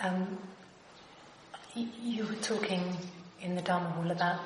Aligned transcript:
Um, 0.00 0.38
y- 1.74 1.88
you 2.02 2.24
were 2.26 2.34
talking 2.36 2.96
in 3.40 3.54
the 3.56 3.62
Dharma 3.62 3.90
Hall 3.90 4.10
about 4.10 4.40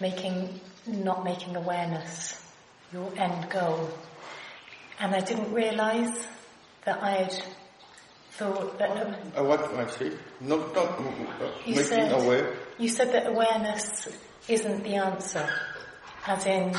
making, 0.00 0.60
not 0.86 1.24
making 1.24 1.56
awareness 1.56 2.42
your 2.92 3.12
end 3.16 3.48
goal. 3.50 3.90
And 5.00 5.14
I 5.14 5.20
didn't 5.20 5.52
realize 5.52 6.26
that 6.84 7.02
I'd 7.02 7.32
thought 8.32 8.78
that, 8.78 8.90
Uh, 9.36 9.44
what 9.44 9.60
I 9.74 9.86
say? 9.88 10.10
Not, 10.40 10.74
not 10.74 10.98
uh, 10.98 11.02
making 11.66 11.84
said- 11.84 12.12
aware. 12.12 12.54
you 12.78 12.88
said 12.88 13.12
that 13.12 13.26
awareness 13.28 14.08
isn't 14.48 14.82
the 14.82 14.96
answer. 14.96 15.48
As 16.26 16.46
in, 16.46 16.74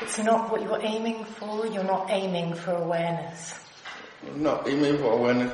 it's 0.00 0.18
not 0.18 0.50
what 0.50 0.60
you're 0.62 0.82
aiming 0.82 1.24
for, 1.24 1.66
you're 1.66 1.84
not 1.84 2.10
aiming 2.10 2.54
for 2.54 2.72
awareness. 2.72 3.54
Not 4.36 4.68
aiming 4.68 4.98
for 4.98 5.12
awareness, 5.12 5.52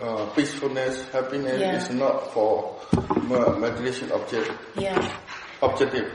uh, 0.00 0.26
peacefulness, 0.34 1.08
happiness 1.10 1.60
Yeah. 1.60 1.76
is 1.76 1.90
not 1.90 2.32
for 2.32 2.76
meditation 3.58 4.10
object, 4.12 4.50
Yeah, 4.76 4.96
objective. 5.62 6.10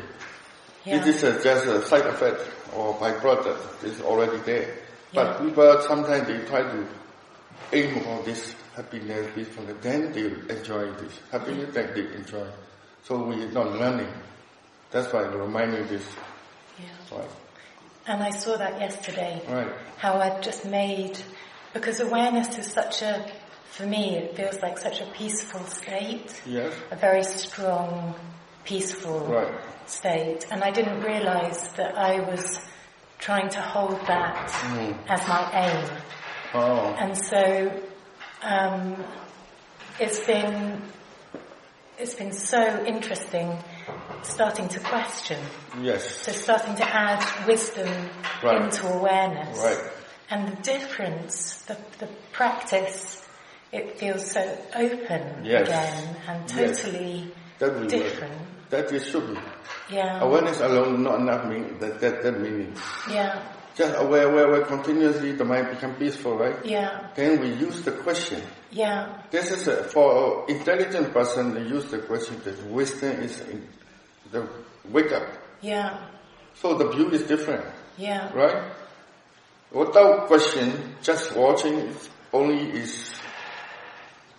yeah. 0.86 0.96
It 1.02 1.08
is 1.08 1.22
just 1.22 1.66
a 1.66 1.82
side 1.86 2.06
effect 2.08 2.42
or 2.76 2.96
byproduct. 2.96 3.84
It's 3.84 4.02
already 4.02 4.38
there. 4.40 4.76
Yeah. 5.12 5.24
But 5.24 5.40
people 5.42 5.82
sometimes 5.82 6.28
they 6.28 6.40
try 6.46 6.62
to 6.64 6.88
aim 7.74 8.02
for 8.02 8.24
this 8.24 8.56
happiness, 8.76 9.28
peacefulness. 9.36 9.76
Then 9.82 10.12
they 10.14 10.26
enjoy 10.56 10.92
this 10.94 11.20
happiness. 11.32 11.74
That 11.76 11.94
they 11.96 12.08
enjoy. 12.16 12.48
So 13.04 13.18
we 13.24 13.44
are 13.44 13.52
not 13.52 13.74
learning. 13.74 14.12
That's 14.92 15.12
why 15.14 15.24
I 15.24 15.28
remind 15.28 15.74
you 15.74 15.84
this. 15.86 16.06
yeah. 16.80 17.18
Right. 17.18 17.30
And 18.08 18.24
I 18.24 18.32
saw 18.32 18.58
that 18.58 18.80
yesterday. 18.80 19.42
Right. 19.48 19.72
how 19.98 20.20
I'd 20.20 20.42
just 20.42 20.66
made, 20.66 21.20
because 21.74 22.00
awareness 22.00 22.58
is 22.58 22.68
such 22.68 23.02
a, 23.02 23.30
for 23.72 23.86
me, 23.86 24.18
it 24.18 24.36
feels 24.36 24.62
like 24.62 24.78
such 24.78 25.02
a 25.02 25.06
peaceful 25.14 25.64
state, 25.66 26.42
Yes. 26.46 26.74
a 26.92 26.96
very 26.96 27.24
strong, 27.24 28.16
peaceful 28.64 29.20
Right. 29.22 29.54
state. 29.86 30.46
And 30.52 30.64
I 30.64 30.72
didn't 30.72 31.02
realize 31.02 31.70
that 31.74 31.98
I 31.98 32.20
was 32.20 32.60
trying 33.20 33.50
to 33.50 33.62
hold 33.62 34.00
that 34.08 34.48
Mm. 34.50 34.96
as 35.08 35.28
my 35.28 35.50
aim. 35.54 35.90
Oh. 36.54 36.96
And 36.98 37.18
so, 37.18 37.72
um, 38.42 39.04
it's 40.00 40.20
been, 40.22 40.82
it's 41.98 42.16
been 42.16 42.32
so 42.32 42.84
interesting 42.86 43.58
starting 44.24 44.68
to 44.70 44.80
question. 44.80 45.38
Yes. 45.82 46.04
So 46.22 46.32
starting 46.32 46.76
to 46.76 46.84
add 46.90 47.24
wisdom 47.48 48.10
Right. 48.42 48.62
into 48.64 48.88
awareness. 48.88 49.60
Right. 49.60 49.92
And 50.30 50.48
the 50.48 50.62
difference, 50.62 51.62
the, 51.64 51.78
the 52.00 52.08
practice, 52.32 53.26
it 53.72 53.98
feels 54.00 54.32
so 54.32 54.42
open 54.76 55.44
Yes. 55.46 55.68
again 55.68 56.16
and 56.28 56.52
Yes. 56.52 56.82
totally 56.84 57.34
That 57.60 57.74
will 57.74 57.82
work. 57.82 57.90
different. 57.90 58.70
That 58.70 58.92
is 58.92 59.08
should 59.08 59.28
be. 59.34 59.40
Yeah. 59.92 60.22
Awareness 60.22 60.60
alone 60.62 61.02
not 61.04 61.20
enough 61.20 61.46
mean 61.48 61.80
that 61.80 62.00
that 62.02 62.22
that 62.22 62.40
meaning. 62.40 62.76
Yeah. 63.10 63.42
Just 63.76 63.96
aware, 63.98 64.30
aware, 64.30 64.48
aware 64.48 64.66
continuously 64.66 65.32
the 65.32 65.46
mind 65.46 65.70
become 65.72 65.96
peaceful, 65.96 66.38
right? 66.38 66.64
Yeah. 66.66 67.08
Then 67.16 67.40
we 67.42 67.54
use 67.54 67.82
the 67.82 67.92
question. 67.94 68.42
Yeah. 68.72 69.24
This 69.32 69.50
is 69.52 69.68
a, 69.68 69.84
for 69.86 70.44
an 70.48 70.56
intelligent 70.58 71.12
person. 71.14 71.54
They 71.56 71.64
use 71.64 71.86
the 71.86 72.00
question 72.00 72.40
that 72.44 72.62
wisdom 72.68 73.22
is 73.22 73.40
in 73.50 73.68
the 74.32 74.48
wake 74.90 75.12
up. 75.12 75.26
Yeah. 75.62 75.98
So 76.56 76.78
the 76.78 76.90
view 76.92 77.10
is 77.10 77.24
different, 77.24 77.66
Yeah. 77.98 78.30
right? 78.34 78.62
Without 79.72 80.28
question, 80.28 80.96
just 81.02 81.36
watching 81.36 81.94
only 82.34 82.72
is 82.72 83.14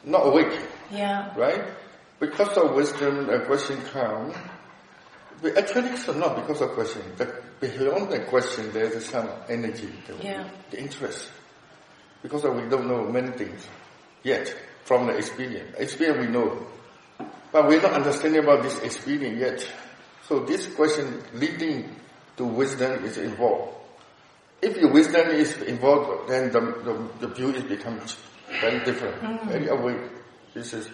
not 0.04 0.26
awake, 0.26 0.58
Yeah. 0.90 1.30
right? 1.36 1.62
Because 2.18 2.56
of 2.56 2.74
wisdom, 2.74 3.30
a 3.30 3.40
question 3.46 3.80
comes. 3.92 4.34
But 5.40 5.56
actually, 5.56 5.90
it's 5.90 6.06
not 6.08 6.36
because 6.36 6.60
of 6.60 6.70
question. 6.72 7.02
The, 7.16 7.32
beyond 7.60 8.10
the 8.10 8.20
question, 8.20 8.72
there 8.72 8.84
is 8.92 9.06
some 9.06 9.28
energy, 9.48 9.88
the, 10.06 10.14
Yeah. 10.22 10.44
the 10.70 10.80
interest. 10.80 11.30
Because 12.22 12.44
we 12.44 12.68
don't 12.68 12.86
know 12.88 13.04
many 13.04 13.30
things 13.30 13.66
yet 14.22 14.54
from 14.84 15.06
the 15.06 15.16
experience. 15.16 15.74
Experience 15.78 16.26
we 16.26 16.32
know, 16.32 16.66
but 17.52 17.66
we're 17.68 17.80
not 17.80 17.92
understanding 17.92 18.42
about 18.42 18.62
this 18.62 18.78
experience 18.80 19.38
yet. 19.40 19.66
So 20.28 20.40
this 20.40 20.66
question 20.74 21.22
leading 21.34 21.94
to 22.36 22.44
wisdom 22.44 23.04
is 23.04 23.16
involved. 23.16 23.76
If 24.62 24.76
your 24.76 24.92
wisdom 24.92 25.28
is 25.30 25.56
involved, 25.62 26.28
then 26.28 26.50
the, 26.52 26.60
the, 26.60 27.26
the 27.26 27.34
view 27.34 27.50
is 27.54 27.62
becomes 27.64 28.16
very 28.60 28.84
different, 28.84 29.44
very 29.48 29.68
awake. 29.68 30.10
This 30.54 30.74
is, 30.74 30.88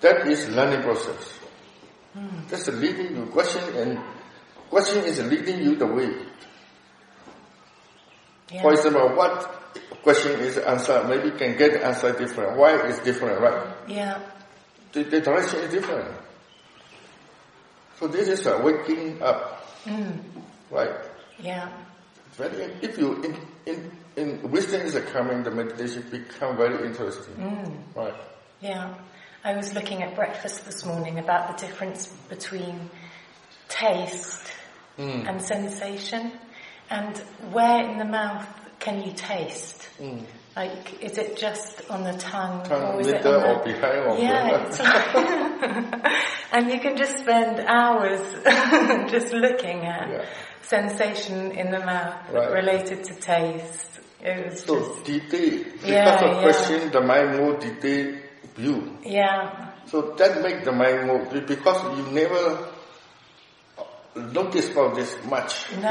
that 0.00 0.26
is 0.26 0.48
learning 0.50 0.82
process. 0.82 1.38
That's 2.48 2.66
the 2.66 2.72
leading 2.72 3.16
you 3.16 3.26
question 3.26 3.62
and 3.76 3.98
question 4.70 5.04
is 5.04 5.20
leading 5.22 5.60
you 5.62 5.76
the 5.76 5.86
way. 5.86 6.10
Yeah. 8.50 8.62
For 8.62 8.72
example, 8.72 9.08
what 9.16 9.42
question 10.02 10.38
is 10.40 10.56
answered, 10.58 11.08
maybe 11.08 11.28
you 11.28 11.34
can 11.34 11.56
get 11.58 11.72
the 11.72 11.84
answer 11.84 12.12
different. 12.16 12.56
Why 12.56 12.80
is 12.86 12.98
different, 13.00 13.40
right? 13.40 13.74
Yeah. 13.88 14.20
The, 14.92 15.02
the 15.04 15.20
direction 15.20 15.60
is 15.60 15.70
different. 15.72 16.08
So 17.98 18.06
this 18.06 18.28
is 18.28 18.46
a 18.46 18.58
waking 18.60 19.22
up, 19.22 19.62
Mm. 19.84 20.18
right? 20.70 20.90
Yeah. 21.38 21.68
Very, 22.36 22.70
if 22.82 22.98
you, 22.98 23.22
in, 23.22 23.36
in, 23.66 23.90
in 24.16 24.50
wisdom 24.50 24.82
is 24.82 24.94
coming, 25.12 25.42
the 25.42 25.50
meditation 25.50 26.04
become 26.10 26.56
very 26.56 26.86
interesting, 26.86 27.34
Mm. 27.34 27.76
right? 27.94 28.14
Yeah. 28.60 28.94
I 29.44 29.56
was 29.56 29.74
looking 29.74 30.02
at 30.02 30.14
breakfast 30.16 30.64
this 30.66 30.84
morning 30.84 31.18
about 31.18 31.56
the 31.56 31.66
difference 31.66 32.08
between 32.28 32.90
taste 33.68 34.52
Mm. 34.98 35.28
and 35.28 35.42
sensation 35.42 36.32
and 36.88 37.18
where 37.52 37.84
in 37.90 37.98
the 37.98 38.04
mouth 38.06 38.46
can 38.80 39.02
you 39.02 39.12
taste? 39.12 39.88
Mm. 40.00 40.24
Like, 40.56 41.02
is 41.02 41.18
it 41.18 41.36
just 41.36 41.82
on 41.90 42.02
the 42.04 42.14
tongue, 42.14 42.62
Tongue, 42.64 42.94
or 42.94 43.00
is 43.02 43.08
it 43.08 43.26
on 43.26 43.32
the... 43.34 44.08
or 44.08 44.18
yeah, 44.18 44.64
it's 44.66 44.80
like... 44.80 46.12
and 46.52 46.70
you 46.72 46.80
can 46.80 46.96
just 46.96 47.18
spend 47.18 47.60
hours 47.60 48.20
just 49.10 49.34
looking 49.34 49.84
at 49.84 50.08
Yeah. 50.08 50.24
sensation 50.62 51.50
in 51.52 51.70
the 51.70 51.80
mouth 51.80 52.16
Right. 52.32 52.50
related 52.52 53.04
to 53.04 53.14
taste. 53.14 54.00
It 54.22 54.46
was 54.46 54.60
So 54.62 54.78
just... 54.80 55.04
detail, 55.04 55.64
because 55.64 55.84
Yeah, 55.84 56.24
of 56.24 56.36
yeah. 56.36 56.42
question, 56.42 56.90
the 56.90 57.00
mind 57.02 57.36
more 57.36 57.58
detailed 57.58 58.16
view. 58.56 58.96
Yeah, 59.04 59.72
So 59.84 60.14
that 60.16 60.40
make 60.42 60.64
the 60.64 60.72
mind 60.72 61.06
more, 61.06 61.20
because 61.46 61.98
you 61.98 62.04
never 62.12 62.72
notice 64.16 64.70
about 64.70 64.94
this 64.94 65.14
much, 65.28 65.66
no, 65.82 65.90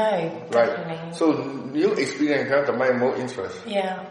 right? 0.50 0.50
definitely. 0.50 1.12
So 1.14 1.30
new 1.72 1.92
experience 1.92 2.50
have 2.50 2.66
the 2.66 2.72
mind 2.72 2.98
more 2.98 3.14
interest. 3.16 3.56
Yeah, 3.66 4.04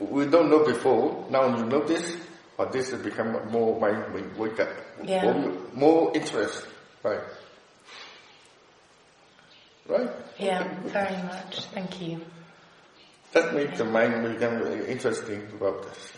We 0.00 0.26
don't 0.26 0.50
know 0.50 0.64
before, 0.64 1.26
now 1.30 1.56
you 1.56 1.64
notice, 1.66 2.16
but 2.56 2.72
this 2.72 2.90
has 2.90 3.00
become 3.02 3.50
more 3.50 3.78
mind 3.80 4.12
wake- 4.14 4.38
wake 4.38 4.60
up, 4.60 4.68
Yeah. 5.04 5.22
more, 5.24 5.52
more 5.72 6.16
interest, 6.16 6.66
right? 7.02 7.20
Right? 9.86 10.10
yeah, 10.38 10.64
very 10.84 11.22
much. 11.24 11.60
Thank 11.74 12.00
you. 12.00 12.20
That 13.32 13.52
makes 13.54 13.78
the 13.78 13.84
mind 13.84 14.22
become 14.32 14.62
interesting 14.86 15.42
about 15.54 15.82
this, 15.82 16.12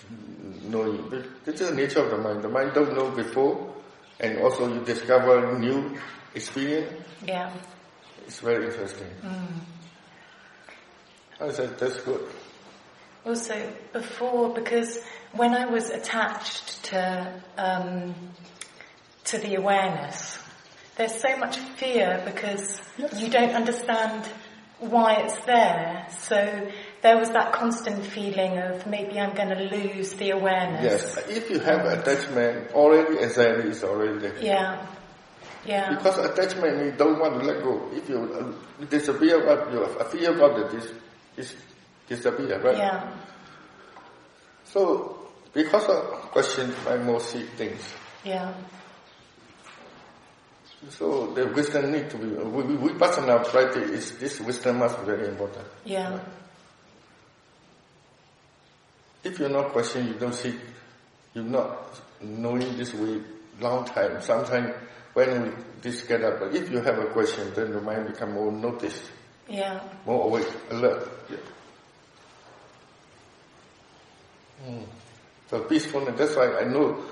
knowing. 0.62 1.08
This 1.44 1.60
is 1.60 1.70
the 1.70 1.74
nature 1.74 2.00
of 2.04 2.10
the 2.10 2.18
mind. 2.18 2.42
The 2.42 2.48
mind 2.48 2.74
don't 2.74 2.94
know 2.94 3.10
before, 3.10 3.72
and 4.20 4.38
also 4.38 4.72
you 4.72 4.80
discover 4.84 5.58
new 5.58 5.96
experience. 6.34 6.92
Yeah. 7.24 7.50
It's 8.26 8.40
very 8.40 8.66
interesting. 8.66 9.08
Mm. 9.24 9.60
I 11.40 11.50
said 11.52 11.78
that's 11.78 12.00
good. 12.02 12.20
Also, 13.26 13.72
before, 13.92 14.54
because 14.54 15.02
when 15.32 15.52
I 15.52 15.66
was 15.66 15.90
attached 15.90 16.84
to 16.84 17.42
um, 17.58 18.14
to 19.24 19.38
the 19.38 19.56
awareness, 19.56 20.38
there's 20.96 21.20
so 21.20 21.36
much 21.36 21.56
fear 21.56 22.22
because 22.24 22.80
you 23.16 23.28
don't 23.28 23.50
understand 23.50 24.28
why 24.78 25.14
it's 25.14 25.38
there. 25.44 26.06
So 26.20 26.70
there 27.02 27.18
was 27.18 27.30
that 27.30 27.52
constant 27.52 28.06
feeling 28.06 28.58
of 28.58 28.86
maybe 28.86 29.18
I'm 29.18 29.34
going 29.34 29.48
to 29.48 29.76
lose 29.76 30.12
the 30.14 30.30
awareness. 30.30 30.84
Yes, 30.84 31.16
if 31.28 31.50
you 31.50 31.58
have 31.58 31.84
attachment, 31.84 32.72
already 32.72 33.18
anxiety 33.18 33.70
is 33.70 33.82
already 33.82 34.18
there. 34.20 34.38
Yeah. 34.40 34.86
Yeah. 35.64 35.96
Because 35.96 36.18
attachment 36.18 36.84
you 36.84 36.92
don't 36.92 37.18
want 37.18 37.40
to 37.40 37.46
let 37.46 37.62
go. 37.62 37.90
If 37.92 38.08
you 38.08 38.54
uh, 38.78 38.84
disappear, 38.86 39.44
what 39.44 39.72
you 39.72 39.82
a 39.82 40.04
fear 40.04 40.32
about 40.32 40.60
it 40.60 40.78
is, 40.78 40.92
is 41.36 41.56
disappear, 42.08 42.60
right? 42.62 42.76
Yeah. 42.76 43.12
So 44.64 45.28
because 45.52 45.84
of 45.88 46.12
question, 46.32 46.72
I 46.86 46.96
more 46.98 47.20
see 47.20 47.42
things. 47.42 47.80
Yeah. 48.24 48.52
So 50.90 51.32
the 51.34 51.46
wisdom 51.48 51.90
need 51.90 52.10
to 52.10 52.18
be, 52.18 52.26
we, 52.26 52.62
we, 52.62 52.76
we 52.76 52.92
personal 52.98 53.40
practice 53.40 53.90
is, 53.90 54.18
this 54.18 54.40
wisdom 54.40 54.78
must 54.78 54.98
be 55.00 55.06
very 55.06 55.28
important. 55.28 55.66
Yeah. 55.84 56.20
if 59.26 59.38
you're 59.40 59.48
not 59.48 59.72
questioning, 59.72 60.08
you 60.08 60.14
don't 60.14 60.34
see, 60.34 60.54
you're 61.34 61.44
not 61.44 62.00
knowing 62.22 62.76
this 62.76 62.94
way 62.94 63.20
long 63.60 63.84
time. 63.84 64.20
Sometimes 64.22 64.72
when 65.14 65.42
we 65.42 65.50
this 65.82 66.02
get 66.02 66.22
up, 66.22 66.38
but 66.40 66.54
if 66.54 66.70
you 66.70 66.80
have 66.80 66.98
a 66.98 67.06
question, 67.06 67.52
then 67.54 67.72
the 67.72 67.80
mind 67.80 68.06
become 68.06 68.32
more 68.34 68.52
noticed, 68.52 69.02
Yeah. 69.48 69.80
more 70.04 70.26
awake, 70.26 70.48
alert. 70.70 71.08
Yeah. 71.30 71.36
Mm. 74.66 74.84
So 75.48 75.60
peacefulness, 75.60 76.18
that's 76.18 76.36
why 76.36 76.58
I 76.58 76.64
know 76.64 77.04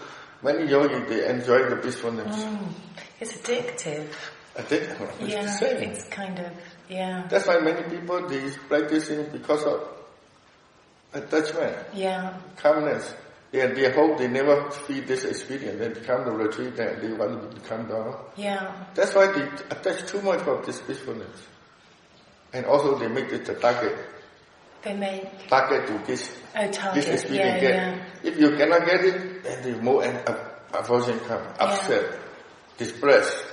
many 0.43 0.69
yogis, 0.71 1.09
they 1.09 1.29
enjoy 1.29 1.69
the 1.71 1.77
peacefulness. 1.77 2.37
Mm. 2.37 2.73
It's 3.21 3.33
addictive. 3.35 4.09
Addictive? 4.57 5.01
it's 5.21 5.61
the 5.61 5.67
Yeah. 5.67 5.89
It's 5.89 6.05
kind 6.09 6.39
of, 6.39 6.53
yeah. 6.89 7.27
That's 7.29 7.47
why 7.47 7.59
many 7.61 7.83
people, 7.89 8.29
they 8.29 8.51
practicing 8.69 9.27
because 9.31 9.65
of 9.65 9.89
attachment. 11.13 11.77
Yeah. 11.95 12.35
calmness. 12.57 13.15
Yeah, 13.53 13.69
they 13.69 13.93
hope 13.93 14.19
they 14.19 14.27
never 14.27 14.69
feel 14.73 15.05
this 15.05 15.25
experience. 15.25 15.79
They 15.79 16.05
come 16.05 16.25
to 16.25 16.33
retreat 16.33 16.77
and 16.81 17.01
they 17.01 17.13
want 17.13 17.55
to 17.55 17.61
come 17.61 17.87
down. 17.87 18.17
Yeah. 18.37 18.85
That's 18.95 19.15
why 19.15 19.31
they 19.31 19.43
attach 19.71 20.09
too 20.09 20.21
much 20.23 20.41
of 20.41 20.67
this 20.67 20.81
peacefulness. 20.81 21.47
And 22.53 22.67
also 22.67 22.99
they 22.99 23.07
make 23.07 23.33
it 23.33 23.49
a 23.49 23.55
target. 23.55 23.97
They 24.85 24.95
make, 24.95 25.49
Target 25.49 25.87
to 25.87 25.99
this, 26.07 26.31
oh, 26.55 26.67
this 26.67 26.77
target. 26.77 27.09
experience 27.09 27.33
Yeah, 27.33 27.61
get. 27.61 27.75
yeah. 27.75 28.05
If 28.23 28.39
you 28.39 28.51
cannot 28.57 28.85
get 28.85 29.01
it, 29.05 29.43
then 29.43 29.63
the 29.63 29.83
more 29.83 30.05
and 30.05 30.29
uh, 30.29 30.37
aversion 30.75 31.19
come, 31.21 31.43
upset, 31.59 32.19
depressed. 32.77 33.45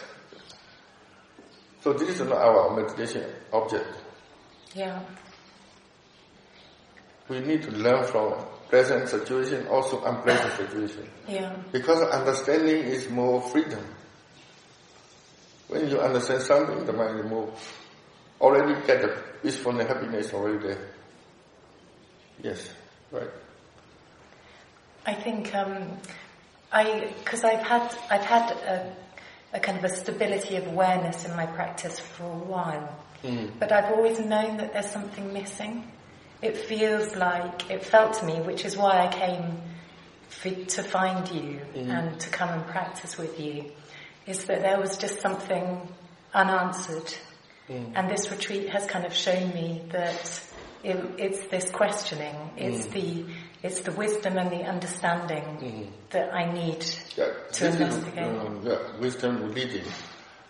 So 1.81 1.93
this 1.93 2.09
is 2.09 2.27
not 2.27 2.37
our 2.37 2.75
meditation 2.75 3.23
object. 3.53 3.87
Yeah. 4.75 5.01
We 7.29 7.39
need 7.39 7.63
to 7.63 7.71
learn 7.71 8.03
from 8.05 8.33
present 8.67 9.07
situation, 9.07 9.67
also 9.67 10.03
unpleasant 10.03 10.53
situation. 10.57 11.09
Yeah. 11.29 11.55
Because 11.71 12.01
understanding 12.11 12.83
is 12.83 13.09
more 13.09 13.41
freedom. 13.41 13.83
When 15.69 15.89
you 15.89 16.01
understand 16.01 16.41
something, 16.41 16.85
the 16.85 16.91
mind 16.91 17.19
is 17.21 17.25
more 17.25 17.53
already 18.41 18.85
get 18.85 19.01
the 19.01 19.23
peacefulness, 19.41 19.87
happiness 19.87 20.33
already 20.33 20.67
there. 20.67 20.90
Yes, 22.43 22.69
right. 23.11 23.29
I 25.05 25.13
think 25.13 25.53
um, 25.55 25.97
I 26.71 27.13
because 27.23 27.43
I've 27.43 27.61
had 27.61 27.95
I've 28.09 28.25
had 28.25 28.51
a, 28.51 28.93
a 29.53 29.59
kind 29.59 29.77
of 29.77 29.83
a 29.83 29.89
stability 29.89 30.55
of 30.55 30.67
awareness 30.67 31.25
in 31.25 31.35
my 31.35 31.45
practice 31.45 31.99
for 31.99 32.23
a 32.23 32.27
while, 32.37 32.97
Mm. 33.23 33.51
but 33.59 33.71
I've 33.71 33.91
always 33.93 34.19
known 34.19 34.57
that 34.57 34.73
there's 34.73 34.89
something 34.89 35.31
missing. 35.31 35.85
It 36.41 36.57
feels 36.57 37.15
like 37.15 37.69
it 37.69 37.83
felt 37.85 38.13
to 38.15 38.25
me, 38.25 38.41
which 38.41 38.65
is 38.65 38.75
why 38.75 39.05
I 39.05 39.13
came 39.13 39.61
for, 40.29 40.49
to 40.49 40.81
find 40.81 41.29
you 41.29 41.61
and 41.75 42.19
to 42.19 42.29
come 42.31 42.49
and 42.49 42.65
practice 42.65 43.19
with 43.19 43.39
you, 43.39 43.65
is 44.25 44.45
that 44.45 44.61
there 44.63 44.79
was 44.79 44.97
just 44.97 45.21
something 45.21 45.87
unanswered, 46.33 47.13
and 47.69 48.09
this 48.09 48.31
retreat 48.31 48.69
has 48.69 48.87
kind 48.87 49.05
of 49.05 49.13
shown 49.13 49.53
me 49.53 49.83
that 49.89 50.41
it, 50.83 50.97
it's 51.17 51.47
this 51.47 51.69
questioning, 51.71 52.35
it's 52.57 52.85
the 52.87 53.25
it's 53.63 53.81
the 53.81 53.91
wisdom 53.91 54.37
and 54.37 54.49
the 54.51 54.63
understanding 54.63 55.93
that 56.09 56.33
I 56.33 56.51
need 56.51 56.83
Yeah, 57.15 57.25
to 57.51 57.63
this 57.63 57.75
is 57.75 57.75
investigate. 57.81 58.23
um, 58.39 58.61
yeah, 58.65 58.77
wisdom 58.99 59.53
leading, 59.53 59.85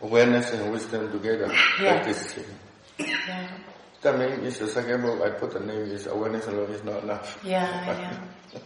awareness 0.01 0.51
and 0.53 0.71
wisdom 0.71 1.11
together. 1.11 1.51
Yeah. 1.81 2.01
Practicing. 2.03 2.45
Yeah, 2.97 3.49
That 4.01 4.17
means 4.17 4.45
it's 4.47 4.59
the 4.59 4.67
second 4.67 5.01
book 5.01 5.21
I 5.21 5.31
put 5.31 5.51
the 5.51 5.59
name 5.59 5.91
is 5.91 6.07
awareness 6.07 6.47
alone 6.47 6.71
is 6.71 6.83
not 6.83 7.03
enough. 7.03 7.37
yeah, 7.43 7.85
yeah. 8.53 8.59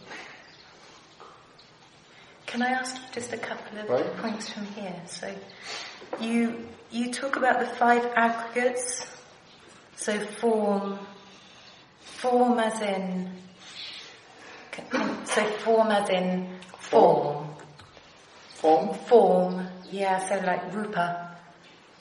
Can 2.46 2.62
I 2.62 2.68
ask 2.70 2.94
you 2.96 3.02
just 3.12 3.32
a 3.32 3.38
couple 3.38 3.78
of 3.78 3.88
Right. 3.88 4.16
points 4.18 4.48
from 4.48 4.64
here? 4.66 4.94
So, 5.06 5.34
you 6.20 6.66
you 6.90 7.12
talk 7.12 7.34
about 7.36 7.58
the 7.58 7.66
five 7.66 8.04
aggregates. 8.14 9.04
So 9.96 10.20
form, 10.20 10.98
form 12.16 12.58
as 12.58 12.80
in. 12.82 13.30
So 15.24 15.42
form 15.64 15.88
as 15.90 16.08
in 16.10 16.48
form. 16.78 17.48
Form? 18.54 18.94
Form, 18.94 19.66
yeah. 19.90 20.18
So 20.28 20.36
like 20.46 20.74
rupa, 20.74 21.36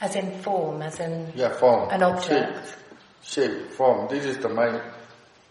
as 0.01 0.15
in 0.15 0.31
form, 0.41 0.81
as 0.81 0.99
in 0.99 1.31
Yeah, 1.35 1.49
form. 1.53 1.89
an 1.89 2.03
object. 2.03 2.75
Shape, 3.23 3.49
shape, 3.49 3.71
form. 3.71 4.07
This 4.09 4.25
is 4.25 4.37
the 4.39 4.49
mind. 4.49 4.81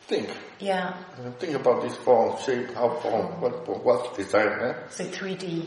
Think. 0.06 0.28
Yeah. 0.61 0.94
Think 1.38 1.55
about 1.56 1.82
this 1.82 1.96
form, 1.96 2.37
shape, 2.44 2.75
how 2.75 2.90
form, 3.00 3.40
what, 3.40 3.67
what 3.84 4.14
design, 4.14 4.49
eh? 4.60 4.75
So 4.90 5.05
3D. 5.05 5.67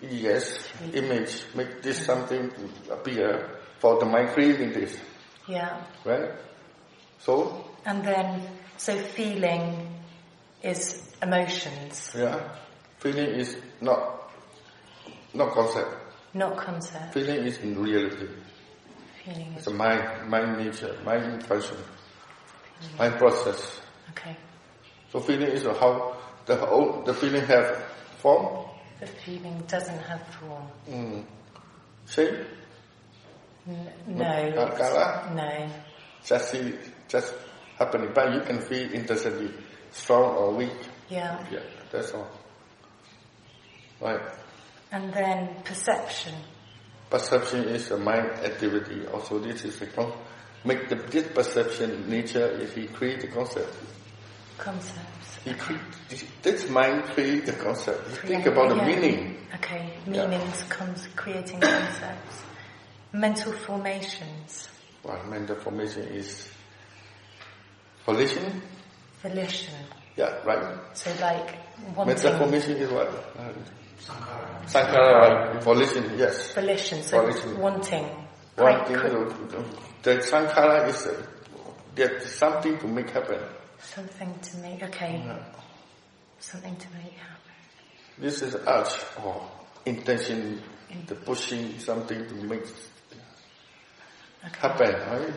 Yes, 0.00 0.58
image, 0.94 1.42
make 1.54 1.82
this 1.82 2.04
something 2.04 2.50
appear 2.90 3.48
for 3.78 3.98
the 4.00 4.06
mind 4.06 4.30
creating 4.30 4.72
this, 4.72 4.96
Yeah. 5.46 5.80
right? 6.04 6.30
So, 7.20 7.63
And 7.86 8.04
then, 8.04 8.42
so 8.76 8.96
feeling 8.96 9.88
is 10.62 11.02
emotions, 11.22 12.12
yeah, 12.16 12.40
feeling 12.98 13.26
is 13.38 13.56
not, 13.80 14.30
not 15.34 15.52
concept. 15.52 15.90
not 16.32 16.56
concept. 16.56 17.12
Feeling 17.14 17.44
is 17.46 17.58
in 17.58 17.78
reality. 17.78 18.28
Feeling 19.24 19.52
It's 19.56 19.66
is, 19.66 19.72
a 19.72 19.76
mind, 19.76 20.28
mind 20.30 20.58
nature, 20.64 20.96
mind 21.04 21.44
function, 21.46 21.76
mind 22.98 23.16
process. 23.18 23.80
okay. 24.10 24.36
So 25.12 25.20
feeling 25.20 25.48
is 25.50 25.64
how 25.64 26.16
the 26.46 26.56
whole, 26.56 27.02
the 27.04 27.12
feeling 27.14 27.44
have 27.46 27.84
form, 28.18 28.66
The 29.00 29.06
feeling 29.06 29.62
doesn't 29.68 30.00
have 30.00 30.22
form. 30.40 30.66
mm, 30.88 31.24
shape, 32.06 32.46
N- 33.68 33.92
no. 34.06 34.70
Color? 34.76 35.32
No. 35.34 35.68
just 36.24 36.50
see, 36.50 36.74
just 37.08 37.34
happening. 37.78 38.10
But 38.14 38.34
you 38.34 38.40
can 38.40 38.60
feel 38.60 38.90
intensity, 38.92 39.52
strong 39.90 40.36
or 40.36 40.52
weak. 40.54 40.72
Yeah. 41.08 41.44
Yeah, 41.50 41.60
that's 41.90 42.12
all. 42.12 42.28
Right. 44.00 44.20
And 44.92 45.12
then 45.12 45.62
perception. 45.64 46.34
Perception 47.10 47.64
is 47.68 47.90
a 47.90 47.98
mind 47.98 48.28
activity. 48.44 49.06
Also, 49.06 49.38
this 49.38 49.64
is 49.64 49.80
a 49.82 49.86
con- 49.86 50.12
make 50.64 50.88
the 50.88 50.96
this 50.96 51.26
perception 51.28 52.08
nature 52.08 52.46
is 52.48 52.72
he 52.72 52.86
create 52.86 53.20
the 53.20 53.28
concept. 53.28 53.74
Concepts. 54.58 55.38
He 55.44 55.52
create 55.54 55.80
this, 56.08 56.24
this 56.42 56.70
mind 56.70 57.04
create 57.04 57.44
the 57.46 57.52
concept. 57.52 58.08
You 58.10 58.28
think 58.28 58.46
about 58.46 58.70
the 58.70 58.76
yeah. 58.76 58.86
meaning. 58.86 59.36
Okay. 59.56 59.90
Yeah. 60.06 60.26
Meanings, 60.26 60.62
cons- 60.68 61.08
creating 61.14 61.60
concepts. 61.60 62.42
Mental 63.12 63.52
formations. 63.52 64.68
Well, 65.02 65.22
mental 65.26 65.56
formation 65.56 66.02
is 66.04 66.48
volition. 68.06 68.62
Volition. 69.22 69.74
Yeah, 70.16 70.42
right. 70.44 70.78
So 70.96 71.10
like 71.20 71.56
wanting. 71.96 72.06
Mental 72.14 72.38
formation 72.38 72.76
is 72.76 72.90
what? 72.90 73.08
Uh, 73.08 73.52
Sankhara. 74.66 75.62
Volition. 75.62 76.18
Yes. 76.18 76.52
Volition. 76.54 77.02
So 77.02 77.20
Volition. 77.22 77.58
wanting. 77.58 78.04
One 78.56 78.80
Cre- 78.80 78.86
thing, 78.86 78.96
cre- 78.96 79.08
to, 79.08 79.64
the 80.02 80.10
sankhara 80.22 80.88
is 80.88 81.06
uh, 81.06 81.26
get 81.96 82.22
something 82.22 82.78
to 82.78 82.86
make 82.86 83.10
happen. 83.10 83.40
Something 83.80 84.38
to 84.40 84.56
make. 84.58 84.82
Okay. 84.84 85.22
Something 86.38 86.76
to 86.76 86.86
make 86.94 87.12
happen. 87.14 87.40
This 88.18 88.42
is 88.42 88.54
urge 88.54 88.94
or 89.24 89.48
intention, 89.86 90.62
the 91.08 91.14
pushing 91.16 91.78
something 91.80 92.26
to 92.28 92.34
make 92.34 92.62
Okay. 94.46 94.60
happen, 94.60 94.92
right? 95.10 95.34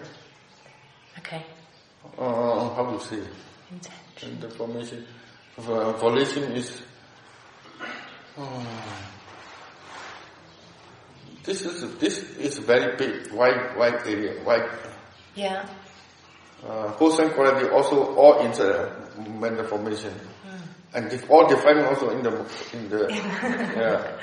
Okay. 1.20 1.44
Uh, 2.18 2.74
how 2.76 2.86
to 2.98 3.00
say? 3.04 3.22
Intention. 3.72 4.40
The 4.40 4.50
formation, 4.50 5.06
uh, 5.58 5.92
volition 5.94 6.44
is. 6.54 6.82
uh, 8.38 8.64
this 11.44 11.62
is 11.62 11.96
this 11.98 12.20
is 12.38 12.58
very 12.60 12.96
big, 12.98 13.32
wide, 13.34 13.78
wide 13.78 14.02
area, 14.06 14.44
wide. 14.44 14.70
Yeah. 15.36 15.66
Uh, 16.66 16.90
wholesome 16.94 17.30
quality 17.32 17.70
also 17.70 18.16
all 18.16 18.40
in 18.46 18.52
the 18.52 18.92
mental 19.40 19.66
formation, 19.68 20.14
and 20.94 21.12
if 21.14 21.30
all 21.30 21.48
defined 21.48 21.82
also 21.86 22.10
in 22.10 22.24
the 22.24 22.32
in 22.74 22.90
the 22.90 23.08
yeah. 23.14 24.18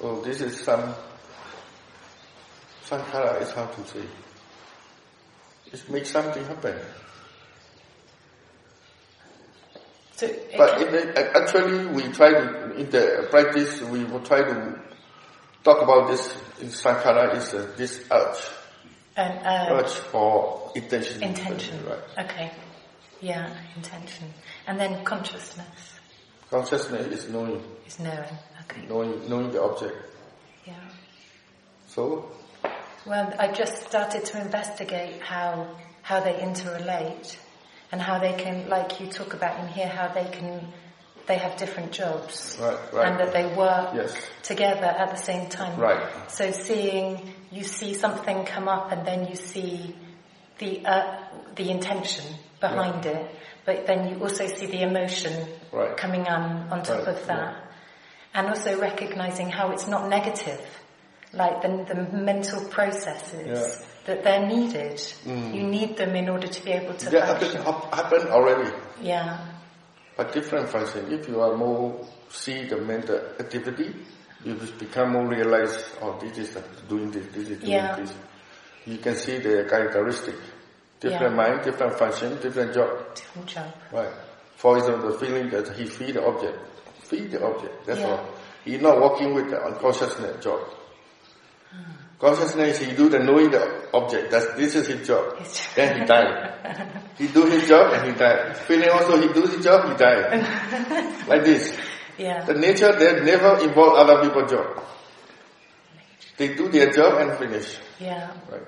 So 0.00 0.20
this 0.22 0.40
is 0.40 0.60
some 0.62 0.94
sankhara 2.86 3.42
is 3.42 3.50
how 3.50 3.66
to 3.66 3.86
say. 3.86 4.04
It 5.72 5.90
makes 5.90 6.10
something 6.10 6.44
happen. 6.44 6.76
So 10.16 10.28
But 10.56 10.82
in 10.82 10.92
the, 10.92 11.36
actually, 11.36 11.86
we 11.86 12.02
try 12.12 12.30
to 12.30 12.74
in 12.74 12.90
the 12.90 13.28
practice 13.30 13.80
we 13.82 14.04
will 14.04 14.20
try 14.20 14.42
to 14.42 14.78
talk 15.62 15.82
about 15.82 16.08
this. 16.10 16.36
In 16.60 16.68
sankhara 16.68 17.36
is 17.36 17.54
uh, 17.54 17.70
this 17.76 18.04
urge, 18.10 18.42
an 19.16 19.38
uh, 19.46 19.78
urge 19.78 19.92
for 20.10 20.72
intention. 20.74 21.22
intention. 21.22 21.78
Right. 21.86 22.26
Okay. 22.26 22.50
Yeah, 23.20 23.52
intention. 23.76 24.32
And 24.66 24.78
then 24.78 25.04
consciousness 25.04 25.98
Consciousness 26.50 27.06
is 27.08 27.28
knowing, 27.28 27.62
is 27.86 27.98
knowing. 27.98 28.24
Okay. 28.62 28.86
knowing, 28.88 29.28
knowing 29.28 29.50
the 29.50 29.62
object. 29.62 29.94
Yeah. 30.66 30.74
So, 31.88 32.30
Well, 33.08 33.32
I 33.38 33.50
just 33.52 33.84
started 33.88 34.26
to 34.26 34.40
investigate 34.40 35.22
how 35.22 35.66
how 36.02 36.20
they 36.20 36.34
interrelate 36.34 37.36
and 37.90 38.02
how 38.02 38.18
they 38.18 38.34
can, 38.34 38.68
like 38.68 39.00
you 39.00 39.06
talk 39.06 39.32
about 39.32 39.60
in 39.60 39.68
here, 39.68 39.88
how 39.88 40.08
they 40.08 40.24
can, 40.30 40.60
they 41.26 41.36
have 41.38 41.56
different 41.56 41.92
jobs 41.92 42.58
right, 42.60 42.78
right. 42.92 43.06
and 43.08 43.18
that 43.20 43.32
they 43.32 43.46
work 43.56 43.94
Yes. 43.94 44.14
together 44.42 44.84
at 44.86 45.10
the 45.10 45.16
same 45.16 45.48
time. 45.48 45.78
Right. 45.80 46.02
So 46.30 46.50
seeing, 46.52 47.32
you 47.50 47.64
see 47.64 47.94
something 47.94 48.44
come 48.44 48.68
up 48.68 48.92
and 48.92 49.06
then 49.06 49.26
you 49.26 49.36
see 49.36 49.94
the 50.58 50.84
uh, 50.84 51.24
the 51.56 51.70
intention 51.70 52.26
behind 52.60 53.06
it, 53.06 53.24
but 53.64 53.86
then 53.86 54.08
you 54.10 54.20
also 54.22 54.46
see 54.48 54.66
the 54.66 54.82
emotion 54.82 55.48
Right. 55.72 55.96
coming 55.96 56.26
on 56.28 56.68
on 56.70 56.82
top 56.82 57.06
of 57.06 57.26
that, 57.26 57.54
and 58.34 58.48
also 58.48 58.78
recognizing 58.78 59.48
how 59.50 59.70
it's 59.72 59.86
not 59.86 60.08
negative, 60.10 60.60
like 61.38 61.62
the 61.62 61.70
the 61.94 61.96
mental 62.16 62.60
processes 62.68 63.46
Yeah. 63.46 63.86
that 64.06 64.24
they're 64.24 64.46
needed. 64.46 64.96
Mm. 65.24 65.54
You 65.54 65.62
need 65.62 65.96
them 65.96 66.14
in 66.16 66.28
order 66.28 66.48
to 66.48 66.64
be 66.64 66.72
able 66.72 66.94
to 66.94 67.10
that 67.10 67.40
happen, 67.40 67.62
happen 67.92 68.28
already, 68.28 68.70
Yeah, 69.00 69.38
but 70.16 70.32
different 70.32 70.68
function. 70.68 71.12
If 71.12 71.28
you 71.28 71.40
are 71.40 71.56
more 71.56 72.04
see 72.28 72.66
the 72.66 72.76
mental 72.78 73.18
activity, 73.38 73.94
you 74.44 74.54
just 74.56 74.78
become 74.78 75.12
more 75.12 75.26
realize, 75.26 75.74
oh, 76.02 76.18
this 76.20 76.36
is 76.38 76.56
doing 76.88 77.10
this, 77.10 77.26
this 77.34 77.48
is 77.48 77.58
doing 77.60 77.72
Yeah. 77.72 77.96
this. 77.96 78.12
You 78.86 78.98
can 78.98 79.14
see 79.16 79.38
the 79.38 79.64
characteristic. 79.68 80.34
Different 81.00 81.36
Yeah. 81.36 81.42
mind, 81.42 81.62
different 81.62 81.94
function, 81.98 82.38
different 82.40 82.74
job. 82.74 82.90
different 83.14 83.46
job. 83.48 83.72
Right. 83.92 84.12
For 84.56 84.78
example, 84.78 85.12
the 85.12 85.18
feeling 85.18 85.48
that 85.50 85.68
he 85.76 85.86
feel 85.86 86.12
the 86.12 86.24
object. 86.26 86.58
Feel 87.04 87.28
the 87.30 87.40
object, 87.44 87.86
that's 87.86 88.00
Yeah. 88.00 88.10
all. 88.18 88.24
He's 88.64 88.80
not 88.82 89.00
working 89.00 89.32
with 89.34 89.48
the 89.50 89.62
unconsciousness 89.62 90.42
job. 90.44 90.60
Consciousness, 92.18 92.78
he 92.80 92.96
do 92.96 93.08
the 93.08 93.20
knowing 93.20 93.50
the 93.50 93.88
object. 93.94 94.32
That's, 94.32 94.46
this 94.56 94.74
is 94.74 94.88
his 94.88 95.06
job. 95.06 95.38
His 95.38 95.54
job. 95.54 95.74
then 95.76 96.00
he 96.00 96.04
die. 96.06 97.02
he 97.16 97.28
do 97.28 97.46
his 97.46 97.68
job 97.68 97.92
and 97.92 98.10
he 98.12 98.18
die. 98.18 98.54
Feeling 98.54 98.90
also 98.90 99.20
he 99.20 99.32
do 99.32 99.42
his 99.46 99.62
job, 99.64 99.88
he 99.88 99.96
die. 99.96 101.24
like 101.28 101.44
this. 101.44 101.78
Yeah, 102.18 102.44
The 102.44 102.54
nature, 102.54 102.90
they 102.98 103.22
never 103.24 103.60
involve 103.62 103.94
other 103.94 104.20
people's 104.26 104.50
job. 104.50 104.82
They 106.36 106.54
do 106.56 106.68
their 106.68 106.90
job 106.90 107.20
and 107.20 107.38
finish. 107.38 107.78
yeah, 108.00 108.30
Right. 108.50 108.62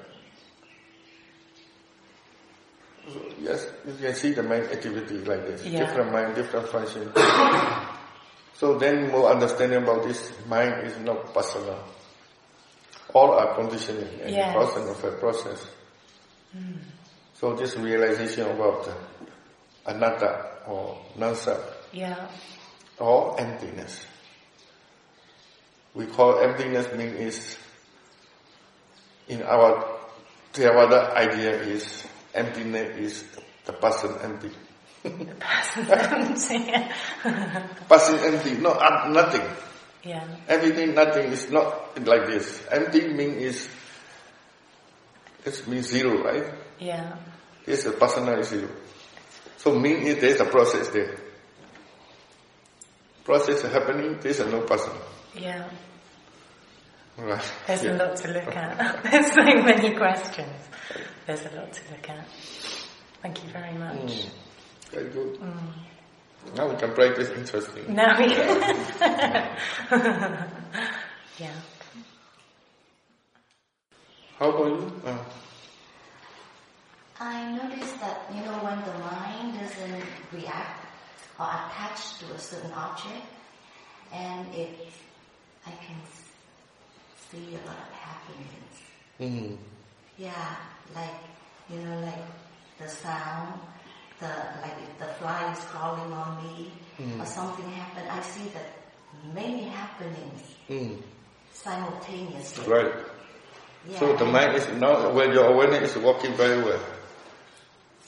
So, 3.12 3.20
yes, 3.40 3.66
you 3.86 3.94
can 4.00 4.14
see 4.14 4.30
the 4.32 4.44
mind 4.44 4.66
activity 4.70 5.18
like 5.18 5.44
this. 5.48 5.66
Yeah. 5.66 5.80
Different 5.86 6.12
mind, 6.12 6.36
different 6.36 6.68
function. 6.68 7.10
so 8.54 8.78
then 8.78 9.10
more 9.10 9.30
understanding 9.30 9.82
about 9.82 10.04
this 10.04 10.30
mind 10.46 10.86
is 10.86 10.96
not 11.00 11.34
personal. 11.34 11.82
All 13.12 13.32
are 13.38 13.54
conditioning 13.54 14.08
and 14.22 14.30
Yes. 14.30 14.54
person 14.54 14.88
of 14.88 15.04
a 15.04 15.12
process. 15.18 15.66
So 17.34 17.54
this 17.54 17.76
realization 17.76 18.46
about 18.50 18.88
anatta 19.86 20.62
or 20.66 20.98
non-self 21.16 21.88
yeah, 21.92 22.28
or 22.98 23.40
emptiness. 23.40 24.04
We 25.94 26.06
call 26.06 26.38
emptiness 26.40 26.92
mean 26.94 27.14
is 27.16 27.56
in 29.28 29.42
our 29.42 29.98
Theravada 30.52 31.14
idea 31.14 31.50
is 31.62 32.06
emptiness 32.34 32.96
is 32.98 33.24
the 33.64 33.72
person 33.72 34.14
empty. 34.22 34.50
the 35.02 35.34
person's 35.38 36.50
empty. 36.50 36.92
Person 37.88 38.18
empty, 38.34 38.54
no 38.58 38.70
uh, 38.70 39.08
nothing. 39.08 39.42
Yeah, 40.02 40.26
Everything, 40.48 40.94
nothing 40.94 41.32
is 41.32 41.50
not 41.50 41.98
like 42.06 42.26
this. 42.26 42.64
Empty 42.70 43.08
mean 43.08 43.34
is 43.34 43.68
it 45.44 45.66
means 45.68 45.88
zero, 45.88 46.22
right? 46.22 46.52
yeah, 46.78 47.16
This 47.66 47.84
is 47.84 47.94
personal 47.94 48.42
zero. 48.42 48.68
So 49.58 49.78
mean 49.78 49.98
is 50.06 50.18
there's 50.20 50.40
a 50.40 50.44
process 50.46 50.88
there. 50.88 51.16
Process 53.24 53.62
happening, 53.62 54.18
there's 54.20 54.40
no 54.40 54.62
person. 54.62 54.92
yeah. 55.34 55.68
Right. 57.18 57.52
There's 57.66 57.82
Yeah. 57.84 57.96
a 57.96 57.96
lot 57.98 58.16
to 58.16 58.28
look 58.28 58.56
at. 58.56 59.02
There's 59.10 59.26
so 59.26 59.42
many 59.62 59.94
questions. 59.94 60.56
There's 61.26 61.44
a 61.44 61.50
lot 61.54 61.70
to 61.70 61.80
look 61.90 62.08
at. 62.08 62.26
Thank 63.20 63.44
you 63.44 63.50
very 63.50 63.74
much. 63.76 63.96
Mm. 63.98 64.30
Very 64.90 65.10
good. 65.10 65.38
Now 66.56 66.68
we 66.68 66.76
can 66.76 66.92
practice 66.94 67.30
interesting. 67.30 67.94
Now 67.94 68.18
we 68.18 68.26
yeah. 71.38 71.54
How 74.38 74.50
about 74.50 74.66
you? 74.66 74.92
Uh, 75.04 75.18
I 77.20 77.52
noticed 77.52 78.00
that, 78.00 78.22
you 78.34 78.40
know, 78.42 78.56
when 78.64 78.80
the 78.80 78.98
mind 79.04 79.58
doesn't 79.60 80.04
react 80.32 80.86
or 81.38 81.44
attach 81.46 82.18
to 82.20 82.32
a 82.34 82.38
certain 82.38 82.72
object, 82.72 83.26
and 84.12 84.54
it, 84.54 84.88
I 85.66 85.70
can 85.72 85.96
see 87.30 87.54
a 87.54 87.66
lot 87.68 87.76
of 87.76 87.92
happiness. 87.92 88.74
mm, 89.20 89.56
Yeah, 90.16 90.56
like, 90.94 91.20
you 91.68 91.80
know, 91.80 92.00
like 92.00 92.24
the 92.78 92.88
sound, 92.88 93.60
the, 94.20 94.28
like 94.62 94.76
if 94.82 94.98
the 94.98 95.06
fly 95.18 95.52
is 95.52 95.58
crawling 95.70 96.12
on 96.12 96.42
me, 96.44 96.70
or 97.18 97.24
something 97.26 97.68
happened, 97.72 98.08
I 98.10 98.20
see 98.22 98.48
that 98.54 98.68
many 99.34 99.62
happenings 99.64 100.42
mm, 100.68 100.96
simultaneously. 101.52 102.66
right. 102.70 102.92
Yeah, 103.88 103.98
So 103.98 104.14
the 104.16 104.26
mind 104.26 104.56
is 104.56 104.68
now 104.78 105.10
when 105.10 105.32
your 105.32 105.46
awareness 105.46 105.96
is 105.96 106.02
working 106.02 106.34
very 106.36 106.62
well. 106.62 106.80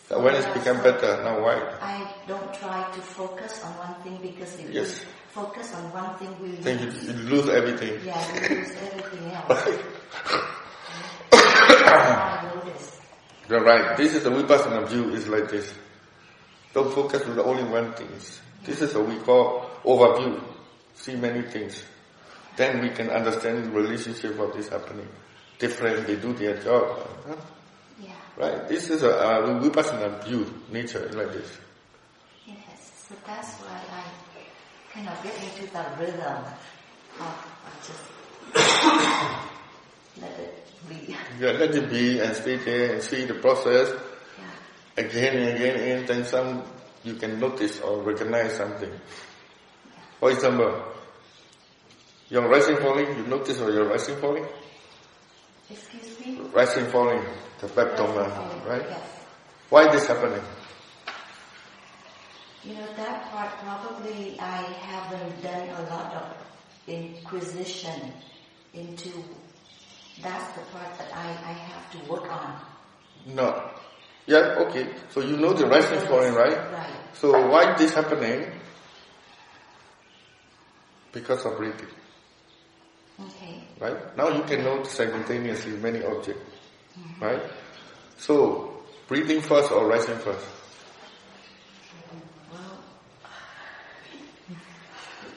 The 0.09 0.17
awareness 0.17 0.45
Yeah, 0.45 0.53
become 0.55 0.77
so 0.79 0.83
better. 0.83 1.23
Now 1.25 1.41
why? 1.41 1.57
I 1.81 2.13
don't 2.29 2.53
try 2.53 2.85
to 2.93 3.01
focus 3.01 3.65
on 3.65 3.73
one 3.79 3.95
thing 4.03 4.19
because 4.21 4.59
if 4.61 4.69
Yes. 4.71 5.01
we 5.01 5.07
focus 5.33 5.75
on 5.75 5.91
one 5.93 6.15
thing, 6.19 6.37
we 6.43 6.49
Then 6.61 6.79
you, 6.81 6.87
lose. 6.93 7.05
you 7.09 7.13
lose 7.15 7.49
everything. 7.49 8.05
Yeah, 8.05 8.21
we 8.35 8.57
lose 8.57 8.73
everything 8.77 9.33
else. 9.33 9.69
Right. 11.93 12.79
You're 13.49 13.65
right. 13.65 13.97
This 13.97 14.15
is 14.15 14.23
the 14.25 14.31
vipassana 14.31 14.87
view 14.89 15.11
is 15.11 15.27
like 15.29 15.51
this. 15.51 15.73
Don't 16.75 16.93
focus 16.95 17.23
on 17.27 17.37
the 17.37 17.45
only 17.45 17.65
one 17.65 17.93
thing. 17.93 18.09
This 18.65 18.81
is 18.81 18.95
what 18.95 19.07
we 19.09 19.17
call 19.19 19.69
overview. 19.85 20.43
See 20.95 21.17
many 21.17 21.43
things. 21.43 21.83
Then 22.57 22.81
we 22.81 22.91
can 22.91 23.11
understand 23.11 23.65
the 23.65 23.71
relationship 23.71 24.39
of 24.39 24.53
this 24.55 24.69
happening. 24.69 25.09
Different, 25.59 26.07
they 26.07 26.17
do 26.17 26.33
their 26.33 26.57
job. 26.63 27.07
Huh? 27.27 27.37
Yeah, 28.01 28.13
Right? 28.37 28.69
This 28.69 28.91
is 28.91 29.03
a, 29.03 29.09
a 29.11 29.61
vipassana 29.61 30.25
view, 30.25 30.47
nature 30.71 31.09
like 31.13 31.33
this. 31.33 31.59
yes. 32.47 33.07
So 33.09 33.15
that's 33.27 33.55
why 33.61 33.81
I 33.91 34.05
kind 34.93 35.09
of 35.09 35.23
get 35.23 35.35
into 35.35 35.73
the 35.73 35.85
rhythm 35.99 36.45
of 37.21 37.35
just 37.87 38.03
let 40.21 40.39
it 40.39 40.67
be. 40.89 41.17
Yeah, 41.41 41.53
let 41.53 41.75
it 41.75 41.91
be 41.91 42.21
and 42.21 42.35
stay 42.37 42.57
there 42.57 42.93
and 42.95 43.03
see 43.03 43.25
the 43.25 43.35
process 43.35 43.89
again 44.97 45.37
and 45.37 45.57
again 45.57 45.99
and 45.99 46.09
then 46.09 46.25
some 46.25 46.63
you 47.05 47.15
can 47.15 47.41
notice 47.41 47.81
or 47.81 48.03
recognize 48.03 48.57
something. 48.57 48.93
For 50.21 50.31
example, 50.31 50.83
you're 52.31 52.49
rising 52.49 52.77
falling, 52.77 53.07
you 53.17 53.27
notice 53.27 53.61
or 53.61 53.71
you're 53.73 53.89
rising 53.89 54.17
falling? 54.17 54.47
excuse 55.71 56.21
me. 56.21 56.39
Rising 56.53 56.87
falling, 56.87 57.23
the 57.61 57.67
baptoma, 57.69 58.29
right? 58.67 58.85
Yes. 58.89 59.25
Why 59.71 59.91
this 59.91 60.07
happening? 60.07 60.43
You 62.65 62.75
know, 62.75 62.87
that 62.97 63.31
part 63.31 63.51
probably 63.59 64.39
I 64.39 64.63
haven't 64.63 65.43
done 65.43 65.69
a 65.69 65.83
lot 65.91 66.15
of 66.15 66.37
inquisition 66.87 68.13
into. 68.75 69.11
That's 70.23 70.53
the 70.55 70.61
part 70.73 70.97
that 70.99 71.11
I, 71.15 71.27
I 71.27 71.53
have 71.53 71.91
to 71.93 72.11
work 72.11 72.31
on. 72.31 72.61
No. 73.27 73.71
Yeah, 74.27 74.67
okay. 74.67 74.89
So 75.11 75.21
you 75.21 75.37
know 75.37 75.53
the 75.53 75.67
rising 75.67 76.01
falling, 76.07 76.35
right? 76.35 76.73
Right. 76.73 76.97
So 77.15 77.49
why 77.49 77.75
this 77.77 77.95
happening? 77.95 78.47
Because 81.13 81.45
of 81.45 81.59
breathing, 81.59 81.93
Okay. 83.21 83.63
right? 83.79 84.17
Now 84.17 84.29
you 84.29 84.43
can 84.45 84.65
note 84.65 84.87
simultaneously 84.87 85.73
many 85.73 86.03
objects, 86.03 86.41
mm-hmm. 86.99 87.23
right? 87.23 87.43
So 88.17 88.83
breathing 89.09 89.43
first 89.43 89.71
or 89.73 89.87
rising 89.87 90.17
first? 90.19 90.47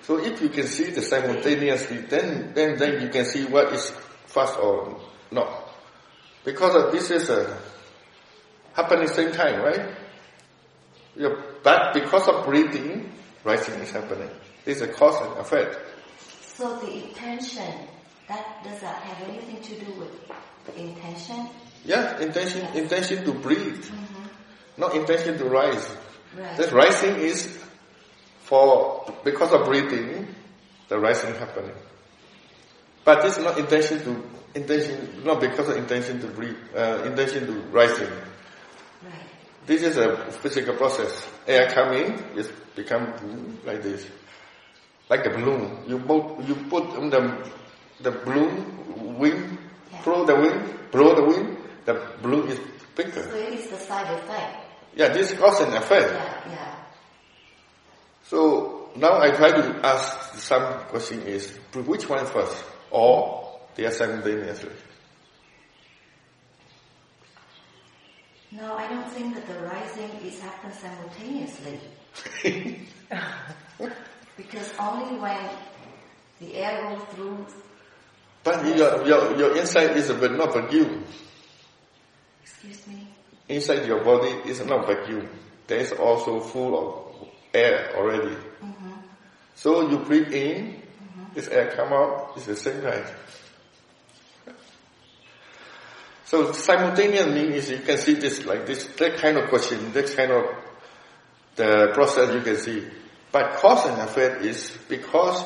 So 0.04 0.24
if 0.24 0.40
you 0.40 0.50
can 0.50 0.68
see 0.68 0.92
the 0.92 1.02
simultaneously, 1.02 1.98
then 1.98 2.54
then 2.54 2.78
then 2.78 3.02
you 3.02 3.10
can 3.10 3.26
see 3.26 3.44
what 3.46 3.74
is 3.74 3.90
fast 4.28 4.58
or 4.60 5.02
not. 5.32 5.50
Because 6.46 6.76
of 6.76 6.92
this 6.94 7.10
is 7.10 7.30
a 7.30 7.58
happening 8.76 9.04
at 9.04 9.10
the 9.10 9.14
same 9.16 9.32
time, 9.32 9.62
right? 9.62 9.96
But 11.64 11.94
because 11.94 12.28
of 12.28 12.46
breathing, 12.46 13.12
rising 13.44 13.76
is 13.80 13.92
happening. 13.92 14.30
It's 14.66 14.82
a 14.82 14.88
cause 14.88 15.22
and 15.26 15.40
effect. 15.40 15.78
So 16.42 16.78
the 16.80 17.08
intention, 17.08 17.74
that 18.28 18.64
does 18.64 18.80
that 18.82 19.02
have 19.04 19.30
anything 19.30 19.62
to 19.62 19.86
do 19.86 19.92
with 20.00 20.12
the 20.66 20.80
intention? 20.80 21.50
Yeah, 21.86 22.20
intention, 22.20 22.66
intention 22.76 23.24
to 23.26 23.32
breathe, 23.34 23.86
not 24.78 24.96
intention 24.96 25.38
to 25.38 25.46
rise. 25.46 25.96
Right. 26.36 26.58
This 26.58 26.72
rising 26.72 27.16
is 27.18 27.58
for, 28.42 29.14
because 29.24 29.54
of 29.54 29.66
breathing, 29.66 30.28
the 30.90 31.00
rising 31.00 31.34
happening. 31.36 31.76
But 33.04 33.24
it's 33.24 33.38
not 33.38 33.58
intention 33.60 34.00
to, 34.04 34.24
intention, 34.56 35.24
not 35.24 35.40
because 35.40 35.70
of 35.70 35.78
intention 35.78 36.20
to 36.22 36.28
breathe, 36.28 36.58
uh, 36.76 37.04
intention 37.06 37.46
to 37.46 37.54
rising. 37.70 38.12
This 39.66 39.82
is 39.82 39.98
a 39.98 40.32
physical 40.32 40.76
process. 40.76 41.28
Air 41.48 41.70
come 41.72 41.94
in, 41.94 42.14
it 42.38 42.52
become 42.76 43.58
like 43.66 43.82
this. 43.82 44.06
Like 45.10 45.26
a 45.26 45.30
balloon. 45.30 45.84
You 45.88 46.00
put, 46.00 46.44
you 46.48 46.56
put 46.70 46.84
on 46.98 47.10
the, 47.10 47.52
the 48.02 48.12
balloon, 48.12 49.18
wind, 49.18 49.58
Yeah. 49.92 50.02
blow 50.04 50.26
the 50.26 50.36
wind, 50.36 50.92
blow 50.92 51.16
the 51.16 51.24
wind, 51.24 51.58
the 51.86 51.94
balloon 52.22 52.48
is 52.50 52.58
So 52.58 52.64
bigger. 52.96 53.22
it 53.36 53.54
is 53.60 53.68
the 53.70 53.78
side 53.78 54.08
effect. 54.14 54.58
Yeah, 54.96 55.10
this 55.10 55.34
cause 55.34 55.62
and 55.62 55.74
effect. 55.76 56.12
Yeah, 56.14 56.52
yeah. 56.52 56.76
So 58.24 58.90
now 58.96 59.20
I 59.22 59.32
try 59.32 59.50
to 59.52 59.86
ask 59.86 60.36
some 60.36 60.80
question 60.90 61.22
is, 61.24 61.52
which 61.74 62.08
one 62.10 62.26
first? 62.26 62.64
Or 62.92 63.60
they 63.76 63.86
are 63.86 63.92
simultaneously? 63.92 64.72
No, 68.56 68.76
I 68.76 68.88
don't 68.88 69.10
think 69.12 69.36
that 69.36 69.48
the 69.48 69.60
rising 69.68 70.12
is 70.24 70.40
happen 70.40 70.72
simultaneously. 70.72 71.80
because 74.38 74.74
only 74.80 75.20
when 75.20 75.50
the 76.40 76.56
air 76.56 76.82
goes 76.84 77.04
through, 77.14 77.46
But 78.44 78.66
your, 78.78 79.06
your, 79.06 79.38
your 79.38 79.58
inside 79.58 79.98
is 79.98 80.10
a 80.10 80.14
bit 80.14 80.32
not 80.32 80.54
vacuum. 80.54 81.04
excuse 82.44 82.88
me, 82.88 83.08
Inside 83.50 83.86
your 83.88 84.04
body 84.04 84.30
is 84.50 84.64
not 84.66 84.88
vacuum. 84.88 85.28
There 85.68 85.80
is 85.80 85.92
also 85.92 86.40
full 86.40 86.78
of 86.80 87.28
air 87.54 87.92
already. 87.98 88.36
Mm-hmm. 88.64 88.92
So 89.56 89.90
you 89.90 89.98
breathe 89.98 90.32
in, 90.32 90.76
mm-hmm. 90.76 91.34
this 91.34 91.50
air 91.50 91.74
come 91.76 91.92
out, 91.92 92.34
it's 92.38 92.46
the 92.46 92.56
same 92.56 92.82
time. 92.82 93.04
So 96.36 96.52
simultaneous 96.52 97.28
means 97.28 97.70
you 97.70 97.78
can 97.80 97.98
see 97.98 98.16
this 98.16 98.46
like 98.46 98.66
this, 98.66 98.88
that 98.98 99.16
kind 99.20 99.38
of 99.38 99.48
question, 99.48 99.94
that 99.94 100.14
kind 100.18 100.34
of 100.34 100.44
the 101.56 101.92
process 101.94 102.34
you 102.36 102.42
can 102.42 102.58
see. 102.58 102.86
But 103.32 103.54
cause 103.54 103.86
and 103.86 104.02
effect 104.02 104.44
is 104.44 104.78
because 104.90 105.46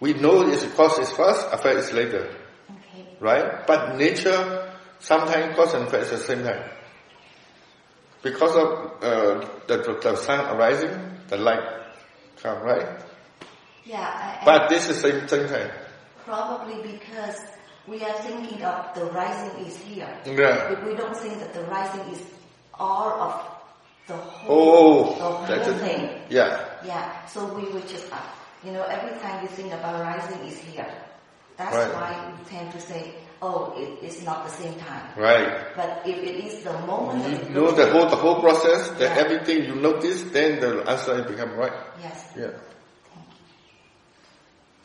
we 0.00 0.12
know 0.12 0.46
it's 0.46 0.64
cause 0.74 0.98
is 0.98 1.10
first, 1.12 1.46
effect 1.50 1.76
is 1.78 1.92
later, 1.94 2.36
okay, 2.70 3.06
right? 3.20 3.66
But 3.66 3.96
nature, 3.96 4.70
sometimes 4.98 5.56
cause 5.56 5.72
and 5.72 5.86
effect 5.86 6.02
is 6.04 6.10
the 6.10 6.18
same 6.18 6.44
time. 6.44 6.68
Because 8.22 8.54
of 8.54 9.02
uh, 9.02 9.48
the, 9.66 9.76
the, 9.78 9.98
the 10.02 10.16
sun 10.16 10.40
arising, 10.54 11.20
the 11.28 11.38
light 11.38 11.86
come, 12.42 12.62
right? 12.62 13.00
yeah, 13.86 14.38
I, 14.42 14.44
But 14.44 14.68
this 14.68 14.90
is 14.90 15.00
same 15.00 15.26
same 15.26 15.48
time. 15.48 15.70
probably 16.26 16.82
because 16.82 17.40
we 17.88 18.02
are 18.04 18.12
thinking 18.22 18.62
of 18.62 18.94
the 18.94 19.04
rising 19.06 19.64
is 19.66 19.76
here. 19.78 20.08
Yeah. 20.26 20.68
But 20.68 20.84
we 20.86 20.94
don't 20.94 21.16
think 21.16 21.38
that 21.40 21.54
the 21.54 21.62
rising 21.64 22.00
is 22.12 22.22
all 22.74 23.10
of 23.20 23.34
the 24.06 24.16
whole, 24.16 25.16
Oh, 25.20 25.42
the 25.46 25.54
that's 25.54 25.68
whole 25.68 25.78
thing. 25.78 26.22
Yeah. 26.30 26.64
Yeah, 26.84 27.26
so 27.26 27.52
we 27.54 27.64
would 27.72 27.88
just, 27.88 28.12
uh, 28.12 28.16
you 28.64 28.72
know, 28.72 28.82
every 28.84 29.18
time 29.20 29.42
we 29.42 29.48
think 29.48 29.72
about 29.72 30.00
rising 30.00 30.40
is 30.46 30.58
here. 30.58 30.86
That's 31.56 31.74
Right. 31.74 31.92
why 31.94 32.32
we 32.38 32.44
tend 32.48 32.72
to 32.72 32.80
say, 32.80 33.14
oh, 33.42 33.74
it, 33.76 33.98
it's 34.04 34.22
not 34.22 34.44
the 34.46 34.52
same 34.52 34.74
time. 34.78 35.02
Right. 35.16 35.74
But 35.74 36.02
if 36.06 36.16
it 36.16 36.44
is 36.44 36.62
the 36.62 36.72
moment 36.86 37.24
that 37.24 37.48
You 37.48 37.54
know 37.54 37.70
the 37.72 37.90
whole 37.90 38.08
the 38.08 38.16
whole 38.16 38.40
process, 38.40 38.88
the 38.96 39.04
Yeah. 39.04 39.16
everything 39.24 39.64
you 39.64 39.74
notice, 39.74 40.22
then 40.30 40.60
the 40.60 40.88
answer 40.88 41.16
will 41.16 41.24
become 41.24 41.56
right. 41.56 41.72
Yes. 42.00 42.24
Yeah. 42.36 42.52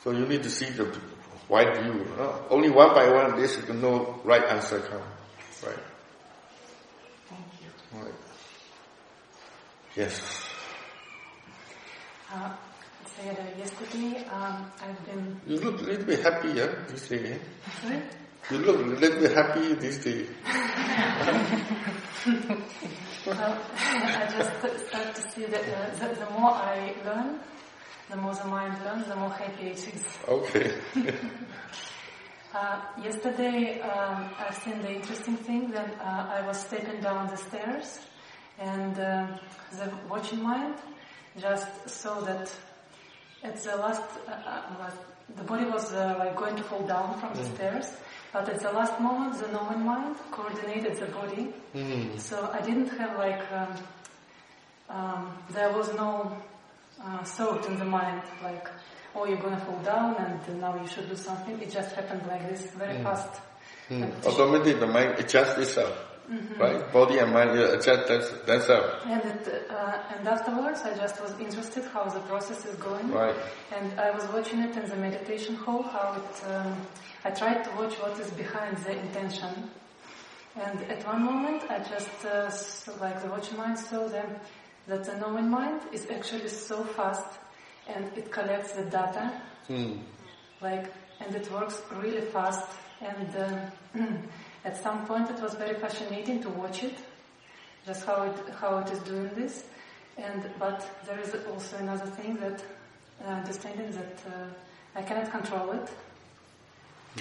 So 0.04 0.12
you 0.12 0.26
need 0.26 0.44
to 0.44 0.50
see 0.50 0.66
the 0.70 0.86
wide 1.54 1.78
view. 1.84 2.06
no? 2.18 2.46
Only 2.50 2.72
one 2.72 2.96
by 2.96 3.08
one, 3.10 3.40
this 3.40 3.56
is 3.58 3.70
no 3.70 4.20
right 4.24 4.44
answer 4.46 4.80
come. 4.80 5.02
Right. 5.64 5.78
Thank 7.30 7.46
you. 7.62 7.70
Right. 8.02 8.14
Yes. 9.96 10.20
Uh, 12.34 12.56
Sayadaw, 13.14 13.58
yesterday 13.60 14.26
um, 14.34 14.66
I've 14.82 15.06
been. 15.06 15.40
You 15.46 15.58
look 15.60 15.80
a 15.82 15.84
little 15.84 16.06
bit 16.06 16.20
happy, 16.22 16.50
yeah, 16.58 16.74
this 16.90 17.08
day. 17.08 17.38
eh? 17.88 18.02
You 18.50 18.58
look 18.58 18.78
a 18.80 18.82
little 18.82 19.20
bit 19.22 19.34
happy 19.38 19.74
this 19.76 19.98
day. 20.04 20.26
Well, 23.26 23.58
I 23.78 24.28
just 24.36 24.52
start 24.88 25.16
to 25.16 25.22
see 25.32 25.46
that 25.46 25.64
uh, 25.64 25.96
the, 25.96 26.14
the 26.20 26.30
more 26.32 26.52
I 26.52 26.94
learn, 27.06 27.40
the 28.10 28.18
more 28.18 28.36
the 28.36 28.46
mind 28.46 28.78
learns, 28.84 29.08
the 29.08 29.16
more 29.16 29.30
happy 29.30 29.68
it 29.68 29.88
is. 29.94 30.04
Okay. 30.28 30.74
Uh, 32.54 32.80
yesterday, 33.04 33.82
um, 33.82 34.30
I've 34.38 34.54
seen 34.54 34.80
the 34.84 34.94
interesting 34.94 35.36
thing 35.38 35.72
that 35.72 35.90
uh, 36.00 36.28
I 36.38 36.46
was 36.46 36.60
stepping 36.60 37.02
down 37.02 37.28
the 37.28 37.36
stairs, 37.36 38.00
and 38.60 38.94
uh, 39.00 39.26
the 39.72 39.92
watching 40.08 40.44
mind 40.44 40.76
just 41.40 41.68
saw 41.90 42.20
that 42.20 42.54
at 43.44 43.56
the 43.64 43.76
last, 43.76 44.04
uh, 44.28 44.32
uh, 44.32 44.92
the 45.36 45.44
body 45.46 45.66
was 45.66 45.94
uh, 45.94 46.16
like 46.20 46.36
going 46.36 46.56
to 46.56 46.62
fall 46.62 46.86
down 46.86 47.20
from 47.20 47.34
the 47.34 47.44
stairs, 47.44 47.92
but 48.32 48.48
at 48.48 48.60
the 48.60 48.72
last 48.72 49.00
moment, 49.02 49.34
the 49.40 49.52
knowing 49.52 49.84
mind 49.84 50.16
coordinated 50.30 50.96
the 50.98 51.08
body, 51.08 51.52
so 52.20 52.52
I 52.54 52.62
didn't 52.62 52.90
have 53.00 53.18
like 53.18 53.52
um, 53.52 53.76
um, 54.90 55.38
there 55.50 55.72
was 55.72 55.92
no 55.96 56.38
uh, 57.02 57.24
thought 57.24 57.66
in 57.68 57.78
the 57.80 57.86
mind 57.86 58.22
like, 58.44 58.68
oh, 59.16 59.26
you're 59.26 59.42
gonna 59.42 59.60
fall 59.60 59.80
down 59.84 60.16
and 60.16 60.62
now 60.62 60.80
you 60.82 60.88
should 60.88 61.08
do 61.10 61.16
something. 61.16 61.60
It 61.62 61.72
just 61.72 61.96
happened 61.96 62.26
like 62.28 62.50
this, 62.50 62.72
very 62.72 63.02
fast. 63.04 63.42
Hmm. 63.88 64.04
Automatically 64.26 64.74
the 64.74 64.88
mind 64.88 65.20
adjusts 65.20 65.58
itself. 65.58 66.10
Right? 66.58 66.92
Body 66.94 67.18
and 67.20 67.34
mind 67.34 67.52
adjust 67.52 68.08
that- 68.08 68.46
themselves. 68.48 69.04
And 69.06 69.22
it, 69.26 69.68
uh, 69.70 70.02
and 70.16 70.28
afterwards, 70.28 70.82
I 70.82 70.96
just 70.96 71.22
was 71.22 71.38
interested 71.38 71.84
how 71.86 72.06
the 72.06 72.22
process 72.22 72.66
is 72.66 72.76
going. 72.78 73.12
Right. 73.12 73.36
And 73.76 74.00
I 74.00 74.10
was 74.12 74.24
watching 74.30 74.60
it 74.62 74.76
in 74.78 74.88
the 74.90 74.96
meditation 74.96 75.56
hall. 75.56 75.84
How 75.84 76.16
it, 76.16 76.50
um, 76.50 76.78
I 77.26 77.32
tried 77.32 77.64
to 77.66 77.72
watch 77.72 77.96
what 77.96 78.18
is 78.20 78.32
behind 78.32 78.78
the 78.78 78.98
intention. 78.98 79.70
And 80.56 80.80
at 80.90 81.06
one 81.06 81.24
moment, 81.24 81.64
I 81.70 81.80
just 81.80 82.26
uh, 82.26 82.50
like 83.02 83.22
the 83.22 83.28
watching 83.30 83.58
mind 83.58 83.78
saw 83.78 84.08
them 84.08 84.36
that 84.88 85.04
the 85.06 85.16
knowing 85.18 85.50
mind 85.50 85.82
is 85.92 86.08
actually 86.10 86.48
so 86.50 86.84
fast, 86.84 87.28
and 87.88 88.06
it 88.18 88.32
collects 88.32 88.74
the 88.74 88.84
data 88.84 89.32
Hmm. 89.68 90.00
like 90.62 90.92
and 91.22 91.34
it 91.36 91.50
works 91.52 91.82
really 92.02 92.22
fast 92.22 92.68
and 93.02 93.36
uh, 93.36 94.04
at 94.66 94.76
some 94.78 95.06
point 95.06 95.30
it 95.30 95.40
was 95.42 95.54
very 95.56 95.76
fascinating 95.76 96.42
to 96.42 96.50
watch 96.50 96.84
it 96.84 96.96
just 97.86 98.06
how 98.06 98.24
it 98.24 98.36
how 98.60 98.78
it 98.80 98.90
is 98.92 99.00
doing 99.00 99.30
this 99.36 99.64
and 100.18 100.44
but 100.60 100.86
there 101.06 101.20
is 101.20 101.34
also 101.52 101.78
another 101.78 102.06
thing 102.08 102.36
that 102.38 102.62
uh, 103.26 103.30
understanding 103.30 103.90
that 103.92 104.20
uh, 104.28 105.00
I 105.00 105.02
cannot 105.02 105.32
control 105.32 105.72
it 105.72 105.90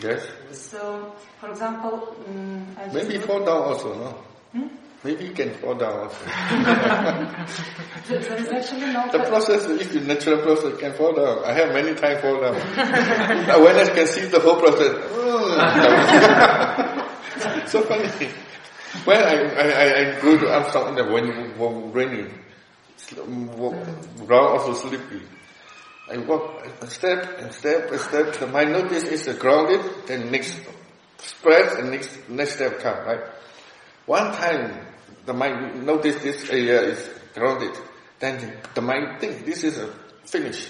Yes. 0.03 0.23
so 0.53 1.15
for 1.39 1.51
example 1.51 2.17
mm 2.29 2.65
I 2.79 2.93
Maybe 2.93 3.19
fall 3.19 3.45
down 3.45 3.63
also, 3.63 3.95
no? 3.95 4.69
Maybe 5.05 5.25
you 5.25 5.33
can 5.33 5.53
fall 5.55 5.75
down 5.75 5.99
also. 5.99 6.25
there 8.07 8.21
there 8.21 8.39
is 8.39 8.49
actually 8.49 8.93
no 8.93 9.11
The 9.11 9.25
process, 9.27 9.67
if 9.67 9.93
the 9.93 10.01
natural 10.01 10.43
process 10.43 10.79
can 10.79 10.93
fall 10.93 11.13
down. 11.13 11.45
I 11.45 11.53
have 11.55 11.75
many 11.75 11.95
times 11.95 12.21
fall 12.21 12.41
down. 12.41 12.55
when 12.55 13.77
I 13.77 13.85
can 13.93 14.07
see 14.07 14.27
the 14.27 14.39
whole 14.39 14.61
process, 14.61 14.95
so 17.73 17.83
funny. 17.83 18.31
When 19.05 19.17
I, 19.17 19.35
I, 19.57 20.17
I, 20.17 20.21
go 20.21 20.39
to 20.39 20.47
almsround 20.47 20.91
in 20.91 20.95
the 20.95 21.05
when 21.13 21.93
raining, 21.93 22.39
mm, 23.11 24.27
ground 24.27 24.59
also 24.59 24.75
sleepy. 24.75 25.23
I 26.13 26.19
walk 26.19 26.65
a 26.81 26.87
step 26.87 27.39
and 27.41 27.53
step 27.53 27.91
and 27.91 28.01
step. 28.01 28.35
The 28.39 28.47
my 28.47 28.65
notice 28.65 29.05
is 29.05 29.25
the 29.25 29.35
grounded, 29.35 29.81
then 30.07 30.31
next 30.31 30.61
spread 31.19 31.79
and 31.79 31.91
next 31.91 32.29
next 32.29 32.55
step 32.55 32.79
come, 32.81 33.05
right? 33.05 33.25
One 34.07 34.33
time 34.33 34.92
the 35.25 35.33
mind 35.33 35.87
notice 35.87 36.23
this 36.23 36.51
area 36.51 36.81
is 36.83 37.11
grounded, 37.35 37.77
then 38.19 38.59
the 38.75 38.81
mind 38.81 39.21
think 39.21 39.45
this 39.45 39.65
is 39.65 39.79
a 39.79 39.89
finish. 40.25 40.69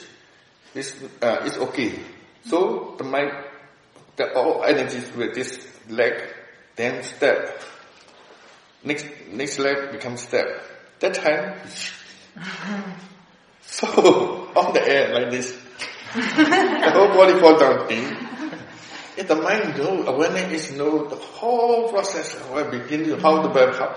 This 0.75 0.97
uh, 1.21 1.43
is 1.45 1.57
okay. 1.57 1.99
So 2.45 2.95
the 2.99 3.05
mind, 3.05 3.33
the 4.17 4.35
all 4.35 4.65
energy 4.65 5.03
with 5.17 5.35
this 5.35 5.67
leg, 5.89 6.15
then 6.77 7.03
step. 7.03 7.63
Next 8.85 9.07
next 9.31 9.59
leg 9.59 9.93
becomes 9.93 10.23
step. 10.23 10.47
That 11.01 11.15
time 11.15 11.61
so, 13.67 13.87
on 14.57 14.73
the 14.73 14.83
air 14.89 15.13
like 15.15 15.31
this, 15.31 15.53
the 16.15 16.91
whole 16.93 17.09
body 17.09 17.39
fall 17.41 17.59
down. 17.59 17.87
If 19.15 19.29
the 19.29 19.37
mind 19.37 19.77
know, 19.77 20.07
awareness 20.07 20.71
is 20.71 20.79
know 20.79 21.07
the 21.07 21.17
whole 21.17 21.91
process, 21.91 22.35
how 22.49 22.65
begin 22.71 23.19
how 23.21 23.43
the 23.43 23.73
how, 23.73 23.95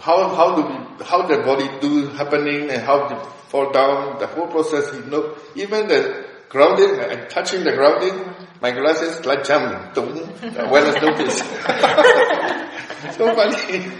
how, 0.00 0.34
how 0.34 0.56
do 0.56 0.62
we, 0.62 1.04
how 1.04 1.22
the 1.26 1.38
body 1.38 1.68
do 1.80 2.06
happening 2.08 2.70
and 2.70 2.82
how 2.82 3.08
to 3.08 3.16
fall 3.48 3.70
down, 3.72 4.18
the 4.18 4.26
whole 4.26 4.46
process, 4.48 4.92
you 4.94 5.04
know, 5.10 5.34
even 5.54 5.88
the 5.88 6.26
grounding, 6.48 6.98
uh, 6.98 7.08
and 7.10 7.30
touching 7.30 7.64
the 7.64 7.72
grounding, 7.72 8.34
my 8.60 8.70
glasses 8.70 9.24
like 9.24 9.44
jump, 9.44 9.94
don't, 9.94 10.16
awareness 10.58 11.00
notice. 11.02 11.38
so 13.16 13.34
funny. 13.34 13.90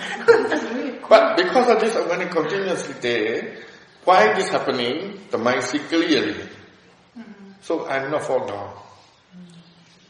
but 1.08 1.36
because 1.36 1.68
of 1.68 1.80
this 1.80 1.94
awareness 1.96 2.32
continuously 2.32 2.94
there, 3.00 3.56
why 4.04 4.32
this 4.34 4.48
happening, 4.48 5.20
the 5.30 5.38
mind 5.38 5.62
see 5.62 5.78
clearly. 5.80 6.34
Mm-hmm. 6.34 7.22
So 7.60 7.86
I'm 7.88 8.10
not 8.10 8.22
fall 8.22 8.46
down. 8.46 8.72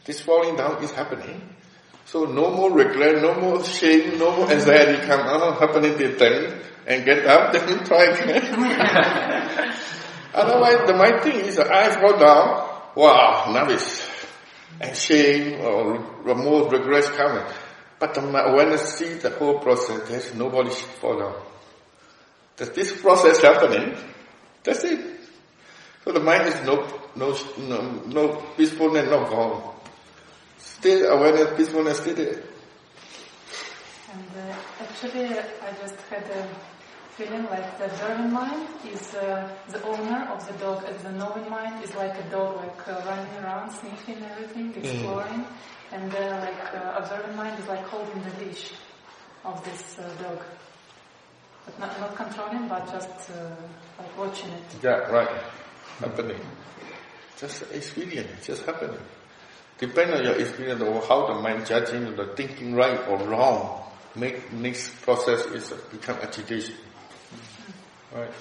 This 0.05 0.21
falling 0.21 0.55
down 0.55 0.81
is 0.83 0.91
happening. 0.91 1.41
So 2.07 2.23
no 2.23 2.51
more 2.51 2.71
regret, 2.71 3.21
no 3.21 3.35
more 3.35 3.61
shame, 3.65 4.17
no 4.17 4.31
more 4.33 4.49
anxiety 4.49 5.05
come 5.05 5.19
out, 5.27 5.59
happening 5.59 5.97
the 5.97 6.15
thing, 6.15 6.53
and 6.87 7.03
get 7.03 7.25
up, 7.25 7.51
then 7.67 7.83
try 7.83 8.05
again. 8.05 8.43
Otherwise, 10.33 10.87
the 10.87 10.93
mind 10.93 11.21
thing 11.21 11.35
is 11.41 11.59
eyes 11.59 11.95
fall 11.95 12.17
down, 12.17 12.81
wow, 12.95 13.51
nervous, 13.51 14.09
and 14.79 14.95
shame 14.95 15.59
or 15.59 15.99
more 16.23 16.69
regret 16.69 17.03
coming. 17.17 17.43
But 17.99 18.15
when 18.15 18.71
I 18.71 18.77
see 18.77 19.15
the 19.15 19.31
whole 19.31 19.59
process, 19.59 20.07
there's 20.07 20.33
nobody 20.33 20.69
should 20.69 20.87
fall 21.01 21.19
down. 21.19 21.35
There's 22.55 22.69
this 22.69 23.01
process 23.01 23.41
happening, 23.41 23.97
that's 24.63 24.85
it. 24.85 25.19
So 26.05 26.13
the 26.13 26.21
mind 26.21 26.47
is 26.47 26.55
no, 26.65 26.87
no, 27.17 27.37
no, 27.57 27.81
no 28.05 28.35
peacefulness, 28.55 29.09
no 29.09 29.25
gone. 29.25 29.76
Still 30.79 31.11
awareness, 31.11 31.57
peacefulness, 31.57 31.97
still 31.97 32.15
there. 32.15 32.43
And 34.13 34.29
uh, 34.37 34.55
actually, 34.79 35.25
I 35.25 35.73
just 35.81 35.99
had 36.09 36.23
a 36.29 36.47
feeling 37.17 37.45
like 37.45 37.79
the 37.79 37.85
observing 37.85 38.31
mind 38.31 38.67
is 38.85 39.15
uh, 39.15 39.49
the 39.69 39.81
owner 39.83 40.29
of 40.31 40.45
the 40.45 40.53
dog, 40.63 40.83
and 40.85 40.99
the 40.99 41.11
knowing 41.13 41.49
mind 41.49 41.83
is 41.83 41.95
like 41.95 42.15
a 42.15 42.29
dog, 42.29 42.57
like 42.57 42.87
uh, 42.87 43.01
running 43.07 43.43
around, 43.43 43.71
sniffing 43.71 44.21
everything, 44.23 44.71
mm. 44.71 44.77
exploring, 44.77 45.41
mm. 45.41 45.93
and 45.93 46.11
then 46.11 46.29
like 46.41 46.75
uh, 46.75 46.93
observing 46.95 47.35
mind 47.35 47.57
is 47.59 47.67
like 47.67 47.83
holding 47.87 48.21
the 48.21 48.45
leash 48.45 48.73
of 49.43 49.63
this 49.65 49.97
uh, 49.97 50.07
dog, 50.21 50.43
but 51.65 51.79
not, 51.79 51.99
not 51.99 52.15
controlling, 52.15 52.67
but 52.67 52.85
just 52.91 53.31
uh, 53.31 53.49
like 53.97 54.15
watching 54.15 54.51
it. 54.51 54.63
Yeah, 54.83 55.09
right. 55.09 55.41
Happening. 55.99 56.39
Just 57.39 57.63
experience, 57.71 58.45
just 58.45 58.63
happening. 58.63 59.01
Depend 59.77 60.11
on 60.11 60.23
your 60.23 60.33
experience 60.39 60.81
of 60.81 61.07
how 61.07 61.27
the 61.27 61.35
mind 61.35 61.65
judging 61.67 62.15
the 62.15 62.25
thinking 62.35 62.73
right 62.73 62.99
or 63.07 63.19
wrong, 63.19 63.83
make 64.15 64.51
next 64.51 64.99
process 65.03 65.45
is 65.45 65.71
become 65.91 66.17
agitation. 66.17 66.73
Right. 68.11 68.31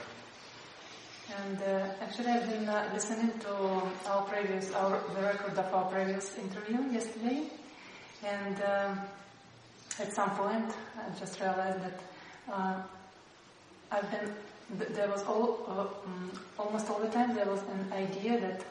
And 1.44 1.62
uh, 1.62 1.88
actually, 2.01 2.29
I've 2.29 2.49
been 2.49 2.66
uh, 2.66 2.88
listening 2.94 3.38
to 3.40 3.53
our 4.09 4.22
previous, 4.22 4.72
our 4.72 5.03
the 5.14 5.20
record 5.20 5.59
of 5.59 5.75
our 5.75 5.90
previous 5.90 6.38
interview 6.38 6.81
yesterday, 6.90 7.42
and 8.25 8.62
uh, 8.62 8.94
at 9.99 10.12
some 10.14 10.31
point, 10.31 10.72
I 10.96 11.18
just 11.18 11.38
realized 11.38 11.83
that 11.83 12.01
uh, 12.51 12.83
I've 13.90 14.11
been. 14.11 14.33
There 14.94 15.09
was 15.09 15.22
all, 15.25 15.62
um, 15.68 16.33
almost 16.59 16.90
all 16.90 16.99
the 16.99 17.09
time 17.09 17.37
there 17.37 17.46
was 17.46 17.62
an 17.62 17.92
idea 17.92 18.40
that 18.40 18.64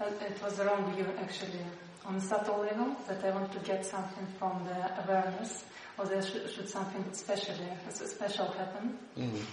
uh, 0.00 0.24
it 0.24 0.42
was 0.42 0.56
the 0.56 0.64
wrong 0.64 0.90
view 0.94 1.06
actually 1.20 1.60
on 2.04 2.16
a 2.16 2.20
subtle 2.20 2.60
level 2.60 2.96
that 3.08 3.24
I 3.24 3.30
want 3.30 3.52
to 3.52 3.58
get 3.60 3.84
something 3.84 4.26
from 4.38 4.64
the 4.64 5.02
awareness, 5.04 5.64
or 5.98 6.06
there 6.06 6.22
should, 6.22 6.50
should 6.50 6.68
something 6.68 7.04
specially, 7.12 7.68
special 7.90 8.46
happen. 8.46 8.98
Mm-hmm. 9.16 9.44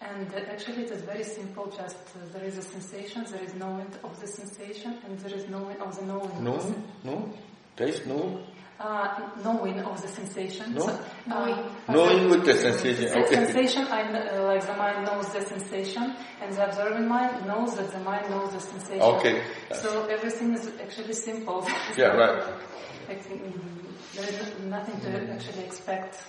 And 0.00 0.34
actually 0.34 0.82
it 0.82 0.90
is 0.90 1.02
very 1.02 1.24
simple, 1.24 1.66
just 1.70 1.96
uh, 1.96 2.32
there 2.32 2.44
is 2.44 2.58
a 2.58 2.62
sensation, 2.62 3.24
there 3.30 3.42
is 3.42 3.54
knowing 3.54 3.86
of 4.02 4.20
the 4.20 4.26
sensation, 4.26 4.98
and 5.04 5.18
there 5.20 5.34
is 5.34 5.48
knowing 5.48 5.80
of 5.80 5.96
the 5.96 6.04
knowing. 6.04 6.44
No, 6.44 6.74
no, 7.04 7.32
there 7.76 7.88
is 7.88 8.04
no 8.06 8.40
uh, 8.80 9.30
knowing 9.42 9.80
of 9.80 10.00
the 10.02 10.08
sensation. 10.08 10.74
No? 10.74 10.86
So, 10.86 11.00
uh, 11.30 11.70
knowing 11.88 12.28
with 12.30 12.44
the 12.44 12.54
sensation. 12.54 13.04
The 13.04 13.24
okay. 13.24 13.34
sensation, 13.34 13.86
I, 13.86 14.02
uh, 14.02 14.44
like 14.44 14.66
the 14.66 14.74
mind 14.74 15.06
knows 15.06 15.32
the 15.32 15.42
sensation, 15.42 16.14
and 16.40 16.52
the 16.54 16.68
observing 16.68 17.08
mind 17.08 17.46
knows 17.46 17.76
that 17.76 17.90
the 17.92 18.00
mind 18.00 18.28
knows 18.30 18.52
the 18.52 18.60
sensation. 18.60 19.02
Okay. 19.02 19.42
So 19.72 20.06
everything 20.06 20.54
is 20.54 20.70
actually 20.80 21.14
simple. 21.14 21.66
Yeah, 21.96 22.16
right. 22.16 22.54
Like, 23.06 23.22
there 23.28 24.24
is 24.24 24.60
nothing 24.64 24.98
to 25.02 25.08
mm. 25.08 25.34
actually 25.34 25.64
expect 25.64 26.22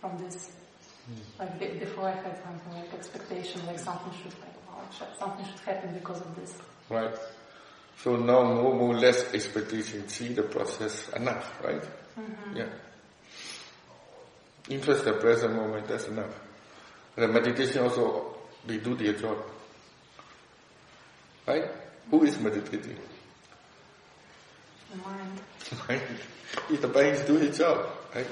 from 0.00 0.16
this. 0.18 0.52
Mm. 1.10 1.40
Like 1.40 1.80
before, 1.80 2.04
I 2.08 2.12
had 2.12 2.40
something 2.44 2.72
like 2.74 2.94
expectation, 2.94 3.66
like 3.66 3.80
something 3.80 4.12
should 4.22 4.38
like, 4.40 4.54
oh, 4.70 5.06
something 5.18 5.44
should 5.44 5.60
happen 5.60 5.94
because 5.94 6.20
of 6.20 6.36
this. 6.36 6.54
Right. 6.88 7.12
So 7.98 8.16
now 8.16 8.42
more, 8.44 8.74
more 8.74 8.94
less 8.94 9.32
expectation, 9.34 10.08
see 10.08 10.32
the 10.32 10.42
process 10.42 11.08
enough, 11.10 11.60
right? 11.64 11.82
Mm-hmm. 11.82 12.56
Yeah. 12.56 12.68
Interest 14.68 15.04
the 15.04 15.12
present 15.14 15.54
moment, 15.54 15.86
that's 15.88 16.06
enough. 16.06 16.32
The 17.14 17.28
meditation 17.28 17.82
also, 17.82 18.36
they 18.66 18.78
do 18.78 18.94
their 18.94 19.14
job. 19.14 19.38
Right? 21.46 21.64
Who 22.10 22.24
is 22.24 22.38
meditating? 22.38 22.98
The 24.90 24.96
mind. 24.96 25.40
mind. 25.88 26.02
If 26.70 26.80
the 26.80 26.88
mind 26.88 27.16
is 27.16 27.20
doing 27.22 27.44
its 27.44 27.58
job, 27.58 27.88
right? 28.14 28.26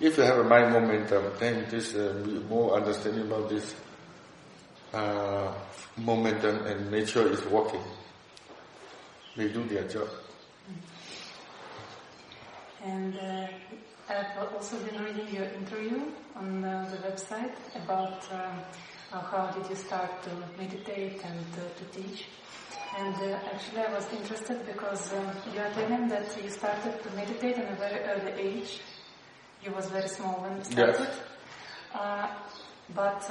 If 0.00 0.16
you 0.16 0.22
have 0.22 0.38
a 0.38 0.44
mind 0.44 0.72
momentum, 0.72 1.24
then 1.38 1.66
this 1.70 1.94
uh, 1.94 2.14
more 2.48 2.76
understanding 2.76 3.22
about 3.22 3.48
this 3.48 3.74
uh, 4.92 5.54
momentum 5.96 6.66
and 6.66 6.90
nature 6.90 7.26
is 7.28 7.44
working. 7.46 7.82
They 9.36 9.48
do 9.48 9.64
their 9.64 9.84
job. 9.84 10.08
And 12.84 13.18
uh, 13.18 13.46
I've 14.08 14.52
also 14.54 14.78
been 14.78 15.02
reading 15.02 15.34
your 15.34 15.44
interview 15.44 16.00
on 16.36 16.64
uh, 16.64 16.88
the 16.90 17.08
website 17.08 17.54
about 17.76 18.24
uh, 18.32 18.50
how 19.10 19.50
did 19.50 19.68
you 19.68 19.76
start 19.76 20.22
to 20.22 20.30
meditate 20.56 21.22
and 21.24 21.46
uh, 21.54 21.68
to 21.78 21.84
teach. 22.00 22.26
And 22.96 23.14
uh, 23.14 23.38
actually 23.52 23.82
I 23.82 23.92
was 23.92 24.06
interested 24.12 24.64
because 24.66 25.12
um, 25.12 25.30
you 25.52 25.60
are 25.60 25.70
telling 25.70 26.08
that 26.08 26.42
you 26.42 26.50
started 26.50 27.02
to 27.02 27.10
meditate 27.16 27.56
in 27.56 27.66
a 27.66 27.74
very 27.76 28.00
early 28.04 28.32
age. 28.40 28.80
You 29.64 29.72
was 29.72 29.90
very 29.90 30.08
small 30.08 30.40
when 30.42 30.56
you 30.56 30.64
started. 30.64 31.00
Yes. 31.00 31.18
Uh, 31.94 32.28
but 32.94 33.30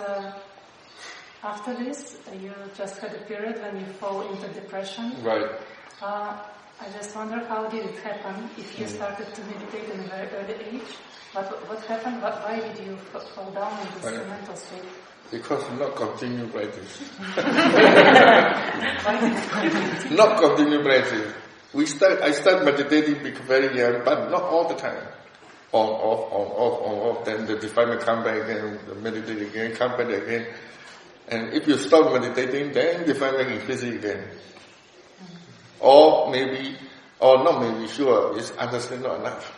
after 1.43 1.73
this, 1.75 2.17
you 2.41 2.51
just 2.75 2.97
had 2.99 3.13
a 3.13 3.19
period 3.25 3.61
when 3.61 3.79
you 3.79 3.85
fall 3.99 4.21
into 4.21 4.47
depression. 4.49 5.13
Right. 5.23 5.49
Uh, 6.01 6.43
I 6.79 6.89
just 6.91 7.15
wonder 7.15 7.39
how 7.45 7.67
did 7.67 7.85
it 7.85 7.97
happen 7.99 8.49
if 8.57 8.77
you 8.79 8.85
mm. 8.85 8.89
started 8.89 9.33
to 9.33 9.41
meditate 9.45 9.89
in 9.89 9.99
a 9.99 10.03
very 10.03 10.27
early 10.29 10.53
age? 10.53 10.91
What, 11.33 11.69
what 11.69 11.83
happened? 11.85 12.21
What, 12.21 12.35
why 12.43 12.59
did 12.59 12.85
you 12.85 12.95
fall 13.35 13.51
down 13.51 13.79
into 13.81 13.93
this 13.99 14.05
right. 14.05 14.27
mental 14.27 14.55
state? 14.55 14.83
Because 15.31 15.63
not 15.79 15.95
continue 15.95 16.47
practice. 16.47 17.01
not 20.11 20.39
continue 20.39 20.83
practice. 20.83 21.33
We 21.73 21.85
start, 21.85 22.21
I 22.21 22.31
start 22.31 22.63
meditating 22.63 23.35
very 23.45 23.77
young, 23.77 24.03
but 24.05 24.31
not 24.31 24.43
all 24.43 24.67
the 24.67 24.75
time. 24.75 25.03
On, 25.73 25.85
off, 25.89 26.31
on, 26.31 26.47
off, 26.47 26.81
on, 26.81 27.17
off. 27.17 27.25
Then 27.25 27.45
the 27.45 27.57
defilement 27.57 28.01
come 28.01 28.23
back 28.23 28.41
again, 28.41 28.79
meditate 29.01 29.41
again, 29.41 29.75
come 29.75 29.91
back 29.97 30.07
again. 30.09 30.47
And 31.27 31.53
if 31.53 31.67
you 31.67 31.77
stop 31.77 32.13
meditating, 32.13 32.71
then 32.71 33.01
the 33.01 33.13
defilement 33.13 33.51
increases 33.51 33.95
again. 33.95 34.23
Or 35.79 36.31
maybe, 36.31 36.77
or 37.19 37.43
not 37.43 37.61
maybe, 37.61 37.87
sure, 37.89 38.37
it's 38.37 38.51
understand 38.51 39.03
not 39.03 39.19
enough. 39.19 39.53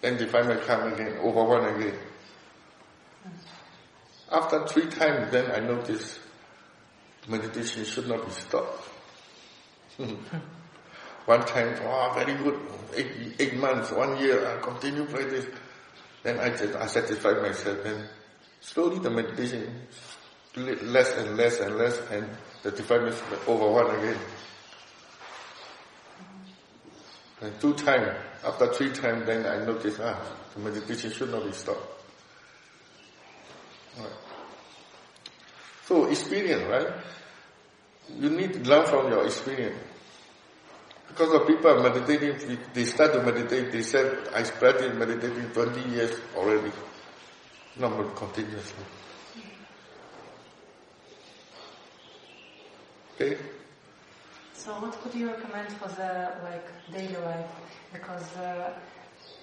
Then 0.00 0.16
the 0.16 0.24
defilement 0.24 0.62
come 0.62 0.92
again, 0.92 1.18
overwhelm 1.18 1.80
again. 1.80 1.98
After 4.30 4.66
three 4.66 4.86
times, 4.86 5.30
then 5.30 5.50
I 5.52 5.60
notice 5.60 6.18
meditation 7.28 7.84
should 7.84 8.08
not 8.08 8.26
be 8.26 8.32
stopped. 8.32 8.88
one 11.26 11.46
time, 11.46 11.82
wow, 11.84 12.12
very 12.14 12.34
good, 12.34 12.58
eight, 12.96 13.36
eight 13.38 13.56
months, 13.56 13.92
one 13.92 14.18
year, 14.18 14.44
I 14.46 14.60
continue 14.60 15.04
practice. 15.06 15.46
Then 16.24 16.40
I 16.40 16.50
just, 16.50 16.74
I 16.74 16.86
satisfy 16.86 17.32
myself, 17.34 17.84
then 17.84 18.08
slowly 18.60 18.98
the 18.98 19.10
meditation 19.10 19.72
less 20.56 21.16
and 21.16 21.36
less 21.36 21.60
and 21.60 21.76
less, 21.76 22.00
and 22.10 22.28
the 22.62 22.70
defilement 22.70 23.16
over 23.46 23.70
one 23.70 23.90
again. 23.98 24.18
And 27.40 27.60
two 27.60 27.74
times, 27.74 28.16
after 28.44 28.72
three 28.72 28.90
times, 28.90 29.26
then 29.26 29.44
I 29.46 29.64
notice, 29.64 29.98
ah, 30.00 30.18
the 30.54 30.60
meditation 30.60 31.12
should 31.12 31.30
not 31.30 31.44
be 31.44 31.52
stopped. 31.52 31.86
Right. 33.98 34.08
So 35.86 36.06
experience, 36.06 36.62
right? 36.70 36.88
You 38.18 38.30
need 38.30 38.52
to 38.54 38.60
learn 38.60 38.86
from 38.86 39.10
your 39.10 39.26
experience. 39.26 39.78
Because 41.08 41.32
the 41.32 41.40
people 41.40 41.82
meditating, 41.82 42.58
they 42.72 42.84
start 42.86 43.12
to 43.12 43.22
meditate, 43.22 43.72
they 43.72 43.82
said, 43.82 44.28
I 44.34 44.42
started 44.42 44.96
meditating 44.96 45.50
20 45.50 45.90
years 45.90 46.18
already. 46.34 46.72
Not 47.76 48.16
continuously. 48.16 48.84
Okay? 53.14 53.36
So 54.54 54.72
what 54.80 54.92
could 55.02 55.14
you 55.14 55.28
recommend 55.28 55.68
for 55.72 55.88
the 55.88 56.32
like 56.42 56.66
daily 56.92 57.16
life? 57.22 57.50
Because 57.92 58.36
uh, 58.36 58.72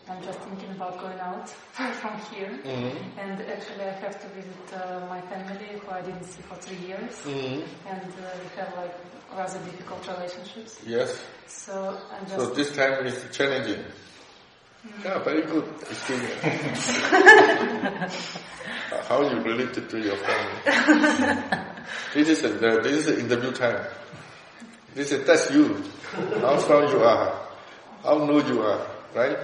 I'm 0.10 0.22
just 0.24 0.40
thinking 0.40 0.72
about 0.72 1.00
going 1.00 1.20
out 1.20 1.50
from 2.02 2.18
here, 2.32 2.60
Mm-hmm. 2.64 3.20
and 3.20 3.42
actually 3.42 3.86
I 3.86 3.92
have 4.04 4.20
to 4.22 4.28
visit 4.30 4.74
uh, 4.74 5.06
my 5.10 5.22
family 5.22 5.80
who 5.80 5.92
I 5.92 6.02
didn't 6.02 6.24
see 6.26 6.42
for 6.44 6.56
three 6.56 6.78
years, 6.88 7.14
Mm-hmm. 7.24 7.88
and 7.88 8.02
uh, 8.02 8.32
we 8.42 8.48
have 8.60 8.74
like 8.76 8.96
rather 9.38 9.60
difficult 9.60 10.08
relationships. 10.08 10.80
Yes. 10.86 11.18
So 11.48 11.98
I'm 12.12 12.26
just 12.28 12.36
So 12.38 12.54
this 12.54 12.76
time 12.76 13.06
is 13.06 13.24
challenging. 13.32 13.84
Yeah, 15.04 15.20
very 15.24 15.44
good 15.44 15.66
experience. 15.90 16.42
How 19.08 19.22
you 19.30 19.40
related 19.42 19.90
to 19.92 20.00
your 20.00 20.18
family? 20.18 20.62
this 22.16 22.30
is 22.30 22.44
a, 22.44 22.50
this 22.50 23.06
is 23.06 23.08
an 23.08 23.20
interview 23.20 23.52
time. 23.52 23.86
This 24.96 25.12
is 25.12 25.26
that's 25.26 25.52
you. 25.52 25.84
How 26.42 26.58
strong 26.58 26.90
you 26.90 27.04
are. 27.04 27.48
How 28.04 28.26
know 28.26 28.40
you 28.40 28.62
are. 28.62 28.88
Right? 29.14 29.38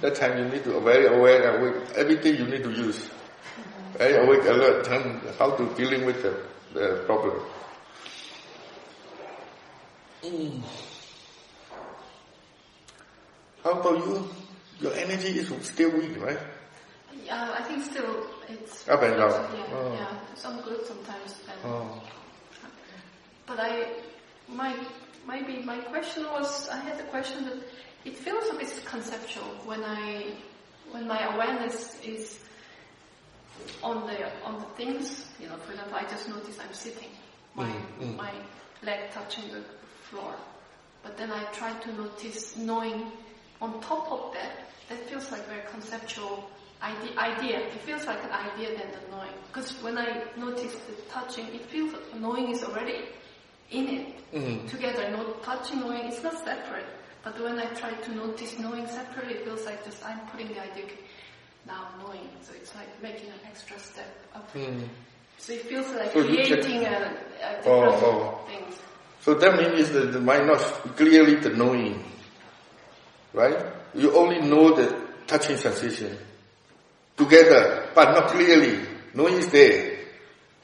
That 0.00 0.14
time 0.14 0.38
you 0.38 0.44
need 0.48 0.64
to 0.64 0.72
be 0.72 0.80
very 0.80 1.06
aware 1.06 1.52
and 1.52 1.62
awake. 1.62 1.88
Everything 1.96 2.36
you 2.36 2.46
need 2.46 2.62
to 2.62 2.70
use. 2.70 3.10
Very 3.98 4.16
awake, 4.16 4.44
alert, 4.46 4.88
and 4.88 5.20
how 5.38 5.50
to 5.56 5.74
dealing 5.74 6.06
with 6.06 6.22
the, 6.22 6.36
the 6.72 7.02
problem. 7.04 7.38
Mm. 10.22 10.62
How 13.62 13.72
about 13.72 13.98
you? 14.06 14.30
Your 14.80 14.94
energy 14.94 15.38
is 15.38 15.52
still 15.66 15.90
weak, 15.90 16.20
right? 16.20 16.38
Yeah, 17.24 17.54
I 17.58 17.62
think 17.62 17.84
still 17.84 18.26
it's 18.48 18.88
Up 18.88 19.02
and 19.02 19.16
down. 19.16 19.30
Yeah, 19.54 19.66
Oh. 19.72 19.92
yeah. 19.94 20.16
Some 20.34 20.60
good 20.62 20.86
sometimes. 20.86 21.38
Oh. 21.64 22.02
But 23.46 23.60
I, 23.60 23.88
my, 24.48 24.74
maybe 25.26 25.62
my 25.62 25.78
question 25.78 26.24
was, 26.30 26.68
I 26.68 26.78
had 26.78 26.98
a 27.00 27.04
question 27.04 27.44
that 27.44 27.58
it 28.04 28.16
feels 28.16 28.48
a 28.50 28.54
bit 28.54 28.82
conceptual 28.86 29.44
when 29.66 29.82
I, 29.84 30.32
when 30.90 31.06
my 31.06 31.34
awareness 31.34 32.00
is 32.02 32.38
on 33.82 34.06
the 34.06 34.24
on 34.44 34.58
the 34.58 34.64
things. 34.76 35.26
You 35.38 35.48
know, 35.48 35.56
for 35.58 35.72
example, 35.72 35.96
I 35.96 36.04
just 36.04 36.28
notice 36.28 36.58
I'm 36.58 36.72
sitting, 36.72 37.10
my 37.54 37.68
Mm, 37.68 37.82
mm. 38.00 38.16
my 38.16 38.32
leg 38.82 39.10
touching 39.12 39.50
the 39.52 39.62
floor, 40.08 40.34
but 41.02 41.16
then 41.18 41.30
I 41.30 41.44
try 41.52 41.72
to 41.74 41.92
notice 41.92 42.56
knowing 42.56 43.12
on 43.60 43.80
top 43.82 44.10
of 44.10 44.32
that. 44.32 44.69
That 44.90 45.08
feels 45.08 45.30
like 45.32 45.46
very 45.48 45.62
conceptual 45.70 46.50
idea. 46.82 47.12
idea. 47.16 47.58
It 47.60 47.72
feels 47.86 48.04
like 48.06 48.22
an 48.24 48.32
idea 48.32 48.76
than 48.76 48.90
the 48.90 49.02
knowing. 49.16 49.32
Because 49.46 49.70
when 49.82 49.96
I 49.96 50.24
notice 50.36 50.74
the 50.88 50.94
touching, 51.08 51.46
it 51.54 51.64
feels 51.66 51.92
like 51.94 52.20
knowing 52.20 52.50
is 52.50 52.62
already 52.64 53.06
in 53.70 53.86
it 53.88 54.06
Mm. 54.34 54.68
together. 54.68 55.08
No 55.10 55.24
touching, 55.42 55.80
knowing, 55.80 56.06
it's 56.10 56.22
not 56.22 56.36
separate. 56.44 56.86
But 57.22 57.38
when 57.40 57.58
I 57.58 57.66
try 57.74 57.90
to 57.92 58.14
notice 58.14 58.58
knowing 58.58 58.86
separately, 58.88 59.34
it 59.34 59.44
feels 59.44 59.64
like 59.64 59.84
just 59.84 60.04
I'm 60.04 60.20
putting 60.30 60.48
the 60.48 60.60
idea, 60.60 60.86
now 61.66 61.88
knowing. 62.02 62.28
So 62.42 62.52
it's 62.54 62.74
like 62.74 62.88
making 63.02 63.28
an 63.28 63.40
extra 63.46 63.78
step 63.78 64.10
up. 64.34 64.52
Mm. 64.54 64.88
So 65.38 65.52
it 65.52 65.62
feels 65.66 65.88
like 65.94 66.12
So 66.12 66.24
can- 66.24 66.34
creating 66.34 66.84
a, 66.84 67.14
a 67.42 67.62
Oh, 67.66 67.84
different 67.92 68.02
oh. 68.04 68.40
things. 68.48 68.74
So 69.20 69.34
that 69.34 69.56
means 69.56 69.90
the, 69.90 70.00
the 70.00 70.20
mind 70.20 70.46
not 70.48 70.60
clearly 70.96 71.34
the 71.36 71.50
knowing, 71.50 72.02
right? 73.34 73.56
You 73.94 74.16
only 74.16 74.40
know 74.40 74.74
the 74.74 75.08
touching 75.26 75.56
sensation 75.56 76.16
together, 77.16 77.88
but 77.94 78.12
not 78.12 78.28
clearly. 78.30 78.86
Knowing 79.14 79.34
is 79.34 79.48
there. 79.48 79.98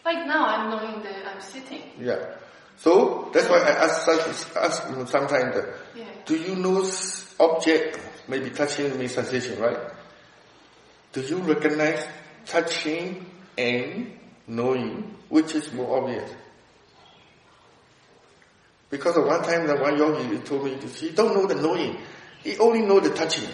Like 0.04 0.26
now 0.26 0.46
I'm 0.46 0.70
knowing 0.70 1.02
that 1.02 1.26
I'm 1.26 1.40
sitting. 1.40 1.82
Yeah. 1.98 2.36
So 2.78 3.30
that's 3.32 3.48
why 3.48 3.58
I 3.58 3.70
ask, 3.70 4.02
such- 4.02 4.56
ask 4.56 4.82
sometimes, 5.08 5.54
that, 5.56 5.74
Yeah. 5.96 6.04
do 6.26 6.36
you 6.36 6.54
know 6.54 6.84
object, 7.40 7.98
maybe 8.28 8.50
touching 8.50 8.96
means 8.98 9.14
sensation, 9.14 9.58
right? 9.60 9.78
Do 11.12 11.22
you 11.22 11.38
recognize 11.38 12.06
touching 12.44 13.26
and 13.58 14.18
knowing, 14.46 15.16
which 15.28 15.54
is 15.54 15.72
more 15.72 15.98
obvious? 16.02 16.30
Because 18.90 19.16
at 19.16 19.24
one 19.26 19.42
time, 19.42 19.66
the 19.66 19.76
one 19.76 19.98
yogi 19.98 20.24
he 20.36 20.38
told 20.42 20.64
me, 20.64 20.76
he 20.76 21.10
don't 21.10 21.34
know 21.34 21.46
the 21.46 21.56
knowing, 21.56 21.98
he 22.46 22.56
only 22.58 22.82
know 22.82 23.00
the 23.00 23.10
touching. 23.10 23.48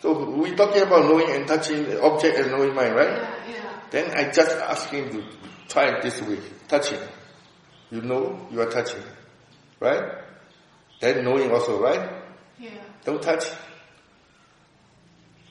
So 0.00 0.12
we 0.36 0.54
talking 0.54 0.82
about 0.82 1.06
knowing 1.06 1.30
and 1.30 1.48
touching 1.48 1.84
the 1.84 2.02
object 2.02 2.36
and 2.38 2.50
knowing 2.50 2.74
mind, 2.74 2.94
right? 2.94 3.08
Yeah, 3.08 3.34
yeah. 3.48 3.80
Then 3.90 4.10
I 4.12 4.30
just 4.30 4.54
ask 4.58 4.90
him 4.90 5.08
to 5.12 5.24
try 5.68 5.88
it 5.88 6.02
this 6.02 6.20
way, 6.20 6.38
touching. 6.68 7.00
You 7.90 8.02
know 8.02 8.46
you 8.52 8.60
are 8.60 8.68
touching, 8.70 9.00
right? 9.80 10.04
Then 11.00 11.24
knowing 11.24 11.50
also, 11.50 11.80
right? 11.80 12.10
Yeah. 12.58 12.70
Don't 13.04 13.22
touch. 13.22 13.44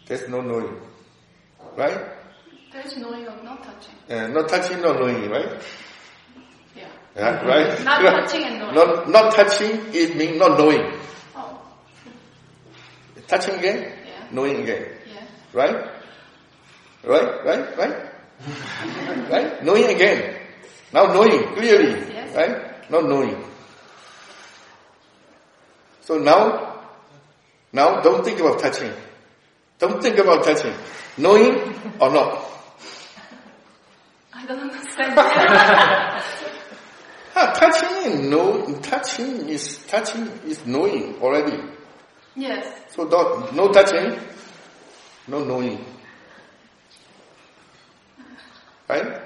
There's 0.06 0.30
no 0.30 0.42
knowing, 0.42 0.80
right? 1.76 1.98
There's 2.72 2.96
knowing 2.98 3.26
of 3.28 3.44
not 3.44 3.64
touching. 3.64 3.96
Uh, 4.08 4.28
not 4.28 4.50
touching, 4.50 4.82
not 4.82 5.00
knowing, 5.00 5.30
right? 5.32 5.62
Yeah. 6.76 6.88
Yeah, 7.16 7.46
right? 7.46 7.84
Not 7.84 8.02
touching 8.02 8.44
and 8.44 8.60
knowing. 8.60 8.76
Not, 8.76 9.10
not 9.10 9.34
touching, 9.34 9.82
it 9.94 10.16
means 10.16 10.38
not 10.38 10.60
knowing. 10.60 11.00
Touching 13.28 13.56
again, 13.56 13.80
yeah. 14.06 14.28
knowing 14.32 14.62
again, 14.64 14.86
Yeah. 15.08 15.26
right? 15.54 15.76
Right, 17.04 17.46
right, 17.46 17.78
right? 17.78 17.96
right? 19.32 19.64
Knowing 19.64 19.86
again. 19.96 20.36
Now 20.92 21.12
knowing, 21.14 21.54
clearly, 21.56 22.00
Yes. 22.14 22.36
right? 22.36 22.90
Not 22.90 23.06
knowing. 23.06 23.36
So 26.02 26.18
now, 26.18 26.84
now 27.72 28.02
don't 28.02 28.24
think 28.24 28.40
about 28.40 28.60
touching. 28.60 28.92
Don't 29.80 30.02
think 30.02 30.18
about 30.18 30.44
touching. 30.44 30.74
Knowing 31.18 31.56
or 32.00 32.12
not. 32.12 32.44
I 34.34 34.46
don't 34.46 34.60
understand. 34.60 35.14
Ah, 37.36 37.52
touching 37.58 38.30
know, 38.30 38.62
touching 38.84 39.50
is, 39.50 39.84
touching 39.88 40.30
is 40.46 40.64
knowing 40.68 41.16
already. 41.20 41.58
Yes. 42.36 42.66
So 42.96 43.08
don't, 43.08 43.54
no 43.56 43.72
touching, 43.72 44.20
no 45.28 45.44
knowing. 45.44 45.84
Right? 48.90 49.22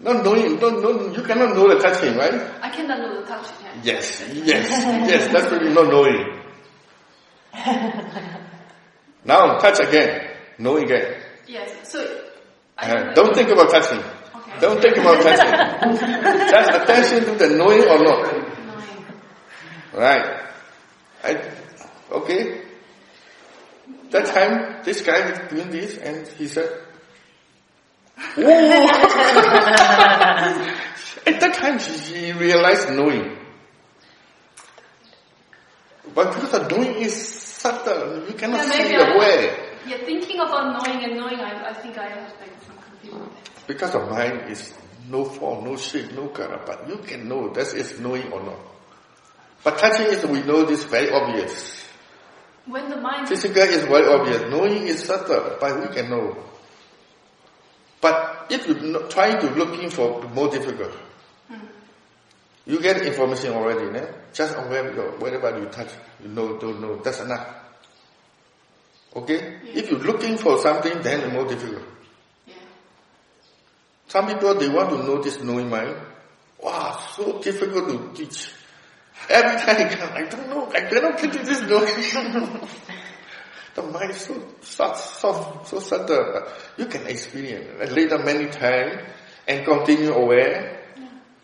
Not 0.00 0.24
knowing, 0.24 0.56
don't, 0.58 0.82
don't, 0.82 1.14
you 1.14 1.22
cannot 1.22 1.54
know 1.54 1.68
the 1.68 1.78
touching, 1.80 2.16
right? 2.16 2.34
I 2.62 2.70
cannot 2.70 2.98
know 3.00 3.20
the 3.20 3.26
touching. 3.26 3.56
Yeah. 3.62 3.80
Yes, 3.82 4.24
yes, 4.32 4.68
yes, 5.08 5.32
that's 5.32 5.50
really 5.52 5.72
not 5.74 5.88
knowing. 5.88 6.40
now 9.24 9.58
touch 9.58 9.80
again, 9.80 10.30
know 10.58 10.76
again. 10.78 11.16
Yes. 11.46 11.88
So 11.90 12.00
Uh, 12.80 13.12
don't 13.12 13.34
think 13.36 13.50
about 13.50 13.68
touching. 13.68 13.98
Okay. 14.00 14.56
Don't 14.60 14.80
think 14.80 14.96
about 14.96 15.20
touching. 15.20 15.52
Just 16.50 16.70
attention 16.80 17.24
to 17.28 17.32
the 17.36 17.48
knowing 17.56 17.84
or 17.84 17.98
not. 18.00 18.32
Knowing. 18.32 19.04
Right. 19.92 20.39
I, 21.22 21.50
okay. 22.10 22.62
That 24.10 24.26
time, 24.26 24.82
this 24.84 25.02
guy 25.02 25.30
was 25.30 25.38
doing 25.50 25.70
this 25.70 25.96
and 25.98 26.26
he 26.26 26.48
said, 26.48 26.68
Whoa! 28.36 28.44
At 31.26 31.40
that 31.40 31.54
time, 31.54 31.78
he 31.78 32.32
realized 32.32 32.90
knowing. 32.90 33.36
But 36.14 36.34
because 36.34 36.50
the 36.50 36.68
knowing 36.68 36.96
is 36.96 37.14
subtle, 37.14 38.26
you 38.26 38.34
cannot 38.34 38.66
Yeah, 38.66 38.72
see 38.72 38.96
the 38.96 39.16
way. 39.18 39.56
Yeah, 39.86 39.98
thinking 40.04 40.40
about 40.40 40.82
knowing 40.84 41.04
and 41.04 41.16
knowing, 41.16 41.38
I, 41.40 41.70
I 41.70 41.74
think 41.74 41.96
I 41.98 42.08
have 42.08 42.32
like 42.40 42.50
some 42.66 42.76
confusion. 42.78 43.30
Because 43.66 43.92
the 43.92 44.00
mind 44.00 44.50
is 44.50 44.72
no 45.08 45.24
form, 45.24 45.64
no 45.64 45.76
shape, 45.76 46.12
no 46.12 46.28
color, 46.28 46.60
but 46.66 46.88
you 46.88 46.98
can 46.98 47.28
know 47.28 47.50
that 47.52 47.72
is 47.74 47.98
knowing 48.00 48.32
or 48.32 48.42
not. 48.42 48.58
But 49.62 49.78
touching 49.78 50.06
is, 50.06 50.24
we 50.24 50.42
know 50.42 50.64
this 50.64 50.84
very 50.84 51.10
obvious. 51.10 51.84
When 52.66 52.88
the 52.88 52.96
mind 52.96 53.28
Physical 53.28 53.62
is 53.62 53.84
very 53.84 54.06
obvious. 54.06 54.50
Knowing 54.50 54.86
is 54.86 55.04
subtle, 55.04 55.56
but 55.60 55.80
we 55.80 55.94
can 55.94 56.08
know. 56.10 56.36
But 58.00 58.46
if 58.50 58.66
you 58.66 58.74
no- 58.74 59.08
try 59.08 59.38
to 59.38 59.50
looking 59.50 59.90
for 59.90 60.22
more 60.32 60.48
difficult, 60.48 60.92
hmm. 61.48 61.66
you 62.66 62.80
get 62.80 63.02
information 63.02 63.52
already. 63.52 63.90
No? 63.90 64.08
Just 64.32 64.56
aware 64.56 64.88
of 64.88 65.20
whatever 65.20 65.58
you 65.58 65.66
touch, 65.66 65.90
you 66.22 66.28
know, 66.28 66.56
don't 66.58 66.80
know. 66.80 66.96
That's 66.96 67.20
enough. 67.20 67.46
Okay? 69.14 69.58
If 69.64 69.90
you're 69.90 70.00
looking 70.00 70.38
for 70.38 70.58
something, 70.58 71.02
then 71.02 71.20
it's 71.20 71.32
more 71.32 71.46
difficult. 71.46 71.82
Yeah. 72.46 72.54
Some 74.08 74.28
people, 74.28 74.54
they 74.54 74.68
want 74.68 74.90
to 74.90 75.02
know 75.02 75.20
this 75.20 75.42
knowing 75.42 75.68
mind. 75.68 75.96
Wow, 76.62 77.02
so 77.16 77.40
difficult 77.40 77.88
to 77.88 78.12
teach. 78.14 78.50
Every 79.28 79.60
time 79.60 79.76
I 79.76 79.94
come, 79.94 80.12
I 80.12 80.22
don't 80.28 80.48
know, 80.48 80.70
I 80.72 80.80
cannot 80.80 81.20
get 81.20 81.32
to 81.32 81.38
this 81.38 81.60
knowing. 81.62 82.60
the 83.74 83.82
mind 83.82 84.14
so 84.14 84.42
soft, 84.62 85.20
soft, 85.20 85.68
so 85.68 85.78
subtle. 85.78 86.46
You 86.76 86.86
can 86.86 87.06
experience 87.06 87.66
it 87.80 87.92
later 87.92 88.18
many 88.18 88.48
times 88.50 89.02
and 89.46 89.64
continue 89.64 90.12
aware. 90.12 90.82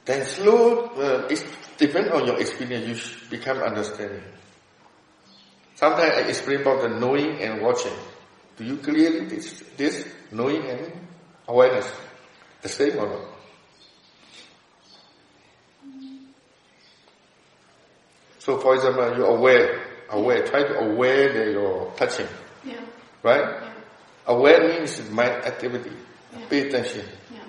Then 0.04 0.24
slow, 0.26 0.86
uh, 0.96 1.28
it 1.28 1.44
depends 1.78 2.10
on 2.10 2.26
your 2.26 2.38
experience, 2.40 2.86
you 2.86 3.38
become 3.38 3.58
understanding. 3.58 4.22
Sometimes 5.74 6.14
I 6.14 6.28
explain 6.28 6.62
about 6.62 6.82
the 6.82 6.88
knowing 6.88 7.40
and 7.42 7.60
watching. 7.60 7.92
Do 8.56 8.64
you 8.64 8.78
clearly 8.78 9.26
this, 9.26 9.62
this 9.76 10.08
knowing 10.32 10.64
and 10.64 10.92
awareness? 11.46 11.90
The 12.62 12.68
same 12.68 12.98
or 12.98 13.08
not? 13.08 13.35
So 18.46 18.58
for 18.58 18.76
example, 18.76 19.16
you're 19.16 19.26
aware, 19.26 19.82
aware, 20.08 20.46
try 20.46 20.62
to 20.62 20.78
aware 20.78 21.32
that 21.32 21.50
you're 21.50 21.92
touching. 21.96 22.28
Yeah. 22.64 22.80
Right? 23.24 23.40
Yeah. 23.42 23.72
Aware 24.28 24.68
means 24.68 25.10
mind 25.10 25.44
activity. 25.44 25.90
Yeah. 26.32 26.46
Pay 26.46 26.68
attention. 26.68 27.06
Yeah. 27.34 27.40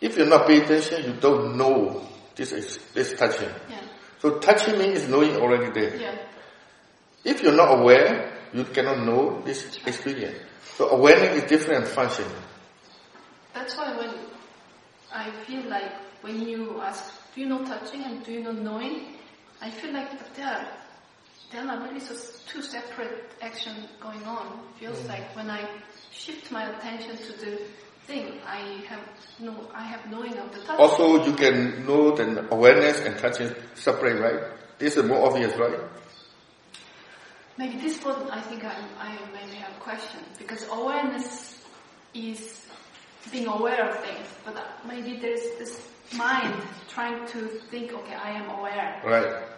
If 0.00 0.16
you're 0.16 0.28
not 0.28 0.46
paying 0.46 0.62
attention, 0.62 1.02
you 1.02 1.20
don't 1.20 1.56
know 1.56 2.06
this 2.36 2.52
is 2.52 2.78
this 2.94 3.14
touching. 3.14 3.50
Yeah. 3.68 3.80
So 4.20 4.38
touching 4.38 4.78
means 4.78 5.08
knowing 5.08 5.34
already 5.34 5.72
there. 5.72 5.96
Yeah. 5.96 6.18
If 7.24 7.42
you're 7.42 7.56
not 7.56 7.80
aware, 7.80 8.30
you 8.52 8.62
cannot 8.66 9.04
know 9.04 9.42
this 9.44 9.76
experience. 9.86 10.38
So 10.76 10.90
awareness 10.90 11.42
is 11.42 11.50
different 11.50 11.88
function. 11.88 12.26
That's 13.52 13.76
why 13.76 13.96
when 13.96 14.14
I 15.12 15.32
feel 15.46 15.68
like 15.68 15.90
when 16.20 16.46
you 16.46 16.80
ask, 16.80 17.12
do 17.34 17.40
you 17.40 17.48
know 17.48 17.64
touching 17.64 18.04
and 18.04 18.24
do 18.24 18.30
you 18.30 18.44
know 18.44 18.52
knowing? 18.52 19.13
I 19.64 19.70
feel 19.70 19.92
like 19.94 20.10
there 20.36 20.46
are, 20.46 20.66
there 21.50 21.66
are 21.66 21.80
really 21.88 22.00
so, 22.00 22.14
two 22.46 22.60
separate 22.60 23.32
actions 23.40 23.88
going 23.98 24.22
on. 24.24 24.60
Feels 24.78 24.98
Mm. 25.00 25.08
like 25.08 25.34
when 25.34 25.48
I 25.50 25.66
shift 26.12 26.52
my 26.52 26.64
attention 26.68 27.16
to 27.16 27.32
the 27.32 27.52
thing, 28.06 28.26
I 28.46 28.60
have 28.90 29.00
no, 29.40 29.52
I 29.74 29.84
have 29.84 30.04
knowing 30.10 30.36
of 30.36 30.52
the 30.52 30.60
touch. 30.66 30.78
Also, 30.78 31.24
you 31.24 31.32
can 31.32 31.86
know 31.86 32.14
the 32.14 32.46
awareness 32.52 33.00
and 33.06 33.16
touching 33.18 33.54
separate, 33.74 34.20
right? 34.20 34.40
This 34.78 34.98
is 34.98 35.04
more 35.04 35.24
obvious, 35.26 35.56
right? 35.56 35.80
Maybe 37.56 37.76
this 37.78 38.04
one, 38.04 38.30
I 38.30 38.42
think 38.42 38.64
I, 38.64 38.74
I 38.98 39.16
maybe 39.32 39.56
have 39.56 39.72
a 39.76 39.80
question 39.80 40.20
because 40.38 40.66
awareness 40.68 41.56
is 42.12 42.66
being 43.32 43.46
aware 43.46 43.88
of 43.88 44.04
things, 44.04 44.26
but 44.44 44.54
maybe 44.86 45.18
there's 45.20 45.40
this 45.58 45.88
mind 46.12 46.54
trying 46.88 47.26
to 47.28 47.48
think, 47.70 47.92
okay, 47.94 48.14
I 48.14 48.30
am 48.32 48.50
aware. 48.58 49.00
Right. 49.04 49.53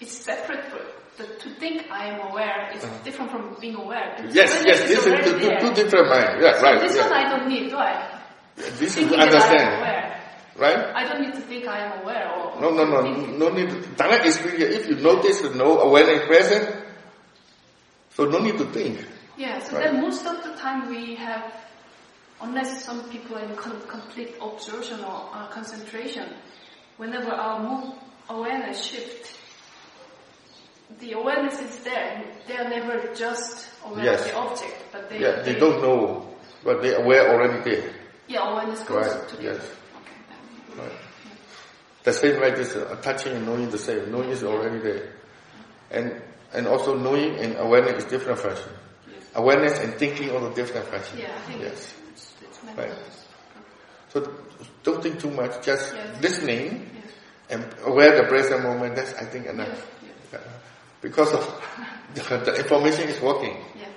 It's 0.00 0.12
separate. 0.12 0.64
For, 0.66 0.80
the, 1.16 1.26
to 1.38 1.54
think 1.60 1.90
I 1.90 2.06
am 2.06 2.30
aware 2.30 2.72
is 2.74 2.82
different 3.04 3.30
from 3.30 3.56
being 3.60 3.76
aware. 3.76 4.14
Uh-huh. 4.18 4.28
Yes, 4.32 4.62
yes, 4.66 4.80
this 4.82 4.98
is 4.98 5.04
two, 5.04 5.38
two, 5.38 5.74
different 5.74 6.08
minds. 6.08 6.42
Yeah, 6.42 6.58
So 6.58 6.62
right. 6.64 6.80
this 6.80 6.96
yeah. 6.96 7.02
one 7.08 7.12
I 7.12 7.36
don't 7.36 7.48
need, 7.48 7.70
do 7.70 7.76
I? 7.76 8.20
This 8.56 8.80
is 8.82 8.94
Thinking 8.96 9.10
to 9.10 9.16
that 9.16 9.20
I 9.20 9.22
am 9.22 9.32
understand, 9.34 9.78
aware. 9.78 10.20
right? 10.58 10.94
I 10.96 11.04
don't 11.08 11.20
need 11.22 11.34
to 11.34 11.40
think 11.40 11.66
I 11.68 11.78
am 11.86 12.02
aware 12.02 12.30
or 12.34 12.60
No, 12.60 12.70
no, 12.70 12.84
no, 12.84 13.02
no 13.38 13.48
need. 13.50 13.68
to- 13.70 13.80
Direct 13.94 14.26
experience. 14.26 14.74
If 14.74 14.88
you 14.88 14.96
notice, 14.96 15.42
no 15.54 15.78
awareness 15.80 16.26
present, 16.26 16.84
so 18.10 18.24
no 18.26 18.38
need 18.40 18.58
to 18.58 18.64
think. 18.66 19.04
Yeah, 19.36 19.58
so 19.60 19.76
Right. 19.76 19.84
then 19.92 20.00
most 20.00 20.26
of 20.26 20.42
the 20.44 20.54
time 20.56 20.88
we 20.88 21.14
have, 21.16 21.52
unless 22.40 22.84
some 22.84 23.08
people 23.10 23.36
are 23.36 23.44
in 23.44 23.54
com- 23.56 23.82
complete 23.88 24.34
observation 24.40 25.02
or 25.04 25.30
uh, 25.32 25.46
concentration, 25.48 26.28
whenever 26.96 27.30
our 27.32 27.60
move 27.62 27.94
awareness 28.28 28.84
shift, 28.84 29.36
the 31.00 31.12
awareness 31.12 31.60
is 31.60 31.78
there. 31.84 32.24
They 32.46 32.56
are 32.56 32.68
never 32.68 33.12
just 33.14 33.68
aware 33.84 34.04
Yes. 34.04 34.20
of 34.20 34.26
the 34.28 34.36
object, 34.36 34.76
but 34.92 35.08
they, 35.10 35.20
Yeah, 35.20 35.42
they 35.42 35.54
don't 35.54 35.80
know, 35.82 36.28
but 36.64 36.82
they 36.82 36.94
are 36.94 37.02
aware 37.02 37.30
already 37.32 37.60
there. 37.70 37.90
Yeah, 38.26 38.50
awareness 38.50 38.80
goes 38.84 39.06
Right, 39.06 39.28
to 39.28 39.36
the 39.36 39.42
yes. 39.42 39.60
Okay. 39.60 40.82
Right. 40.82 40.92
The 42.04 42.12
same 42.12 42.40
like 42.40 42.56
this, 42.56 42.74
uh, 42.76 42.96
touching 43.02 43.32
and 43.36 43.46
knowing 43.46 43.70
the 43.70 43.78
same. 43.78 44.10
Knowing 44.12 44.30
is 44.30 44.42
already 44.44 44.78
there. 44.78 45.12
And, 45.90 46.22
and 46.52 46.66
also 46.66 46.96
knowing 46.96 47.36
and 47.38 47.56
awareness 47.58 48.04
is 48.04 48.10
different 48.10 48.38
function. 48.38 48.70
Yes. 49.10 49.24
Awareness 49.34 49.78
and 49.80 49.94
thinking 49.94 50.30
also 50.30 50.52
different 50.54 50.86
function. 50.88 51.18
Yeah, 51.18 51.32
I 51.34 51.40
think 51.50 51.60
Yes. 51.62 51.94
it's, 52.12 52.34
it's, 52.42 52.60
Right. 52.76 52.92
So 54.12 54.30
don't 54.84 55.02
think 55.02 55.18
too 55.20 55.30
much, 55.30 55.64
just 55.64 55.94
Yes. 55.94 56.22
listening 56.22 56.90
and 57.50 57.64
aware 57.84 58.16
the 58.16 58.24
present 58.28 58.62
moment, 58.62 58.96
that's 58.96 59.12
I 59.14 59.24
think 59.24 59.46
enough. 59.46 59.68
Yeah. 60.32 60.38
Because 61.04 61.34
of 61.34 61.62
the, 62.14 62.20
the 62.46 62.56
information 62.56 63.10
is 63.10 63.20
working. 63.20 63.54
Yeah. 63.78 63.88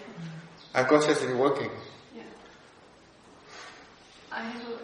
Unconsciously 0.75 1.33
working. 1.33 1.71
Yeah. 2.13 2.23
I 4.29 4.41
have 4.43 4.61
a, 4.61 4.77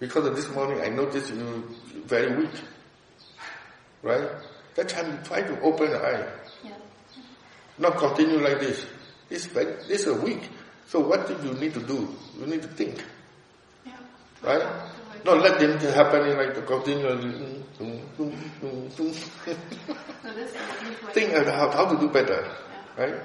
Because 0.00 0.26
of 0.26 0.34
this 0.34 0.48
morning 0.50 0.80
I 0.82 0.88
noticed 0.88 1.32
you 1.32 1.62
very 2.06 2.34
weak. 2.34 2.50
Right? 4.02 4.28
That 4.74 4.88
time 4.88 5.12
you 5.12 5.18
try 5.22 5.42
to 5.42 5.60
open 5.60 5.90
the 5.92 5.98
eye. 5.98 6.26
yeah. 6.64 6.72
Not 7.78 7.98
continue 7.98 8.38
like 8.40 8.58
this. 8.58 8.84
This 9.28 9.46
very, 9.46 9.76
this 9.86 10.06
is 10.08 10.20
weak. 10.22 10.50
So 10.88 10.98
what 11.06 11.28
do 11.28 11.34
you 11.46 11.54
need 11.54 11.72
to 11.74 11.80
do? 11.80 12.08
You 12.40 12.46
need 12.46 12.62
to 12.62 12.68
think. 12.68 13.00
Yeah. 13.86 13.92
Right? 14.42 14.90
Like- 15.24 15.34
Not 15.34 15.42
let 15.42 15.58
them 15.60 15.78
happen 15.94 16.36
like 16.36 16.54
to 16.54 16.62
continually. 16.62 17.32
mm, 17.32 17.62
mm, 17.80 18.00
mm, 18.18 18.90
mm. 18.90 19.54
No, 20.24 20.34
that's 20.34 20.54
not 20.54 20.80
good 20.80 21.06
way. 21.06 21.12
think 21.12 21.32
about 21.32 21.72
how, 21.74 21.84
to 21.86 21.96
do 21.98 22.08
better. 22.08 22.44
Yeah. 22.98 23.04
Right? 23.04 23.20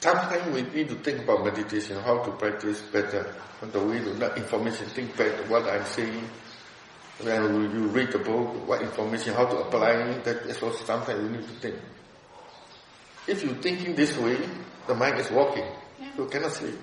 Sometimes 0.00 0.54
we 0.54 0.62
need 0.62 0.88
to 0.90 0.94
think 0.96 1.22
about 1.24 1.44
meditation, 1.44 1.96
how 2.02 2.22
to 2.22 2.30
practice 2.32 2.80
better. 2.92 3.34
On 3.62 3.70
the 3.70 3.80
way 3.80 3.98
to 3.98 4.14
not 4.18 4.36
information, 4.36 4.86
think 4.90 5.16
back 5.16 5.34
to 5.36 5.42
what 5.50 5.64
I'm 5.64 5.84
saying. 5.86 6.28
When 7.22 7.70
you 7.72 7.88
read 7.88 8.12
the 8.12 8.18
book, 8.18 8.68
what 8.68 8.82
information, 8.82 9.32
how 9.32 9.46
to 9.46 9.56
apply 9.56 9.92
it, 9.92 10.24
that 10.24 10.36
is 10.44 10.62
also 10.62 10.84
sometimes 10.84 11.22
you 11.22 11.30
need 11.30 11.48
to 11.48 11.54
think. 11.54 11.76
If 13.26 13.42
you're 13.42 13.54
thinking 13.54 13.94
this 13.96 14.16
way, 14.18 14.36
the 14.86 14.94
mind 14.94 15.18
is 15.18 15.30
walking. 15.30 15.64
Yeah. 16.00 16.08
You 16.18 16.26
cannot 16.26 16.52
sleep. 16.52 16.78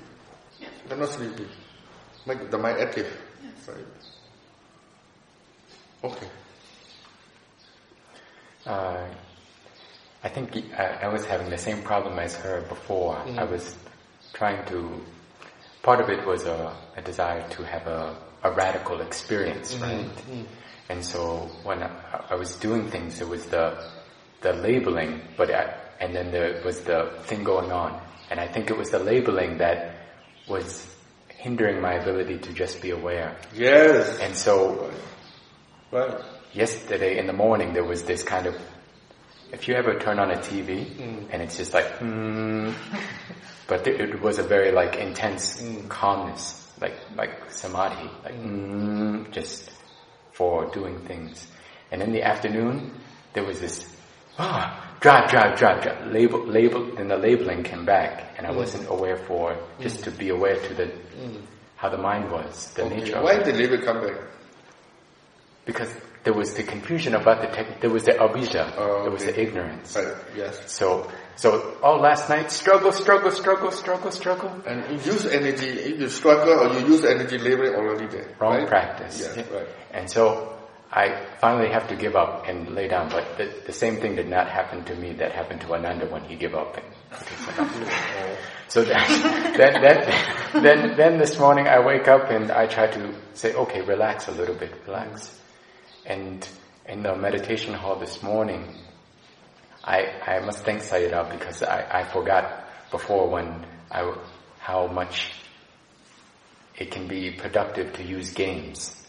Yeah. 0.60 0.68
You 0.84 0.89
cannot 0.89 1.10
sleep. 1.10 1.34
Make 2.26 2.50
the 2.50 2.58
mind 2.58 2.80
active. 2.80 3.08
Yes. 3.44 3.68
Right? 3.68 3.86
Okay. 6.04 6.28
Uh, 8.66 9.08
I 10.24 10.30
think 10.30 10.56
I, 10.78 11.00
I 11.04 11.08
was 11.10 11.26
having 11.26 11.50
the 11.50 11.58
same 11.58 11.82
problem 11.82 12.18
as 12.20 12.36
her 12.36 12.62
before. 12.62 13.16
Mm. 13.16 13.39
I 13.39 13.44
was 13.44 13.76
trying 14.34 14.66
to. 14.68 15.02
Part 15.82 16.00
of 16.00 16.10
it 16.10 16.26
was 16.26 16.46
a, 16.46 16.74
a 16.96 17.02
desire 17.02 17.46
to 17.50 17.63
have 17.66 17.88
a, 17.88 18.16
a 18.44 18.52
radical 18.52 19.02
experience, 19.02 19.76
right? 19.76 20.10
And 20.88 21.04
so 21.04 21.50
when 21.63 21.84
I, 21.84 21.89
I 22.30 22.36
was 22.36 22.56
doing 22.56 22.89
things, 22.89 23.20
it 23.20 23.28
was 23.28 23.46
the 23.48 23.92
the 24.39 24.54
labeling, 24.54 25.22
but 25.36 25.52
I, 25.54 25.74
and 25.99 26.15
then 26.15 26.32
there 26.32 26.62
was 26.63 26.82
the 26.82 27.12
thing 27.23 27.43
going 27.43 27.71
on, 27.71 27.99
and 28.29 28.39
I 28.39 28.47
think 28.47 28.69
it 28.69 28.77
was 28.77 28.89
the 28.89 28.99
labeling 28.99 29.58
that 29.60 29.95
was 30.47 30.86
hindering 31.30 31.82
my 31.82 31.93
ability 31.93 32.38
to 32.39 32.53
just 32.53 32.82
be 32.82 32.91
aware. 32.91 33.36
Yes. 33.53 34.20
And 34.20 34.36
so 34.36 34.91
Right. 35.91 36.24
yesterday 36.53 37.20
in 37.20 37.28
the 37.28 37.34
morning 37.34 37.74
there 37.74 37.84
was 37.84 38.03
this 38.03 38.24
kind 38.24 38.47
of 38.47 38.55
if 39.51 39.68
you 39.68 39.76
ever 39.76 39.99
turn 39.99 40.18
on 40.20 40.32
a 40.32 40.38
TV 40.38 40.88
and 41.32 41.41
it's 41.41 41.55
just 41.57 41.72
like 41.74 41.86
hmm, 41.99 42.72
but 43.68 43.86
it, 43.86 44.01
it 44.01 44.22
was 44.22 44.39
a 44.39 44.43
very 44.43 44.72
like 44.72 44.95
intense 44.95 45.61
calmness 45.89 46.68
like 46.82 46.95
like 47.15 47.51
samadhi 47.51 48.09
like 48.24 48.34
mm, 48.34 49.30
just 49.32 49.70
for 50.32 50.65
doing 50.74 50.97
things 51.05 51.45
and 51.91 52.01
in 52.01 52.11
the 52.11 52.24
afternoon 52.24 52.91
there 53.34 53.43
was 53.43 53.59
this 53.59 53.86
ah 54.39 54.82
drive 55.04 55.30
drive 55.30 55.58
drive 55.60 55.84
drive 55.84 56.08
label 56.12 56.41
label 56.47 56.82
then 56.95 57.08
the 57.10 57.18
labeling 57.18 57.62
came 57.64 57.86
back 57.86 58.14
and 58.38 58.47
I 58.47 58.51
mm. 58.51 58.56
wasn't 58.56 58.88
aware 58.89 59.18
for 59.18 59.58
just 59.80 60.04
to 60.06 60.12
be 60.12 60.30
aware 60.30 60.58
to 60.68 60.74
the 60.74 60.86
mm. 60.86 61.41
how 61.76 61.89
the 61.89 62.01
mind 62.10 62.32
was 62.32 62.74
the 62.74 62.84
Okay. 62.84 62.95
nature 62.97 63.18
of 63.18 63.24
Why 63.24 63.43
did 63.43 63.56
labor 63.58 63.80
come 63.88 63.99
back? 64.06 64.18
because 65.66 65.89
there 66.24 66.34
was 66.34 66.54
the 66.54 66.64
confusion 66.64 67.16
about 67.16 67.41
the 67.41 67.47
tech, 67.47 67.82
there 67.82 67.89
was 67.89 68.04
the 68.04 68.14
avijja, 68.14 68.74
Oh, 68.78 69.04
there 69.04 69.12
was 69.12 69.26
the 69.26 69.38
ignorance. 69.39 69.95
Right. 69.95 70.16
Yes. 70.36 70.72
So, 70.72 71.12
so 71.36 71.78
all 71.84 71.99
last 71.99 72.30
night, 72.30 72.49
struggle, 72.51 72.91
struggle, 72.93 73.32
struggle, 73.32 73.72
struggle, 73.72 74.12
struggle. 74.12 74.51
And 74.66 74.89
you 74.91 75.12
use 75.12 75.26
energy. 75.26 75.95
You 75.99 76.08
struggle 76.08 76.54
or 76.54 76.80
you 76.80 76.88
use 76.88 77.04
energy, 77.04 77.38
labor 77.38 77.76
already 77.76 78.08
there. 78.08 78.28
Wrong 78.39 78.60
right? 78.60 78.68
practice. 78.68 79.20
Yes. 79.20 79.36
Yeah. 79.38 79.58
Right. 79.58 79.68
And 79.91 80.10
so 80.10 80.53
I 80.96 81.26
finally 81.39 81.72
have 81.72 81.88
to 81.88 81.96
give 81.96 82.16
up 82.16 82.48
and 82.48 82.76
lay 82.76 82.88
down. 82.88 83.10
But 83.10 83.38
the, 83.38 83.52
the 83.66 83.74
same 83.74 84.00
thing 84.00 84.16
did 84.16 84.30
not 84.30 84.48
happen 84.48 84.86
to 84.86 84.96
me 84.96 85.14
that 85.14 85.32
happened 85.32 85.62
to 85.62 85.74
Ananda 85.74 86.06
when 86.06 86.24
he 86.24 86.36
gave 86.36 86.54
up. 86.54 86.78
And, 86.78 86.86
so 88.68 88.84
then, 88.84 89.58
then, 89.58 89.82
then, 89.82 90.64
then, 90.64 90.96
then 90.96 91.18
this 91.18 91.39
morning 91.39 91.68
I 91.68 91.80
wake 91.80 92.08
up 92.08 92.30
and 92.30 92.52
I 92.52 92.68
try 92.68 92.86
to 92.91 93.16
say, 93.34 93.56
okay, 93.56 93.82
relax 93.82 94.28
a 94.28 94.32
little 94.34 94.54
bit, 94.54 94.72
relax. 94.86 95.36
And 96.06 96.48
in 96.88 97.02
the 97.02 97.16
meditation 97.16 97.74
hall 97.74 97.96
this 97.96 98.22
morning, 98.22 98.76
I, 99.84 100.06
I 100.28 100.39
must 100.41 100.60
thank 100.60 100.84
Sayadaw 100.84 101.32
because 101.32 101.64
I, 101.64 102.02
I 102.02 102.04
forgot 102.04 102.66
before 102.91 103.30
when 103.30 103.66
I, 103.89 104.14
how 104.60 104.86
much 104.86 105.32
it 106.78 106.91
can 106.91 107.08
be 107.08 107.32
productive 107.32 107.94
to 107.94 108.04
use 108.04 108.32
games. 108.32 109.03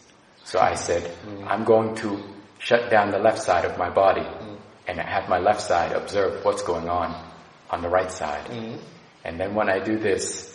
So 0.44 0.60
I 0.60 0.74
said, 0.74 1.02
mm. 1.26 1.46
I'm 1.46 1.64
going 1.64 1.94
to 1.96 2.22
shut 2.58 2.90
down 2.90 3.10
the 3.10 3.18
left 3.18 3.42
side 3.42 3.64
of 3.64 3.78
my 3.78 3.90
body 3.90 4.22
mm. 4.22 4.58
and 4.86 5.00
have 5.00 5.28
my 5.28 5.38
left 5.38 5.62
side 5.62 5.92
observe 5.92 6.44
what's 6.44 6.62
going 6.62 6.88
on 6.88 7.32
on 7.70 7.82
the 7.82 7.88
right 7.88 8.10
side. 8.10 8.46
Mm. 8.46 8.78
And 9.24 9.40
then 9.40 9.54
when 9.54 9.68
I 9.68 9.78
do 9.78 9.98
this, 9.98 10.50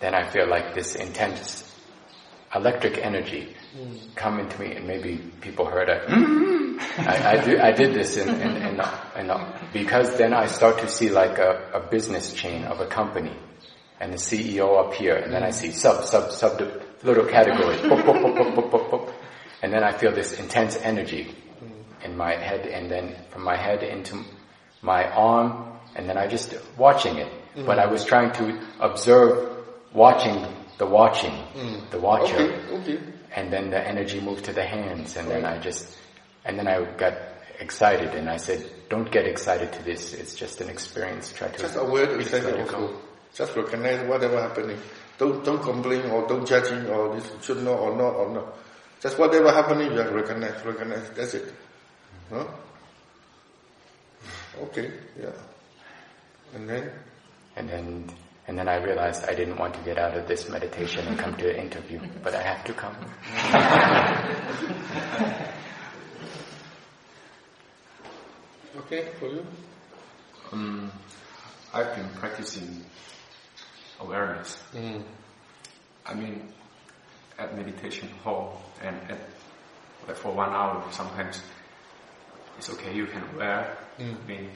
then 0.00 0.14
I 0.14 0.28
feel 0.28 0.48
like 0.48 0.74
this 0.74 0.94
intense 0.94 1.68
electric 2.54 2.98
energy 2.98 3.54
come 4.14 4.38
into 4.40 4.60
me 4.60 4.74
and 4.74 4.86
maybe 4.86 5.18
people 5.40 5.66
heard 5.66 5.88
it. 5.88 6.02
I, 6.98 7.36
I, 7.38 7.44
do, 7.44 7.58
I 7.58 7.72
did 7.72 7.94
this 7.94 8.16
in, 8.16 8.28
in, 8.28 8.56
in, 8.56 8.80
in, 9.16 9.46
because 9.72 10.16
then 10.16 10.34
I 10.34 10.46
start 10.46 10.78
to 10.80 10.88
see 10.88 11.10
like 11.10 11.38
a, 11.38 11.70
a 11.74 11.80
business 11.80 12.32
chain 12.32 12.64
of 12.64 12.80
a 12.80 12.86
company 12.86 13.34
and 14.00 14.12
the 14.12 14.16
CEO 14.16 14.84
up 14.84 14.94
here 14.94 15.16
and 15.16 15.32
then 15.32 15.42
I 15.42 15.50
see 15.50 15.70
sub, 15.70 16.04
sub, 16.04 16.32
sub 16.32 16.58
little 17.02 17.26
categories. 17.26 17.80
and 19.62 19.72
then 19.72 19.84
I 19.84 19.92
feel 19.92 20.12
this 20.12 20.38
intense 20.38 20.76
energy 20.76 21.34
in 22.04 22.16
my 22.16 22.34
head 22.36 22.66
and 22.66 22.90
then 22.90 23.16
from 23.30 23.42
my 23.42 23.56
head 23.56 23.82
into 23.82 24.24
my 24.82 25.08
arm 25.10 25.78
and 25.94 26.08
then 26.08 26.16
I 26.16 26.26
just 26.26 26.54
watching 26.76 27.18
it. 27.18 27.32
Mm. 27.56 27.66
But 27.66 27.78
I 27.78 27.86
was 27.86 28.04
trying 28.04 28.32
to 28.32 28.60
observe 28.80 29.64
watching 29.92 30.46
the 30.78 30.86
watching, 30.86 31.32
mm. 31.54 31.90
the 31.90 31.98
watcher. 31.98 32.34
Okay, 32.34 32.94
okay. 32.94 32.98
And 33.34 33.52
then 33.52 33.70
the 33.70 33.80
energy 33.80 34.20
moved 34.20 34.44
to 34.46 34.52
the 34.52 34.64
hands 34.64 35.16
and 35.16 35.28
right. 35.28 35.42
then 35.42 35.44
I 35.44 35.58
just, 35.58 35.96
and 36.44 36.58
then 36.58 36.66
I 36.66 36.84
got 36.96 37.14
excited 37.58 38.14
and 38.14 38.28
I 38.28 38.36
said, 38.36 38.68
don't 38.88 39.10
get 39.10 39.26
excited 39.26 39.72
to 39.72 39.82
this, 39.84 40.12
it's 40.12 40.34
just 40.34 40.60
an 40.60 40.68
experience, 40.68 41.32
try 41.32 41.48
to... 41.48 41.58
Just 41.58 41.76
aware 41.76 42.10
of 42.10 42.20
excited 42.20 42.60
also. 42.60 43.00
Just 43.34 43.56
recognize 43.56 44.06
whatever 44.06 44.40
happening. 44.40 44.78
Don't, 45.22 45.38
don't 45.44 45.62
complain 45.62 46.10
or 46.10 46.26
don't 46.26 46.44
judging 46.44 46.88
or 46.88 47.14
this 47.14 47.30
should 47.44 47.62
know 47.62 47.74
or 47.74 47.96
not 47.96 48.16
or 48.16 48.28
not. 48.34 48.56
Just 49.00 49.20
whatever 49.20 49.52
happening, 49.52 49.92
you 49.92 49.98
have 49.98 50.08
to 50.08 50.14
recognize, 50.16 50.64
recognize, 50.64 51.08
that's 51.10 51.34
it. 51.34 51.54
Huh? 52.28 52.44
Okay, 54.62 54.90
yeah. 55.20 55.30
And 56.56 56.68
then? 56.68 56.90
And 57.54 57.68
then, 57.68 58.10
and 58.48 58.58
then 58.58 58.66
I 58.66 58.82
realized 58.82 59.22
I 59.28 59.34
didn't 59.34 59.58
want 59.58 59.74
to 59.74 59.80
get 59.82 59.96
out 59.96 60.18
of 60.18 60.26
this 60.26 60.48
meditation 60.48 61.06
and 61.06 61.16
come 61.16 61.36
to 61.36 61.50
an 61.50 61.54
interview, 61.54 62.00
but 62.24 62.34
I 62.34 62.42
have 62.42 62.64
to 62.64 62.72
come. 62.72 62.96
okay, 68.78 69.06
for 69.20 69.28
you? 69.28 69.46
Um, 70.50 70.90
I've 71.72 71.94
been 71.94 72.08
practicing 72.16 72.84
awareness. 74.02 74.62
Mm. 74.74 75.02
I 76.06 76.14
mean, 76.14 76.48
at 77.38 77.56
meditation 77.56 78.08
hall 78.22 78.62
and 78.82 78.96
at, 79.10 79.18
like 80.06 80.16
for 80.16 80.32
one 80.32 80.50
hour 80.50 80.82
sometimes 80.90 81.42
it's 82.58 82.70
okay, 82.70 82.94
you 82.94 83.06
can 83.06 83.22
wear. 83.36 83.76
Mm. 83.98 84.16
I 84.22 84.28
mean, 84.28 84.50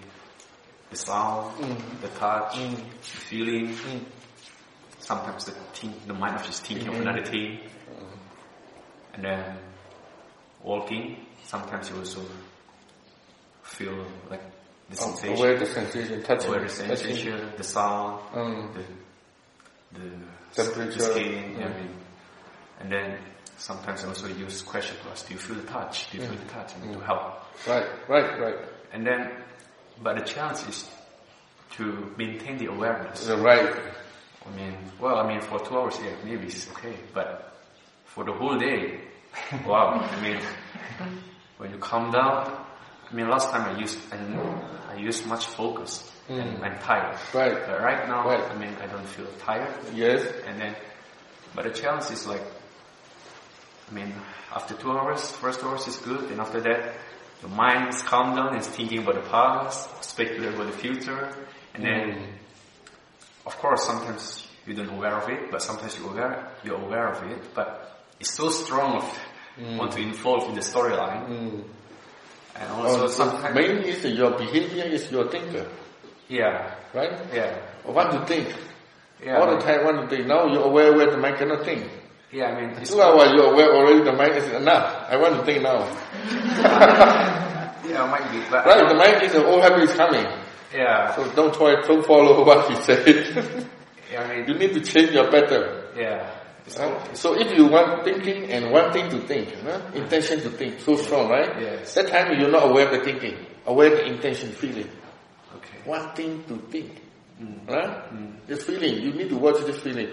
the 0.90 0.96
sound, 0.96 1.56
mm. 1.58 2.00
the 2.00 2.08
touch, 2.08 2.54
mm. 2.54 2.76
the 2.76 2.82
feeling. 3.02 3.68
Mm. 3.68 4.04
Sometimes 4.98 5.44
the 5.44 5.52
think, 5.52 6.06
the 6.06 6.14
mind 6.14 6.40
is 6.40 6.46
just 6.46 6.66
thinking 6.66 6.88
of 6.88 6.94
mm-hmm. 6.94 7.02
another 7.08 7.24
thing. 7.24 7.60
Mm. 7.60 8.18
And 9.14 9.24
then 9.24 9.56
walking, 10.62 11.26
sometimes 11.44 11.90
you 11.90 11.96
also 11.96 12.22
feel 13.62 14.06
like 14.30 14.42
the 14.90 14.96
oh, 15.00 15.06
sensation. 15.06 15.36
Aware 15.36 15.58
the 15.58 15.66
sensation, 15.66 16.22
touching. 16.22 16.48
Aware 16.48 16.62
the 16.62 16.68
sensation, 16.68 17.32
touching. 17.32 17.56
the 17.56 17.64
sound, 17.64 18.20
mm. 18.32 18.74
the, 18.74 18.82
the 19.98 20.62
temperature. 20.64 21.00
Skin, 21.00 21.56
mm. 21.56 21.64
I 21.64 21.68
mean. 21.80 21.90
And 22.80 22.92
then 22.92 23.18
sometimes 23.56 24.04
I 24.04 24.08
also 24.08 24.28
use 24.28 24.62
question 24.62 24.96
to 25.02 25.10
ask, 25.10 25.26
do 25.26 25.34
you 25.34 25.40
feel 25.40 25.56
the 25.56 25.62
touch? 25.62 26.10
Do 26.10 26.18
you 26.18 26.24
feel 26.24 26.36
the 26.36 26.44
touch? 26.44 26.72
I 26.76 26.84
mean, 26.84 26.94
to 26.94 27.00
help. 27.00 27.42
Right, 27.66 27.86
right, 28.08 28.40
right. 28.40 28.56
And 28.92 29.06
then 29.06 29.30
but 30.02 30.18
the 30.18 30.24
challenge 30.24 30.68
is 30.68 30.88
to 31.72 32.12
maintain 32.16 32.58
the 32.58 32.66
awareness. 32.66 33.28
Right. 33.28 33.74
I 34.46 34.56
mean, 34.56 34.76
well, 35.00 35.16
I 35.16 35.26
mean, 35.26 35.40
for 35.40 35.58
two 35.58 35.76
hours, 35.76 35.98
yeah, 36.02 36.14
maybe 36.24 36.46
it's 36.46 36.70
okay, 36.70 36.94
but 37.12 37.56
for 38.04 38.24
the 38.24 38.32
whole 38.32 38.58
day, 38.58 39.00
wow. 39.66 39.98
I 40.00 40.22
mean, 40.22 40.40
when 41.58 41.70
you 41.72 41.78
calm 41.78 42.12
down, 42.12 42.64
I 43.10 43.14
mean, 43.14 43.28
last 43.28 43.50
time 43.50 43.74
I 43.74 43.78
used 43.78 43.98
and 44.12 44.38
I 44.88 44.96
used 44.96 45.26
much 45.26 45.46
focus 45.46 46.10
mm. 46.28 46.40
and 46.40 46.64
I'm 46.64 46.78
tired. 46.78 47.18
Right. 47.34 47.56
But 47.66 47.80
right 47.80 48.08
now, 48.08 48.26
right. 48.26 48.42
I 48.42 48.56
mean, 48.56 48.74
I 48.80 48.86
don't 48.86 49.06
feel 49.06 49.26
tired. 49.38 49.72
Yes. 49.94 50.22
And 50.46 50.60
then, 50.60 50.76
but 51.54 51.64
the 51.64 51.70
challenge 51.70 52.10
is 52.10 52.26
like, 52.26 52.42
I 53.88 53.94
mean, 53.94 54.12
after 54.54 54.74
two 54.74 54.90
hours, 54.90 55.30
first 55.32 55.62
hours 55.62 55.86
is 55.86 55.96
good, 55.98 56.30
and 56.30 56.40
after 56.40 56.60
that, 56.60 56.94
your 57.42 57.50
mind 57.50 57.94
is 57.94 58.02
calm 58.02 58.34
down, 58.34 58.56
it's 58.56 58.66
thinking 58.66 59.00
about 59.00 59.14
the 59.14 59.28
past, 59.30 60.04
speculating 60.04 60.54
about 60.54 60.72
the 60.72 60.78
future, 60.78 61.36
and 61.74 61.84
then, 61.84 62.08
mm. 62.08 62.26
of 63.46 63.56
course, 63.58 63.84
sometimes 63.84 64.48
you 64.66 64.74
don't 64.74 64.88
aware 64.88 65.14
of 65.14 65.28
it, 65.28 65.50
but 65.50 65.62
sometimes 65.62 65.98
you're 65.98 66.10
aware, 66.10 66.50
you're 66.64 66.80
aware 66.80 67.12
of 67.12 67.22
it, 67.30 67.54
but 67.54 68.00
it's 68.18 68.32
so 68.32 68.48
strong 68.50 68.96
of 68.96 69.18
mm. 69.58 69.78
want 69.78 69.92
to 69.92 70.00
involve 70.00 70.48
in 70.48 70.54
the 70.54 70.62
storyline. 70.62 71.28
Mm. 71.28 71.64
And 72.56 72.70
also 72.72 73.04
oh, 73.04 73.08
sometimes... 73.08 73.54
Mainly 73.54 73.90
is 73.90 74.04
your 74.04 74.30
behavior 74.30 74.84
is 74.84 75.10
your 75.12 75.28
thinker. 75.30 75.68
Yeah. 76.28 76.74
Right? 76.94 77.12
Yeah. 77.32 77.58
What 77.84 78.10
to 78.12 78.26
think. 78.26 78.54
Yeah. 79.24 79.38
All 79.38 79.50
the 79.56 79.62
time 79.62 79.84
want 79.84 80.08
to 80.10 80.16
think. 80.16 80.26
Now 80.28 80.46
you're 80.46 80.64
aware 80.64 80.92
where 80.94 81.10
the 81.10 81.16
mind 81.16 81.38
cannot 81.38 81.64
think. 81.64 81.88
Yeah, 82.32 82.46
I 82.46 82.60
mean, 82.60 82.84
two 82.84 83.00
hours 83.00 83.32
you're 83.34 83.52
aware 83.52 83.72
already. 83.74 84.02
The 84.02 84.12
mind 84.12 84.34
is 84.34 84.48
enough. 84.52 85.06
I 85.08 85.16
want 85.16 85.36
to 85.36 85.44
think 85.44 85.62
now. 85.62 85.78
yeah, 87.86 88.06
might 88.10 88.30
be. 88.32 88.42
But 88.50 88.66
right, 88.66 88.88
the 88.88 88.94
mind 88.94 89.22
is 89.22 89.32
the 89.32 89.46
old 89.46 89.62
habit 89.62 89.84
is 89.84 89.94
coming. 89.94 90.26
Yeah. 90.74 91.14
So 91.14 91.30
don't 91.34 91.54
try, 91.54 91.80
don't 91.86 92.04
follow 92.04 92.44
what 92.44 92.68
he 92.68 92.76
said. 92.82 93.06
yeah, 94.12 94.22
I 94.22 94.36
mean, 94.36 94.48
you 94.48 94.54
need 94.58 94.74
to 94.74 94.80
change 94.80 95.12
your 95.12 95.30
pattern. 95.30 95.84
Yeah. 95.96 96.30
Uh, 96.76 97.14
so 97.14 97.38
if 97.38 97.56
you 97.56 97.68
want 97.68 98.02
thinking 98.04 98.50
and 98.50 98.72
wanting 98.72 99.08
to 99.10 99.20
think, 99.20 99.54
huh? 99.62 99.80
intention 99.94 100.40
to 100.40 100.50
think, 100.50 100.80
so 100.80 100.96
strong, 100.96 101.30
right? 101.30 101.60
Yes. 101.60 101.94
That 101.94 102.08
time 102.08 102.38
you're 102.40 102.50
not 102.50 102.68
aware 102.68 102.86
of 102.86 102.98
the 102.98 103.04
thinking, 103.04 103.38
aware 103.66 103.92
of 103.92 103.98
the 103.98 104.06
intention, 104.06 104.50
feeling. 104.50 104.90
Okay. 105.86 105.90
Wanting 105.90 106.44
to 106.44 106.58
think. 106.70 107.02
Mm. 107.40 107.68
Right? 107.68 108.12
Mm. 108.12 108.46
This 108.46 108.64
feeling, 108.64 109.02
you 109.02 109.12
need 109.12 109.28
to 109.28 109.36
watch 109.36 109.64
this 109.64 109.78
feeling. 109.78 110.08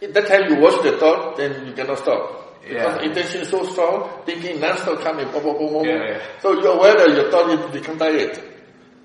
If 0.00 0.14
that 0.14 0.26
time 0.26 0.50
you 0.50 0.60
watch 0.60 0.82
the 0.82 0.96
thought, 0.98 1.36
then 1.36 1.66
you 1.66 1.72
cannot 1.72 1.98
stop. 1.98 2.58
Yeah. 2.66 2.94
Because 2.94 3.02
intention 3.06 3.40
is 3.42 3.48
so 3.48 3.64
strong, 3.64 4.22
thinking 4.24 4.60
non-stop 4.60 5.00
coming, 5.00 5.30
boom, 5.30 5.42
boom, 5.42 5.58
boom, 5.58 5.72
boom. 5.72 5.84
Yeah, 5.84 6.04
yeah. 6.04 6.22
So 6.40 6.52
you're 6.52 6.76
aware 6.76 6.94
that 6.94 7.08
your 7.08 7.30
thought 7.30 7.50
is 7.50 7.80
become 7.80 7.98
tired. 7.98 8.38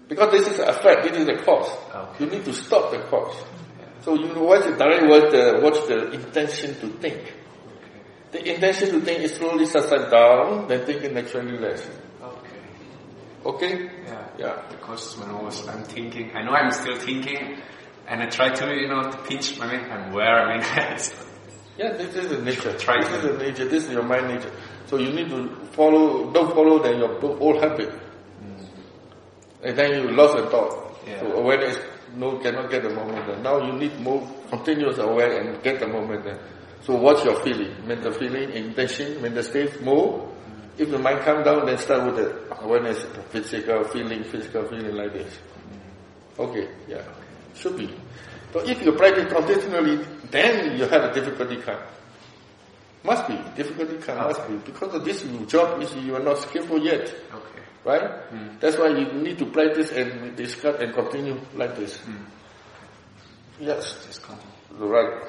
Because 0.07 0.31
this 0.31 0.47
is 0.47 0.57
the 0.57 0.69
effect, 0.69 1.03
this 1.03 1.17
is 1.17 1.25
the 1.25 1.41
cause. 1.43 1.69
Okay. 1.93 2.23
You 2.23 2.31
need 2.31 2.45
to 2.45 2.53
stop 2.53 2.91
the 2.91 2.99
cause. 3.09 3.35
Yeah. 3.79 3.85
So 4.01 4.13
you 4.13 4.27
watch 4.39 4.65
the 4.65 4.75
direct 4.75 5.07
watch 5.07 5.31
the, 5.31 5.59
watch 5.63 5.87
the 5.87 6.11
intention 6.11 6.79
to 6.79 6.87
think. 6.99 7.17
Okay. 7.17 7.33
The 8.31 8.53
intention 8.53 8.89
to 8.91 9.01
think 9.01 9.21
is 9.21 9.33
slowly 9.35 9.65
subside 9.65 10.11
down, 10.11 10.67
then 10.67 10.85
thinking 10.85 11.13
naturally 11.13 11.57
less. 11.57 11.89
Okay. 12.21 12.49
Okay? 13.45 13.89
Yeah. 14.05 14.24
Yeah. 14.37 14.61
Because 14.69 15.17
when 15.17 15.29
I 15.29 15.41
was, 15.41 15.67
I'm 15.67 15.83
thinking, 15.83 16.31
I 16.35 16.43
know 16.43 16.51
I'm 16.51 16.71
still 16.71 16.97
thinking, 16.97 17.61
and 18.07 18.21
I 18.21 18.27
try 18.27 18.49
to, 18.49 18.75
you 18.75 18.87
know, 18.87 19.09
to 19.09 19.17
pinch, 19.23 19.59
I 19.59 19.71
mean, 19.71 19.91
I'm 19.91 20.11
aware, 20.11 20.41
I 20.41 20.57
mean, 20.57 20.65
yeah, 21.77 21.93
this 21.93 22.15
is 22.15 22.29
the 22.29 22.41
nature. 22.41 22.77
Try 22.77 23.01
this 23.01 23.23
is 23.23 23.23
the 23.23 23.37
nature, 23.37 23.67
this 23.67 23.85
is 23.85 23.91
your 23.91 24.03
mind 24.03 24.27
nature. 24.27 24.51
So 24.87 24.97
you 24.97 25.11
need 25.11 25.29
to 25.29 25.49
follow, 25.71 26.31
don't 26.31 26.53
follow 26.53 26.81
then 26.81 26.99
your 26.99 27.19
old 27.39 27.61
habit. 27.61 27.89
Mm. 27.89 28.67
And 29.63 29.77
then 29.77 30.03
you 30.03 30.11
lost 30.11 30.37
the 30.37 30.49
thought. 30.49 30.97
Yeah. 31.07 31.19
So 31.21 31.33
awareness, 31.33 31.77
no, 32.15 32.37
cannot 32.37 32.69
get 32.69 32.83
the 32.83 32.89
moment. 32.93 33.27
Then. 33.27 33.43
Now 33.43 33.65
you 33.65 33.73
need 33.73 33.99
more 33.99 34.27
continuous 34.49 34.97
aware 34.99 35.41
and 35.41 35.61
get 35.63 35.79
the 35.79 35.87
moment. 35.87 36.23
Then. 36.23 36.39
So 36.81 36.95
what's 36.95 37.23
your 37.23 37.41
feeling? 37.41 37.87
Mental 37.87 38.11
feeling, 38.11 38.51
intention, 38.51 39.21
mental 39.21 39.43
state, 39.43 39.81
more. 39.81 40.31
Mm. 40.75 40.79
If 40.79 40.91
the 40.91 40.99
mind 40.99 41.21
come 41.21 41.43
down, 41.43 41.65
then 41.65 41.77
start 41.77 42.05
with 42.05 42.15
the 42.15 42.61
awareness, 42.61 43.05
physical 43.29 43.83
feeling, 43.85 44.23
physical 44.23 44.63
feeling 44.67 44.95
like 44.95 45.13
this. 45.13 45.33
Mm. 45.33 46.43
Okay, 46.45 46.67
yeah. 46.87 47.01
Should 47.55 47.77
be. 47.77 47.93
So 48.53 48.59
if 48.61 48.81
you 48.83 48.91
practice 48.93 49.31
continually, 49.31 50.05
then 50.31 50.77
you 50.77 50.85
have 50.85 51.03
a 51.03 51.13
difficulty 51.13 51.57
come. 51.57 51.79
Must 53.03 53.27
be. 53.27 53.37
Difficulty 53.55 53.97
can 53.97 54.17
must 54.17 54.47
be. 54.47 54.55
Because 54.55 54.95
of 54.95 55.05
this 55.05 55.23
job 55.47 55.81
is 55.81 55.93
you 55.95 56.15
are 56.15 56.23
not 56.23 56.39
skillful 56.39 56.79
yet. 56.79 57.13
Okay. 57.33 57.61
Right? 57.83 58.59
That's 58.59 58.77
why 58.77 58.87
you 58.87 59.11
need 59.13 59.37
to 59.37 59.45
practice 59.45 59.91
and 59.91 60.35
discuss 60.35 60.81
and 60.81 60.93
continue 60.93 61.39
like 61.53 61.75
this. 61.75 61.99
Yes. 63.59 64.03
Just 64.07 64.23
continue. 64.23 64.55
Right. 64.79 65.21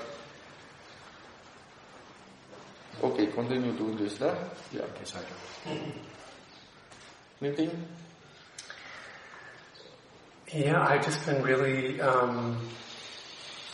Okay, 3.03 3.27
continue 3.27 3.73
doing 3.73 3.97
this 3.97 4.21
now. 4.21 4.35
Yeah. 4.73 4.83
Okay, 4.83 5.05
sorry. 5.05 5.25
Anything? 7.43 7.87
Yeah, 10.53 10.87
I've 10.87 11.05
just 11.05 11.27
been 11.27 11.43
really 11.43 12.01
um, 12.01 12.59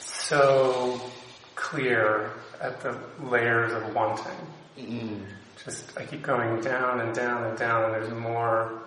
so 0.01 1.01
clear 1.55 2.31
at 2.61 2.81
the 2.81 2.99
layers 3.23 3.73
of 3.73 3.95
wanting. 3.95 4.33
Mm. 4.79 5.25
Just 5.65 5.97
I 5.99 6.05
keep 6.05 6.23
going 6.23 6.61
down 6.61 7.01
and 7.01 7.15
down 7.15 7.45
and 7.45 7.59
down, 7.59 7.85
and 7.85 7.95
there's 7.95 8.11
more 8.11 8.83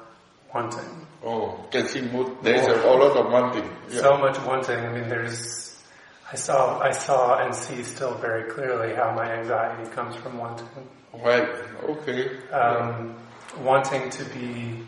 wanting. 0.54 1.08
Oh, 1.24 1.66
can 1.72 1.88
see 1.88 2.02
mood. 2.02 2.36
There's 2.42 2.66
a 2.68 2.88
lot 2.88 3.16
of 3.16 3.32
wanting. 3.32 3.70
Yeah. 3.90 4.02
So 4.02 4.18
much 4.18 4.40
wanting. 4.42 4.80
I 4.80 4.92
mean, 4.92 5.08
there's. 5.08 5.65
I 6.32 6.36
saw, 6.36 6.80
I 6.80 6.92
saw, 6.92 7.38
and 7.46 7.54
see 7.54 7.84
still 7.84 8.16
very 8.16 8.50
clearly 8.50 8.96
how 8.96 9.14
my 9.14 9.32
anxiety 9.32 9.90
comes 9.92 10.16
from 10.16 10.38
wanting. 10.38 10.68
right. 11.24 11.48
Okay. 11.84 12.38
Um, 12.52 13.16
wanting 13.60 14.10
to 14.10 14.26
be 14.26 14.84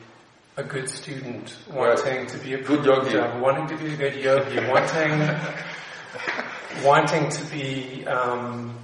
a 0.57 0.63
good 0.63 0.89
student, 0.89 1.55
wanting 1.71 2.25
to 2.27 2.37
be 2.39 2.53
a 2.55 2.61
Good 2.61 2.83
yogi. 2.83 3.17
wanting 3.39 3.67
to 3.67 3.77
be 3.77 3.93
a 3.93 3.97
good 3.97 4.15
yogi, 4.15 4.59
wanting, 4.67 5.13
wanting 6.83 7.29
to 7.29 7.43
be 7.51 8.05
um, 8.07 8.75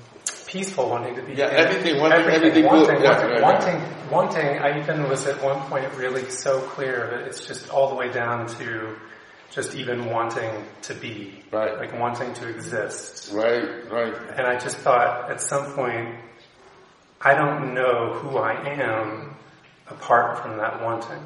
peaceful, 0.45 0.89
wanting 0.91 1.15
to 1.15 1.23
be 1.23 1.33
Yeah, 1.33 1.45
everything, 1.47 1.99
wanting 1.99 2.27
everything 2.27 2.61
good. 2.63 2.87
wanting, 2.87 3.01
Yeah, 3.03 3.09
wanting, 3.17 3.29
right, 3.31 3.41
right. 3.41 3.81
wanting, 4.11 4.11
wanting. 4.11 4.59
I 4.59 4.79
even 4.79 5.09
was 5.09 5.25
at 5.25 5.41
one 5.43 5.59
point 5.61 5.91
really 5.95 6.29
so 6.29 6.61
clear 6.61 7.07
that 7.11 7.21
it's 7.27 7.45
just 7.47 7.69
all 7.71 7.89
the 7.89 7.95
way 7.95 8.11
down 8.11 8.45
to 8.59 8.95
just 9.53 9.75
even 9.75 10.09
wanting 10.09 10.65
to 10.83 10.93
be, 10.95 11.43
Right. 11.51 11.77
like 11.77 11.97
wanting 11.99 12.33
to 12.35 12.47
exist. 12.49 13.31
Right, 13.33 13.89
right. 13.91 14.13
And 14.37 14.47
I 14.47 14.57
just 14.57 14.77
thought 14.77 15.29
at 15.29 15.39
some 15.41 15.73
point, 15.73 16.15
I 17.21 17.35
don't 17.35 17.73
know 17.73 18.13
who 18.13 18.37
I 18.37 18.53
am 18.81 19.35
apart 19.89 20.39
from 20.39 20.57
that 20.57 20.81
wanting. 20.81 21.21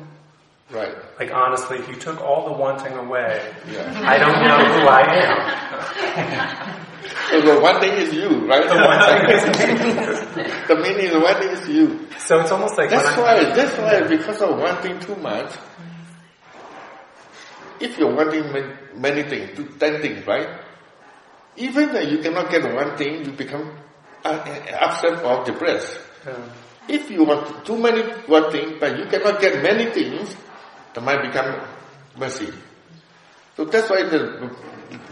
Right. 0.69 0.93
Like 1.17 1.31
honestly, 1.33 1.77
if 1.77 1.87
you 1.87 1.95
took 1.95 2.21
all 2.21 2.45
the 2.45 2.53
wanting 2.53 2.93
away, 2.93 3.41
Yeah. 3.71 4.01
I 4.05 4.17
don't 4.17 4.43
know 4.43 4.59
who 4.73 4.87
I 4.87 5.03
am. 5.23 6.83
So 7.29 7.41
the 7.41 7.59
one 7.59 7.79
thing 7.79 7.93
is 7.93 8.13
you, 8.13 8.45
right? 8.47 8.67
The 8.67 8.75
wanting 8.75 9.29
is 9.29 10.67
the 10.67 10.75
meaning 10.75 11.15
of 11.15 11.21
one 11.23 11.35
thing 11.39 11.49
is 11.49 11.67
you. 11.69 12.07
So 12.19 12.39
it's 12.41 12.51
almost 12.51 12.77
like 12.77 12.89
That's 12.89 13.05
when 13.17 13.25
I, 13.25 13.43
why, 13.43 13.55
that's 13.55 13.77
why 13.77 14.07
because 14.07 14.41
of 14.41 14.57
wanting 14.59 14.99
too 14.99 15.15
much, 15.15 15.51
if 17.79 17.97
you're 17.97 18.13
wanting 18.13 18.51
ma- 18.51 18.75
many 18.95 19.23
things, 19.23 19.55
do 19.57 19.65
ten 19.79 20.01
things, 20.01 20.25
right? 20.27 20.49
Even 21.55 21.91
though 21.93 21.99
you 22.01 22.19
cannot 22.19 22.49
get 22.51 22.63
one 22.73 22.95
thing, 22.97 23.25
you 23.25 23.31
become 23.31 23.71
uh, 24.23 24.29
uh, 24.29 24.77
upset 24.81 25.23
or 25.25 25.43
depressed. 25.43 25.99
Yeah. 26.25 26.37
If 26.87 27.09
you 27.11 27.23
want 27.25 27.65
too 27.65 27.77
many 27.77 28.01
one 28.27 28.51
thing, 28.51 28.77
but 28.79 28.97
you 28.97 29.05
cannot 29.05 29.41
get 29.41 29.61
many 29.63 29.91
things, 29.91 30.35
the 30.93 31.01
mind 31.01 31.21
become 31.23 31.59
messy. 32.17 32.53
So 33.55 33.65
that's 33.65 33.89
why 33.89 34.03
the 34.03 34.55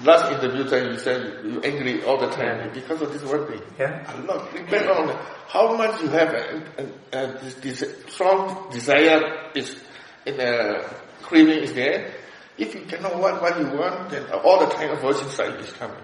last 0.04 0.32
interview 0.32 0.70
time 0.70 0.92
you 0.94 1.00
said 1.00 1.44
you're 1.44 1.66
angry 1.66 2.04
all 2.04 2.18
the 2.20 2.30
time 2.30 2.60
Yeah. 2.60 2.74
because 2.74 3.02
of 3.02 3.12
this 3.12 3.24
one 3.24 3.48
thing. 3.48 3.62
Yeah. 3.80 4.06
A 4.14 4.22
lot 4.22 4.54
depend 4.54 4.88
on 4.90 5.10
how 5.48 5.76
much 5.76 6.00
you 6.02 6.08
have 6.10 6.30
uh, 6.30 6.60
uh, 6.78 6.86
uh, 7.18 7.42
this, 7.42 7.56
this 7.56 7.96
strong 8.08 8.70
desire 8.72 9.50
is 9.56 9.76
in 10.26 10.38
the 10.38 10.86
craving 11.24 11.64
is 11.64 11.74
there. 11.74 12.14
If 12.58 12.74
you 12.76 12.82
cannot 12.82 13.18
want 13.20 13.42
what 13.42 13.60
you 13.60 13.68
want, 13.78 14.10
then 14.12 14.26
all 14.32 14.60
the 14.60 14.68
time 14.74 14.92
aversion 14.92 15.30
side 15.30 15.60
is 15.60 15.72
coming. 15.74 15.98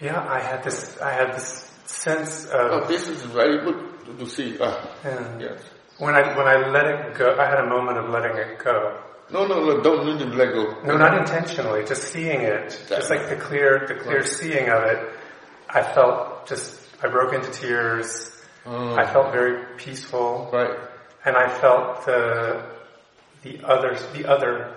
yeah, 0.00 0.20
I 0.28 0.40
had 0.40 0.62
this, 0.64 0.98
I 1.00 1.12
had 1.12 1.34
this 1.34 1.70
sense 1.86 2.48
Oh, 2.52 2.80
of, 2.82 2.88
this 2.88 3.08
is 3.08 3.22
very 3.22 3.58
good 3.64 4.18
to, 4.18 4.26
see. 4.26 4.58
Ah, 4.60 4.90
yeah. 5.04 5.38
yes. 5.38 5.60
when 5.98 6.14
I, 6.14 6.36
when 6.36 6.46
I 6.48 6.68
let 6.68 6.86
it 6.86 7.14
go, 7.16 7.36
I 7.38 7.46
had 7.46 7.60
a 7.60 7.66
moment 7.68 7.98
of 7.98 8.10
letting 8.10 8.36
it 8.36 8.58
go. 8.58 8.98
No, 9.30 9.46
no, 9.46 9.64
no, 9.64 9.80
don't 9.82 10.06
need 10.06 10.18
to 10.20 10.26
let 10.36 10.52
go. 10.54 10.80
No, 10.84 10.96
not 10.96 11.18
intentionally, 11.18 11.84
just 11.84 12.12
seeing 12.12 12.40
it, 12.42 12.80
just 12.88 13.10
like 13.10 13.28
the 13.28 13.36
clear, 13.36 13.84
the 13.88 13.94
clear 13.94 14.22
seeing 14.24 14.68
of 14.68 14.84
it. 14.84 15.12
I 15.68 15.82
felt 15.82 16.46
just, 16.46 16.78
I 17.02 17.08
broke 17.08 17.32
into 17.34 17.50
tears. 17.50 18.30
Mm. 18.64 18.96
I 18.98 19.04
felt 19.12 19.32
very 19.32 19.64
peaceful, 19.76 20.48
Right. 20.52 20.76
and 21.24 21.36
I 21.36 21.48
felt 21.48 22.04
the 22.06 22.64
the 23.42 23.62
other, 23.64 23.96
the 24.12 24.26
other, 24.26 24.75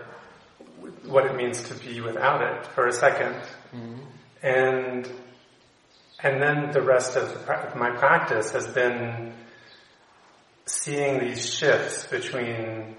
what 1.06 1.26
it 1.26 1.36
means 1.36 1.64
to 1.64 1.74
be 1.76 2.02
without 2.02 2.42
it 2.42 2.66
for 2.68 2.88
a 2.88 2.92
2nd 2.92 3.36
mm-hmm. 3.74 3.96
and 4.44 5.10
and 6.22 6.42
then 6.42 6.72
the 6.72 6.82
rest 6.82 7.16
of 7.16 7.30
the 7.30 7.76
my 7.78 7.92
practice 7.92 8.52
has 8.52 8.68
been 8.68 9.34
seeing 10.66 11.20
these 11.20 11.54
shifts 11.54 12.06
between 12.08 12.96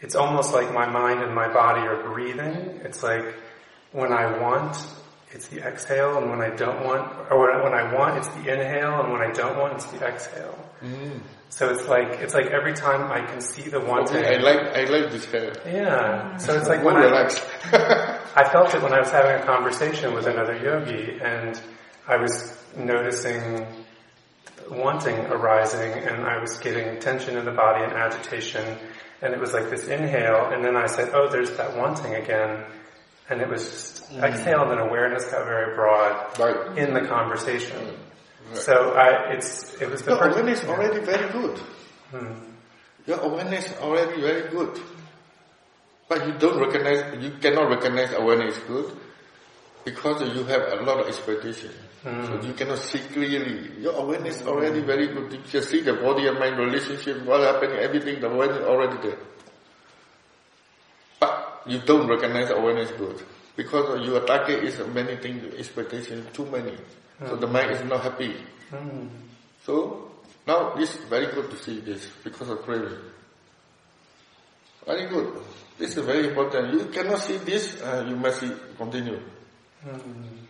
it's 0.00 0.14
almost 0.14 0.52
like 0.52 0.72
my 0.72 0.88
mind 0.88 1.22
and 1.22 1.34
my 1.34 1.52
body 1.52 1.80
are 1.80 2.02
breathing. 2.04 2.80
It's 2.84 3.02
like 3.02 3.34
when 3.92 4.12
I 4.12 4.38
want, 4.40 4.76
it's 5.38 5.46
the 5.46 5.62
exhale, 5.62 6.18
and 6.18 6.28
when 6.30 6.40
I 6.40 6.50
don't 6.50 6.84
want, 6.84 7.30
or 7.30 7.62
when, 7.62 7.72
I 7.72 7.94
want, 7.94 8.18
it's 8.18 8.26
the 8.26 8.52
inhale, 8.52 9.02
and 9.02 9.12
when 9.12 9.22
I 9.22 9.30
don't 9.30 9.56
want, 9.56 9.74
it's 9.74 9.84
the 9.86 10.04
exhale. 10.04 10.58
Mm. 10.82 11.20
So 11.48 11.70
it's 11.70 11.86
like 11.86 12.18
it's 12.18 12.34
like 12.34 12.46
every 12.46 12.74
time 12.74 13.12
I 13.12 13.24
can 13.24 13.40
see 13.40 13.62
the 13.62 13.78
wanting. 13.78 14.16
Okay, 14.16 14.34
I 14.34 14.38
like, 14.40 14.76
I 14.76 14.82
like 14.90 15.12
this 15.12 15.26
kind 15.26 15.44
of. 15.44 15.56
Yeah. 15.64 16.36
So 16.38 16.58
it's 16.58 16.68
like 16.68 16.82
when 16.84 16.96
I. 16.96 17.30
I 18.34 18.48
felt 18.50 18.74
it 18.74 18.82
when 18.82 18.92
I 18.92 18.98
was 18.98 19.10
having 19.10 19.40
a 19.40 19.44
conversation 19.46 20.12
with 20.12 20.26
another 20.26 20.56
yogi, 20.56 21.20
and 21.22 21.60
I 22.08 22.16
was 22.16 22.58
noticing 22.76 23.64
wanting 24.68 25.18
arising, 25.26 25.92
and 25.92 26.26
I 26.26 26.40
was 26.40 26.58
getting 26.58 26.98
tension 26.98 27.36
in 27.36 27.44
the 27.44 27.52
body 27.52 27.84
and 27.84 27.92
agitation, 27.92 28.76
and 29.22 29.32
it 29.32 29.38
was 29.38 29.52
like 29.52 29.70
this 29.70 29.86
inhale, 29.86 30.50
and 30.52 30.64
then 30.64 30.76
I 30.76 30.86
said, 30.86 31.10
"Oh, 31.14 31.28
there's 31.28 31.52
that 31.58 31.76
wanting 31.76 32.16
again," 32.16 32.64
and 33.30 33.40
it 33.40 33.48
was 33.48 33.62
just 33.62 34.12
exhale, 34.12 34.62
and 34.62 34.70
then 34.72 34.78
awareness 34.78 35.24
got 35.26 35.44
very 35.44 35.74
broad 35.74 36.38
right. 36.38 36.78
in 36.78 36.94
the 36.94 37.02
conversation. 37.06 37.76
Mm. 38.52 38.56
So 38.56 38.94
I, 38.94 39.32
it's 39.34 39.74
it 39.80 39.90
was 39.90 40.02
the 40.02 40.12
Your 40.12 40.18
first. 40.20 40.38
awareness 40.38 40.64
already 40.64 41.00
very 41.04 41.30
good. 41.32 41.58
Hmm. 42.10 42.32
Your 43.06 43.20
awareness 43.20 43.74
already 43.80 44.20
very 44.20 44.48
good. 44.50 44.80
But 46.08 46.26
you 46.26 46.32
don't 46.38 46.58
recognize, 46.58 47.22
you 47.22 47.32
cannot 47.38 47.68
recognize 47.68 48.14
awareness 48.14 48.56
good 48.66 48.96
because 49.84 50.22
you 50.34 50.44
have 50.44 50.62
a 50.72 50.82
lot 50.82 51.00
of 51.00 51.08
expectation. 51.08 51.70
Hmm. 52.02 52.24
So 52.24 52.40
you 52.48 52.54
cannot 52.54 52.78
see 52.78 53.00
clearly. 53.00 53.82
Your 53.82 53.92
awareness 53.94 54.42
already 54.46 54.80
very 54.80 55.08
good. 55.08 55.32
You 55.32 55.40
can 55.50 55.62
see 55.62 55.82
the 55.82 55.94
body 55.94 56.26
and 56.26 56.38
mind 56.38 56.56
relationship, 56.58 57.24
what 57.26 57.40
happening, 57.40 57.78
everything, 57.78 58.20
the 58.20 58.30
awareness 58.30 58.62
already 58.64 58.96
there. 59.06 59.18
You 61.68 61.78
don't 61.80 62.08
recognize 62.08 62.50
awareness 62.50 62.90
good 62.92 63.22
because 63.56 64.06
your 64.06 64.24
target 64.24 64.64
is 64.64 64.78
many 64.94 65.16
things, 65.16 65.54
expectation, 65.54 66.26
too 66.32 66.46
many. 66.46 66.76
So 67.26 67.36
the 67.36 67.46
mind 67.46 67.72
is 67.72 67.84
not 67.84 68.02
happy. 68.02 68.36
Hmm. 68.70 69.08
So 69.64 70.10
now 70.46 70.74
it's 70.76 70.94
very 71.10 71.26
good 71.26 71.50
to 71.50 71.56
see 71.56 71.80
this 71.80 72.08
because 72.22 72.48
of 72.48 72.62
craving. 72.62 72.98
Very 74.86 75.08
good. 75.08 75.42
This 75.76 75.96
is 75.96 76.04
very 76.04 76.28
important. 76.28 76.72
You 76.72 76.86
cannot 76.86 77.18
see 77.18 77.36
this, 77.36 77.82
uh, 77.82 78.06
you 78.08 78.16
must 78.16 78.40
see, 78.40 78.50
continue. 78.76 79.20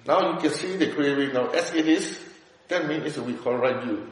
Now 0.06 0.32
you 0.34 0.40
can 0.40 0.50
see 0.50 0.76
the 0.76 0.92
craving 0.92 1.32
now 1.32 1.48
as 1.48 1.72
it 1.74 1.88
is. 1.88 2.18
That 2.68 2.86
means 2.86 3.18
we 3.18 3.34
call 3.34 3.56
right 3.56 3.82
view. 3.82 4.06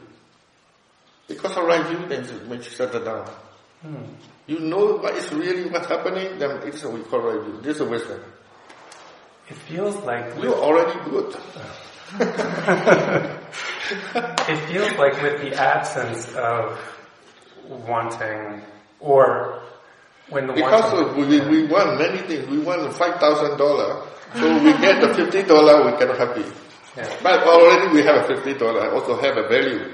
Because 1.27 1.57
of 1.57 1.65
right 1.65 1.85
view, 1.85 2.07
then 2.07 2.23
it 2.23 2.47
makes 2.47 2.65
you 2.65 2.71
settle 2.71 3.03
down. 3.03 3.29
You 4.47 4.59
know 4.59 4.97
what 4.97 5.15
is 5.15 5.31
really 5.33 5.69
what's 5.69 5.87
happening, 5.87 6.39
then 6.39 6.63
it's 6.63 6.83
we 6.83 7.03
correct 7.03 7.47
you. 7.47 7.59
This 7.61 7.75
is 7.75 7.81
a 7.81 7.85
wisdom. 7.85 8.23
It 9.49 9.55
feels 9.67 9.95
like 10.03 10.33
You're 10.41 10.55
already 10.55 10.97
good. 11.09 11.35
It 13.89 14.57
feels 14.67 14.91
like 14.97 15.21
with 15.21 15.41
the 15.41 15.55
absence 15.55 16.33
of 16.35 16.79
wanting, 17.67 18.61
or 18.99 19.61
when 20.29 20.47
the 20.47 20.53
Because 20.53 21.15
we, 21.15 21.39
we 21.39 21.67
want 21.67 21.99
many 21.99 22.19
things. 22.27 22.47
We 22.47 22.59
want 22.59 22.91
five 22.93 23.19
thousand 23.19 23.57
dollar. 23.57 24.03
So 24.35 24.63
we 24.63 24.71
get 24.79 24.99
the 25.01 25.13
fifty 25.13 25.43
dollar, 25.43 25.85
we 25.85 25.97
get 25.97 26.15
happy. 26.17 26.43
Yeah. 26.95 27.07
But 27.23 27.43
already 27.47 27.93
we 27.93 28.03
have 28.03 28.23
a 28.23 28.27
fifty 28.35 28.53
dollar, 28.57 28.91
also 28.91 29.15
have 29.19 29.37
a 29.37 29.47
value. 29.47 29.93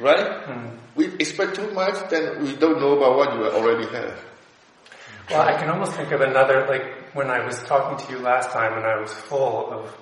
Right? 0.00 0.44
Hmm. 0.44 0.81
We 0.94 1.06
expect 1.14 1.56
too 1.56 1.70
much, 1.72 2.10
then 2.10 2.42
we 2.44 2.54
don't 2.56 2.78
know 2.80 2.96
about 2.98 3.16
what 3.16 3.34
you 3.34 3.44
already 3.46 3.86
have. 3.96 4.14
well, 5.30 5.42
I 5.42 5.54
can 5.58 5.70
almost 5.70 5.92
think 5.92 6.12
of 6.12 6.20
another, 6.20 6.66
like 6.68 7.14
when 7.14 7.30
I 7.30 7.44
was 7.44 7.62
talking 7.64 8.04
to 8.06 8.12
you 8.12 8.18
last 8.18 8.50
time 8.50 8.74
and 8.74 8.84
I 8.86 9.00
was 9.00 9.12
full 9.12 9.70
of 9.72 9.96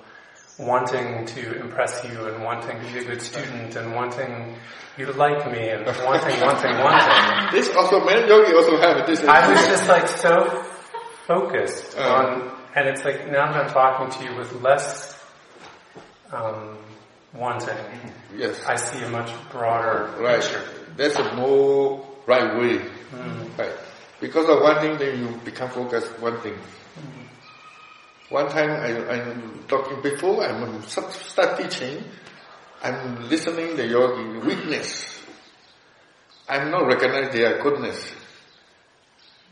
wanting 0.59 1.25
to 1.25 1.59
impress 1.61 2.03
you 2.03 2.25
and 2.27 2.43
wanting 2.43 2.77
to 2.79 2.91
be 2.93 2.99
a 2.99 3.03
good 3.05 3.21
student 3.21 3.75
and 3.75 3.95
wanting 3.95 4.55
you 4.97 5.05
to 5.05 5.13
like 5.13 5.49
me 5.51 5.69
and 5.69 5.85
wanting, 5.85 6.39
wanting, 6.41 6.77
wanting. 6.77 7.51
This 7.51 7.73
also, 7.75 8.03
many 8.05 8.27
yogi 8.27 8.53
also 8.53 8.77
have 8.77 8.97
it, 8.97 9.05
this. 9.07 9.23
I 9.23 9.49
was 9.49 9.65
just 9.67 9.87
like 9.87 10.07
so 10.07 10.63
focused 11.25 11.97
Uh. 11.97 12.01
on, 12.01 12.51
and 12.75 12.87
it's 12.89 13.03
like 13.05 13.25
now 13.31 13.51
that 13.51 13.65
I'm 13.65 13.69
talking 13.71 14.09
to 14.19 14.31
you 14.31 14.37
with 14.37 14.51
less 14.61 15.17
um, 16.31 16.77
wanting, 17.33 17.77
Yes. 18.35 18.61
I 18.65 18.75
see 18.75 19.03
a 19.03 19.09
much 19.09 19.31
broader 19.51 20.09
Right. 20.19 20.41
picture. 20.41 20.63
That's 20.97 21.15
a 21.15 21.35
more 21.35 22.05
right 22.25 22.57
way. 22.57 22.77
Hmm. 22.79 23.59
Right. 23.59 23.73
Because 24.19 24.47
of 24.49 24.61
one 24.61 24.79
thing, 24.79 24.97
then 24.97 25.19
you 25.19 25.35
become 25.43 25.69
focused 25.69 26.19
one 26.19 26.39
thing. 26.41 26.53
Hmm. 26.55 28.33
One 28.33 28.49
time 28.49 28.69
I, 28.69 29.13
I'm 29.13 29.63
talking 29.67 30.01
before 30.01 30.43
I'm 30.45 30.81
start 30.83 31.11
start 31.11 31.57
teaching, 31.59 32.03
I'm 32.83 33.29
listening 33.29 33.75
the 33.75 33.87
yogi 33.87 34.39
weakness. 34.45 35.19
I'm 36.47 36.71
not 36.71 36.85
recognize 36.87 37.33
their 37.33 37.61
goodness. 37.61 38.11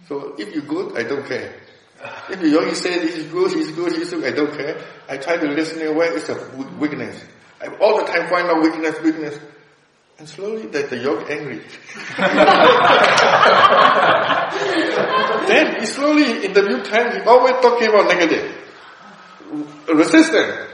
So 0.07 0.35
if 0.37 0.53
you 0.55 0.61
good, 0.61 0.97
I 0.97 1.03
don't 1.03 1.25
care. 1.25 1.55
If 2.29 2.39
the 2.39 2.49
yogi 2.49 2.75
say 2.75 2.99
this 2.99 3.15
is 3.15 3.31
good, 3.31 3.51
he's 3.51 3.71
good, 3.71 3.91
he's 3.93 4.09
good, 4.09 4.23
I 4.23 4.31
don't 4.31 4.55
care. 4.55 4.81
I 5.07 5.17
try 5.17 5.37
to 5.37 5.47
listen 5.47 5.95
where 5.95 6.15
is 6.15 6.27
the 6.27 6.35
w- 6.35 6.69
weakness. 6.77 7.21
I 7.61 7.67
all 7.77 7.97
the 7.99 8.05
time 8.05 8.29
find 8.29 8.47
out 8.47 8.61
weakness, 8.61 8.99
weakness. 9.01 9.37
And 10.19 10.27
slowly 10.27 10.67
that 10.67 10.89
the 10.89 10.97
yogi 10.97 11.31
angry. 11.31 11.59
then 15.47 15.79
he 15.79 15.85
slowly 15.85 16.45
in 16.45 16.51
the 16.51 16.61
new 16.61 16.83
time 16.83 17.13
he 17.13 17.21
always 17.21 17.53
talking 17.61 17.87
about 17.87 18.09
negative. 18.09 18.53
Resistant. 19.87 20.67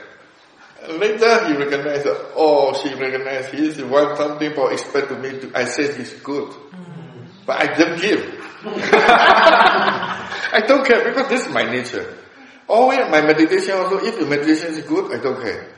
Later 0.89 1.47
he 1.47 1.53
recognized 1.57 2.05
that, 2.05 2.31
oh 2.35 2.73
she 2.81 2.95
recognized 2.95 3.53
he 3.53 3.67
is 3.67 3.79
want 3.83 4.17
something 4.17 4.51
for 4.55 4.73
expect 4.73 5.09
to 5.09 5.19
me 5.19 5.39
to 5.39 5.51
I 5.53 5.65
said 5.65 5.95
he's 5.95 6.13
good. 6.13 6.51
But 7.45 7.61
I 7.61 7.67
don't 7.77 8.01
give. 8.01 8.25
I 8.65 10.63
don't 10.65 10.87
care 10.87 11.03
because 11.03 11.29
this 11.29 11.45
is 11.45 11.53
my 11.53 11.65
nature. 11.65 12.17
Always 12.67 13.11
my 13.11 13.21
meditation 13.21 13.75
also, 13.75 13.99
if 13.99 14.17
the 14.17 14.25
meditation 14.25 14.73
is 14.73 14.81
good, 14.87 15.13
I 15.13 15.19
don't 15.21 15.39
care. 15.39 15.74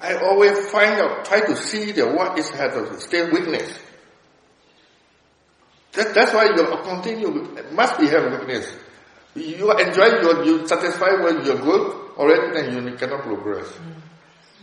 I 0.00 0.14
always 0.16 0.68
find 0.70 1.00
out, 1.00 1.24
try 1.24 1.40
to 1.40 1.56
see 1.56 1.92
the 1.92 2.06
what 2.06 2.38
is 2.38 2.50
has 2.50 2.74
a 2.76 3.00
still 3.00 3.30
weakness. 3.30 3.78
That, 5.92 6.14
that's 6.14 6.34
why 6.34 6.44
you 6.44 6.64
continue, 6.84 7.56
must 7.72 7.98
be 7.98 8.06
have 8.08 8.30
weakness. 8.30 8.70
You 9.34 9.72
enjoy, 9.72 10.20
you 10.20 10.44
you 10.44 10.66
satisfied 10.66 11.20
when 11.22 11.44
you're 11.44 11.60
good, 11.60 12.12
already 12.16 12.52
then 12.52 12.88
you 12.88 12.96
cannot 12.96 13.22
progress. 13.22 13.68
Mm. 13.68 14.00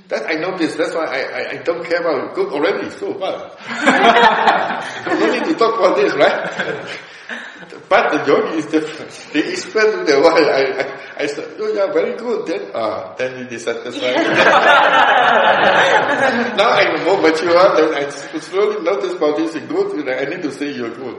That 0.09 0.29
I 0.29 0.33
notice, 0.33 0.75
that's 0.75 0.93
why 0.93 1.05
I, 1.05 1.21
I, 1.21 1.49
I 1.51 1.63
don't 1.63 1.83
care 1.85 2.01
about 2.01 2.35
good 2.35 2.51
already, 2.53 2.89
so 2.91 3.11
what? 3.11 3.57
no 5.07 5.31
need 5.31 5.45
to 5.45 5.55
talk 5.55 5.79
about 5.79 5.95
this, 5.95 6.13
right? 6.13 6.99
But 7.89 8.11
the 8.11 8.25
yogi 8.27 8.57
is 8.57 8.65
different. 8.67 9.11
They 9.33 9.51
explain 9.51 10.05
the 10.05 10.19
why 10.19 10.41
I, 10.41 10.81
I, 10.81 10.83
I 11.23 11.25
said, 11.27 11.55
oh 11.59 11.71
yeah, 11.73 11.91
very 11.93 12.15
good. 12.17 12.45
Then, 12.47 12.71
ah, 12.73 13.13
then 13.17 13.37
he 13.37 13.43
dissatisfied. 13.49 14.15
now 16.57 16.69
I'm 16.71 17.03
more 17.05 17.21
mature, 17.21 17.75
then 17.75 17.93
I 17.93 18.09
slowly 18.09 18.81
notice 18.83 19.13
about 19.13 19.37
this 19.37 19.55
is 19.55 19.63
good, 19.67 20.09
I 20.09 20.25
need 20.25 20.41
to 20.43 20.51
say 20.51 20.71
you're 20.71 20.93
good. 20.95 21.15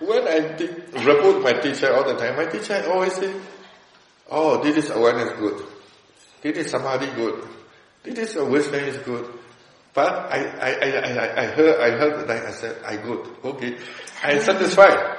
When 0.00 0.26
I 0.28 0.56
report 1.04 1.42
my 1.42 1.52
teacher 1.54 1.92
all 1.94 2.04
the 2.04 2.14
time, 2.16 2.36
my 2.36 2.46
teacher 2.46 2.84
always 2.90 3.14
say, 3.14 3.32
oh, 4.30 4.62
this 4.62 4.76
is 4.76 4.90
awareness 4.90 5.32
good. 5.38 5.64
This 6.42 6.56
is 6.56 6.70
samadhi 6.70 7.06
good. 7.16 7.42
This 8.04 8.30
is 8.30 8.36
a 8.36 8.44
wisdom 8.44 8.84
is 8.84 8.98
good. 8.98 9.26
But 9.94 10.12
I, 10.32 10.44
I, 10.44 10.70
I, 10.70 10.90
I, 10.90 11.42
I 11.42 11.46
heard, 11.46 11.80
I 11.80 11.90
heard 11.98 12.28
that 12.28 12.46
I 12.46 12.50
said, 12.52 12.82
I 12.84 12.96
good. 12.96 13.26
Okay. 13.44 13.78
I 14.22 14.38
satisfied. 14.38 15.16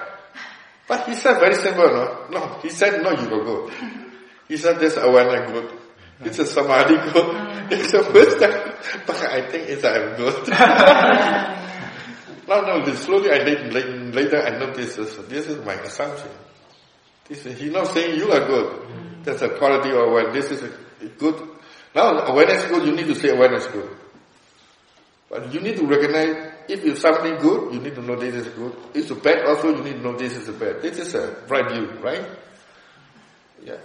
But 0.87 1.07
he 1.07 1.13
said 1.15 1.39
very 1.39 1.55
simple, 1.55 1.87
no? 1.87 2.27
No, 2.31 2.59
he 2.61 2.69
said, 2.69 3.01
no, 3.03 3.11
you 3.11 3.27
are 3.33 3.43
good. 3.43 3.73
He 4.47 4.57
said, 4.57 4.79
this 4.79 4.97
awareness 4.97 5.51
good. 5.53 5.79
It's 6.21 6.39
a 6.39 6.45
samadhi 6.45 6.95
good. 7.13 7.71
It's 7.71 7.93
a 7.93 8.11
wisdom. 8.11 8.51
But 9.05 9.15
I 9.17 9.49
think 9.49 9.69
it's 9.69 9.85
I'm 9.85 10.15
good. 10.17 10.49
no, 12.47 12.61
no, 12.61 12.93
slowly 12.95 13.31
I 13.31 13.43
later, 13.43 14.41
I 14.41 14.57
noticed 14.57 14.97
this, 14.97 15.15
this 15.29 15.47
is 15.47 15.63
my 15.63 15.75
assumption. 15.75 16.29
This 17.27 17.45
is, 17.45 17.59
he's 17.59 17.71
not 17.71 17.87
saying 17.87 18.17
you 18.17 18.31
are 18.31 18.45
good. 18.47 19.23
That's 19.23 19.41
a 19.43 19.49
quality 19.49 19.91
of 19.91 19.97
awareness. 19.97 20.49
This 20.49 20.61
is 20.61 20.71
a 21.01 21.05
good. 21.19 21.47
Now 21.93 22.17
awareness 22.25 22.65
good, 22.65 22.85
you 22.87 22.95
need 22.95 23.07
to 23.07 23.15
say 23.15 23.29
awareness 23.29 23.67
good. 23.67 23.95
But 25.29 25.53
you 25.53 25.61
need 25.61 25.77
to 25.77 25.85
recognize 25.85 26.53
if 26.67 26.83
it's 26.83 27.01
something 27.01 27.37
good, 27.37 27.73
you 27.73 27.79
need 27.79 27.95
to 27.95 28.01
know 28.01 28.15
this 28.15 28.33
is 28.33 28.47
good. 28.53 28.75
If 28.93 29.11
it's 29.11 29.21
bad 29.21 29.45
also, 29.45 29.75
you 29.75 29.83
need 29.83 29.93
to 29.93 30.01
know 30.01 30.17
this 30.17 30.35
is 30.35 30.49
bad. 30.49 30.81
This 30.81 30.97
is 30.97 31.13
a 31.15 31.35
right 31.47 31.71
view, 31.71 31.91
right? 32.01 32.25
Yeah. 33.63 33.77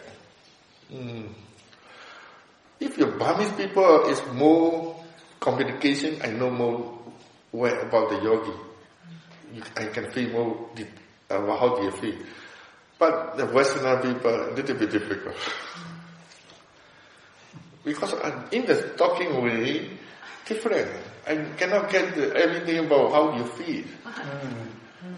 Mm. 0.90 1.28
If 2.80 2.98
your 2.98 3.12
Burmese 3.12 3.52
people 3.52 4.06
is 4.08 4.22
more 4.32 5.04
communication, 5.38 6.20
I 6.22 6.30
know 6.30 6.50
more 6.50 6.98
way 7.52 7.78
about 7.80 8.10
the 8.10 8.22
yogi. 8.22 8.52
You, 9.52 9.62
I 9.76 9.86
can 9.86 10.10
feel 10.10 10.30
more 10.30 10.68
deep, 10.74 10.88
about 11.28 11.58
how 11.58 11.76
they 11.76 11.90
feel. 11.96 12.16
But 12.98 13.36
the 13.36 13.46
Westerner 13.46 14.02
people, 14.02 14.30
a 14.30 14.50
little 14.52 14.76
bit 14.76 14.90
difficult. 14.90 15.36
because 17.84 18.12
in 18.52 18.66
the 18.66 18.94
talking 18.96 19.42
way, 19.42 19.90
different. 20.46 20.90
I 21.26 21.36
cannot 21.56 21.90
get 21.90 22.14
the, 22.14 22.34
everything 22.36 22.86
about 22.86 23.12
how 23.12 23.36
you 23.36 23.44
feel. 23.46 23.84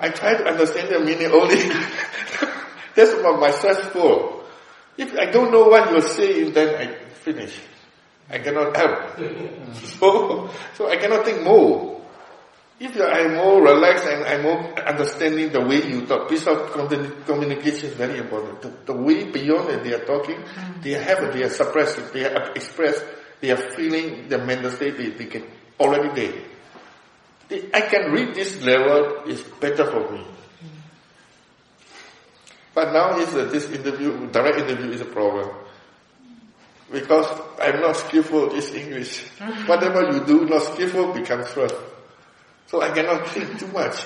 I 0.01 0.09
try 0.11 0.37
to 0.37 0.45
understand 0.45 0.91
the 0.91 1.01
meaning 1.01 1.31
only. 1.33 1.57
That's 2.95 3.13
what 3.23 3.41
my 3.41 3.51
stressful. 3.51 4.45
If 4.97 5.15
I 5.15 5.27
don't 5.31 5.51
know 5.51 5.69
what 5.69 5.91
you're 5.91 6.01
saying, 6.01 6.53
then 6.53 6.75
I 6.75 7.05
finish. 7.15 7.59
I 8.31 8.39
cannot 8.39 8.77
help. 8.77 9.19
so, 9.99 10.51
so 10.75 10.89
I 10.89 10.97
cannot 10.97 11.25
think 11.25 11.43
more. 11.43 11.97
If 12.79 12.95
are 13.01 13.29
more 13.35 13.63
relaxed 13.63 14.05
and 14.05 14.25
I'm 14.25 14.43
more 14.43 14.79
understanding 14.87 15.51
the 15.51 15.63
way 15.63 15.83
you 15.89 16.05
talk, 16.05 16.29
piece 16.29 16.47
of 16.47 16.71
communication 17.25 17.89
is 17.89 17.95
very 17.95 18.19
important. 18.19 18.61
The, 18.61 18.93
the 18.93 18.93
way 18.93 19.25
beyond 19.25 19.71
that 19.71 19.83
they 19.83 19.95
are 19.95 20.05
talking, 20.05 20.45
they 20.83 20.91
have, 20.93 21.33
they 21.33 21.43
are 21.45 21.49
suppressed, 21.49 22.13
they 22.13 22.27
are 22.27 22.53
expressed, 22.53 23.03
they 23.41 23.51
are 23.51 23.57
feeling 23.57 24.29
the 24.29 24.37
mental 24.45 24.71
state, 24.71 24.99
they, 24.99 25.09
they 25.09 25.25
can 25.25 25.45
already 25.79 26.09
there. 26.21 26.43
I 27.73 27.81
can 27.83 28.11
read 28.11 28.35
this 28.35 28.61
level 28.63 29.23
is 29.27 29.43
better 29.61 29.91
for 29.91 30.11
me. 30.13 30.25
But 32.75 32.93
now 32.93 33.19
is 33.19 33.33
uh, 33.35 33.47
this 33.47 33.71
interview, 33.71 34.27
direct 34.31 34.59
interview 34.59 34.91
is 34.91 35.01
a 35.01 35.07
problem. 35.07 35.49
Because 36.93 37.27
I'm 37.61 37.81
not 37.81 37.97
skillful 37.97 38.55
in 38.55 38.63
English. 38.75 39.29
Whatever 39.67 40.13
you 40.13 40.25
do 40.27 40.45
not 40.45 40.63
skillful 40.63 41.15
becomes 41.15 41.49
first. 41.49 41.75
So 42.67 42.83
I 42.83 42.91
cannot 42.91 43.29
think 43.33 43.59
too 43.59 43.69
much. 43.69 44.05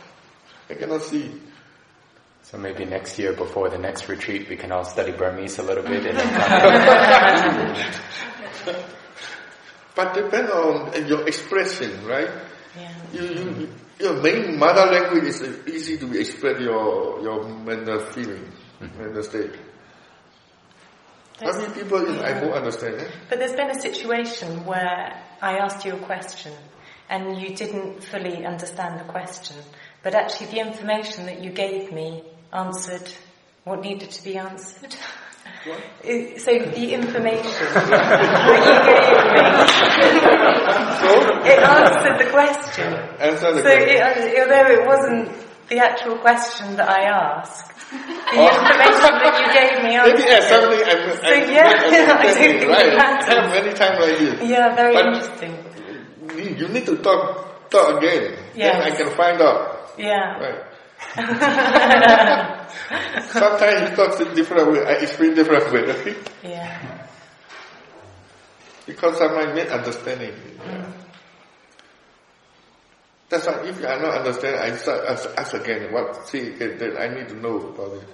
I 0.70 0.74
cannot 0.74 1.02
see. 1.02 1.30
So 2.42 2.58
maybe 2.58 2.84
next 2.84 3.16
year 3.18 3.32
before 3.32 3.68
the 3.68 3.78
next 3.78 4.08
retreat 4.08 4.48
we 4.48 4.56
can 4.56 4.72
all 4.72 4.84
study 4.84 5.12
Burmese 5.12 5.58
a 5.58 5.62
little 5.62 5.84
bit 5.84 6.04
and 6.06 6.18
then 8.66 8.84
But 10.00 10.14
depend 10.14 10.48
on 10.48 10.94
eh, 10.94 11.06
your 11.06 11.28
expression, 11.28 12.06
right? 12.06 12.30
Yeah. 12.74 12.90
You, 13.12 13.22
you, 13.22 13.68
your 13.98 14.14
main 14.22 14.58
mother 14.58 14.86
language 14.86 15.24
is 15.24 15.42
easy 15.68 15.98
to 15.98 16.18
express 16.18 16.58
your, 16.58 17.20
your 17.20 17.46
mental 17.46 18.00
feeling, 18.06 18.50
mm-hmm. 18.80 18.98
mental 18.98 19.22
state. 19.22 19.52
How 21.42 21.52
many 21.52 21.74
people 21.74 21.98
in 22.06 22.18
I 22.20 22.40
don't 22.40 22.52
understand 22.52 22.94
it? 22.94 23.10
But 23.28 23.40
there's 23.40 23.52
been 23.52 23.68
a 23.68 23.78
situation 23.78 24.64
where 24.64 25.22
I 25.42 25.58
asked 25.58 25.84
you 25.84 25.92
a 25.96 25.98
question 25.98 26.54
and 27.10 27.38
you 27.38 27.54
didn't 27.54 28.02
fully 28.02 28.46
understand 28.46 29.00
the 29.00 29.04
question, 29.04 29.56
but 30.02 30.14
actually 30.14 30.46
the 30.46 30.60
information 30.60 31.26
that 31.26 31.44
you 31.44 31.50
gave 31.50 31.92
me 31.92 32.24
answered 32.54 33.12
what 33.64 33.82
needed 33.82 34.10
to 34.12 34.24
be 34.24 34.38
answered. 34.38 34.96
So 36.40 36.50
the 36.56 36.86
information 36.94 37.66
that 37.74 37.90
you 38.70 38.80
gave 38.88 40.22
me, 40.24 41.50
it 41.52 41.60
answered 41.60 42.16
the 42.18 42.28
question. 42.30 42.88
The 42.90 43.36
So 43.38 43.60
question. 43.60 43.88
it, 43.88 44.00
although 44.40 44.70
it 44.72 44.84
wasn't 44.86 45.28
the 45.68 45.78
actual 45.78 46.16
question 46.18 46.76
that 46.76 46.88
I 46.88 47.02
asked, 47.04 47.68
the 47.90 47.96
oh. 47.96 48.48
information 48.48 49.12
that 49.20 49.34
you 49.40 49.46
gave 49.52 49.74
me 49.84 49.92
Maybe 50.08 50.24
answered. 50.32 50.48
something 50.48 50.80
I'm, 50.80 51.02
So, 51.12 51.28
I'm 51.28 51.44
yeah, 51.52 51.68
I'm 51.68 51.92
I 51.94 52.24
don't 52.24 52.34
think 52.34 52.68
right? 52.68 52.86
it 52.86 52.96
matters. 52.96 53.28
I 53.28 53.30
have 53.42 53.50
many 53.52 53.72
times 53.74 53.98
like 54.00 54.16
this. 54.18 54.34
Yeah, 54.48 54.74
very 54.74 54.94
But- 54.94 55.06
interesting. 55.06 55.52
You 56.36 56.44
you 56.56 56.66
need 56.68 56.86
to 56.86 56.96
talk, 56.98 57.68
talk 57.70 57.98
again. 57.98 58.38
Yes. 58.54 58.78
Then 58.78 58.92
I 58.92 58.96
can 58.96 59.10
find 59.16 59.40
out. 59.42 59.90
Yeah. 59.98 60.38
Right. 60.38 60.62
Sometimes 63.32 63.90
he 63.90 63.96
talks 63.96 64.20
in 64.20 64.34
different 64.34 64.72
way, 64.72 64.84
I 64.84 64.92
explain 65.02 65.34
different 65.34 65.72
way. 65.72 66.16
Yeah. 66.42 67.06
Because 68.86 69.20
of 69.20 69.32
my 69.32 69.52
misunderstanding. 69.52 70.34
Yeah. 70.64 70.92
That's 73.30 73.46
why 73.46 73.64
if 73.64 73.78
I 73.78 73.98
don't 73.98 74.10
understand, 74.10 74.56
I 74.56 74.76
start 74.76 75.04
ask, 75.06 75.30
ask 75.38 75.54
again. 75.54 75.92
What 75.92 76.28
see? 76.28 76.50
Then 76.50 76.96
I 76.98 77.08
need 77.14 77.28
to 77.28 77.36
know 77.36 77.58
about 77.58 77.94
it. 77.94 78.08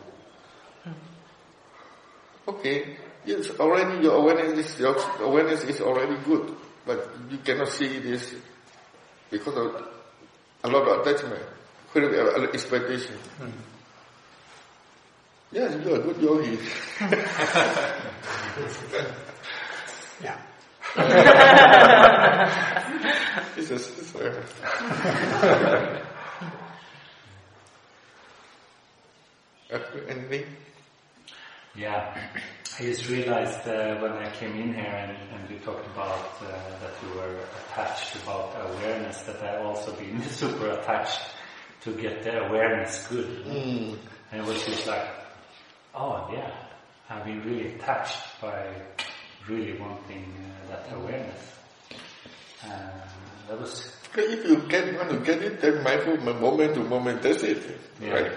Okay, 2.46 2.96
yes, 3.24 3.50
already 3.58 4.04
your 4.04 4.14
awareness 4.14 4.58
is 4.58 4.78
your 4.78 4.94
awareness 5.20 5.64
is 5.64 5.80
already 5.80 6.16
good, 6.22 6.54
but 6.86 7.10
you 7.30 7.38
cannot 7.38 7.68
see 7.68 7.98
this 7.98 8.34
because 9.30 9.56
of 9.56 9.88
a 10.62 10.68
lot 10.68 10.86
of 10.86 11.06
attachment, 11.06 11.42
expectation. 12.54 13.16
Mm. 13.40 13.52
Yes, 15.52 15.76
you 15.84 15.94
are 15.94 16.00
a 16.00 16.02
good 16.02 16.20
yogi. 16.20 16.58
yeah. 20.22 20.38
it's 23.56 23.70
a 23.70 23.78
sister. 23.78 24.44
Anything? 30.08 30.44
Yeah, 31.74 32.30
I 32.78 32.82
just 32.82 33.08
realized 33.08 33.68
uh, 33.68 33.98
when 34.00 34.12
I 34.12 34.30
came 34.32 34.52
in 34.52 34.74
here 34.74 34.84
and, 34.84 35.16
and 35.32 35.50
you 35.50 35.58
talked 35.58 35.86
about 35.86 36.36
uh, 36.42 36.46
that 36.80 36.92
you 37.02 37.18
were 37.18 37.36
attached 37.64 38.16
about 38.16 38.54
awareness 38.70 39.22
that 39.22 39.42
I 39.42 39.62
also 39.62 39.92
been 39.92 40.22
super 40.22 40.70
attached 40.70 41.20
to 41.86 41.92
get 41.92 42.24
their 42.24 42.48
awareness 42.48 43.06
good. 43.08 43.44
Mm. 43.46 43.96
And 44.32 44.40
it 44.40 44.46
was 44.46 44.62
just 44.66 44.86
like, 44.86 45.08
oh 45.94 46.28
yeah, 46.32 46.50
I've 47.08 47.24
been 47.24 47.42
really 47.44 47.74
attached 47.74 48.40
by 48.42 48.74
really 49.48 49.78
wanting 49.78 50.26
uh, 50.34 50.70
that 50.70 50.92
awareness. 50.92 51.54
Uh, 52.64 52.90
that 53.48 53.60
was. 53.60 53.92
If 54.18 54.44
you 54.46 54.56
get 54.68 54.96
want 54.96 55.10
to 55.10 55.18
get 55.20 55.42
it, 55.42 55.60
then 55.60 55.84
mindful 55.84 56.16
moment 56.16 56.74
to 56.74 56.80
moment, 56.80 57.22
that's 57.22 57.42
it, 57.42 57.62
yeah. 58.00 58.10
right? 58.10 58.32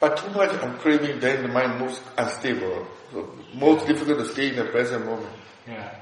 But 0.00 0.16
too 0.16 0.30
much 0.30 0.50
I'm 0.62 0.76
craving, 0.78 1.20
then 1.20 1.42
the 1.42 1.48
mind 1.48 1.80
moves 1.80 2.00
unstable. 2.18 2.86
So 3.12 3.38
most 3.54 3.86
difficult 3.86 4.18
to 4.18 4.26
stay 4.26 4.50
in 4.50 4.56
the 4.56 4.64
present 4.64 5.06
moment. 5.06 5.32
Yeah. 5.66 5.94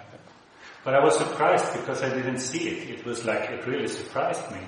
But 0.85 0.95
I 0.95 1.05
was 1.05 1.19
surprised 1.19 1.71
because 1.75 2.03
I 2.03 2.09
didn't 2.09 2.39
see 2.39 2.67
it. 2.67 2.99
It 2.99 3.07
was 3.07 3.25
like, 3.27 3.51
it 3.51 3.67
really 3.67 3.87
surprised 3.87 4.51
me. 4.51 4.59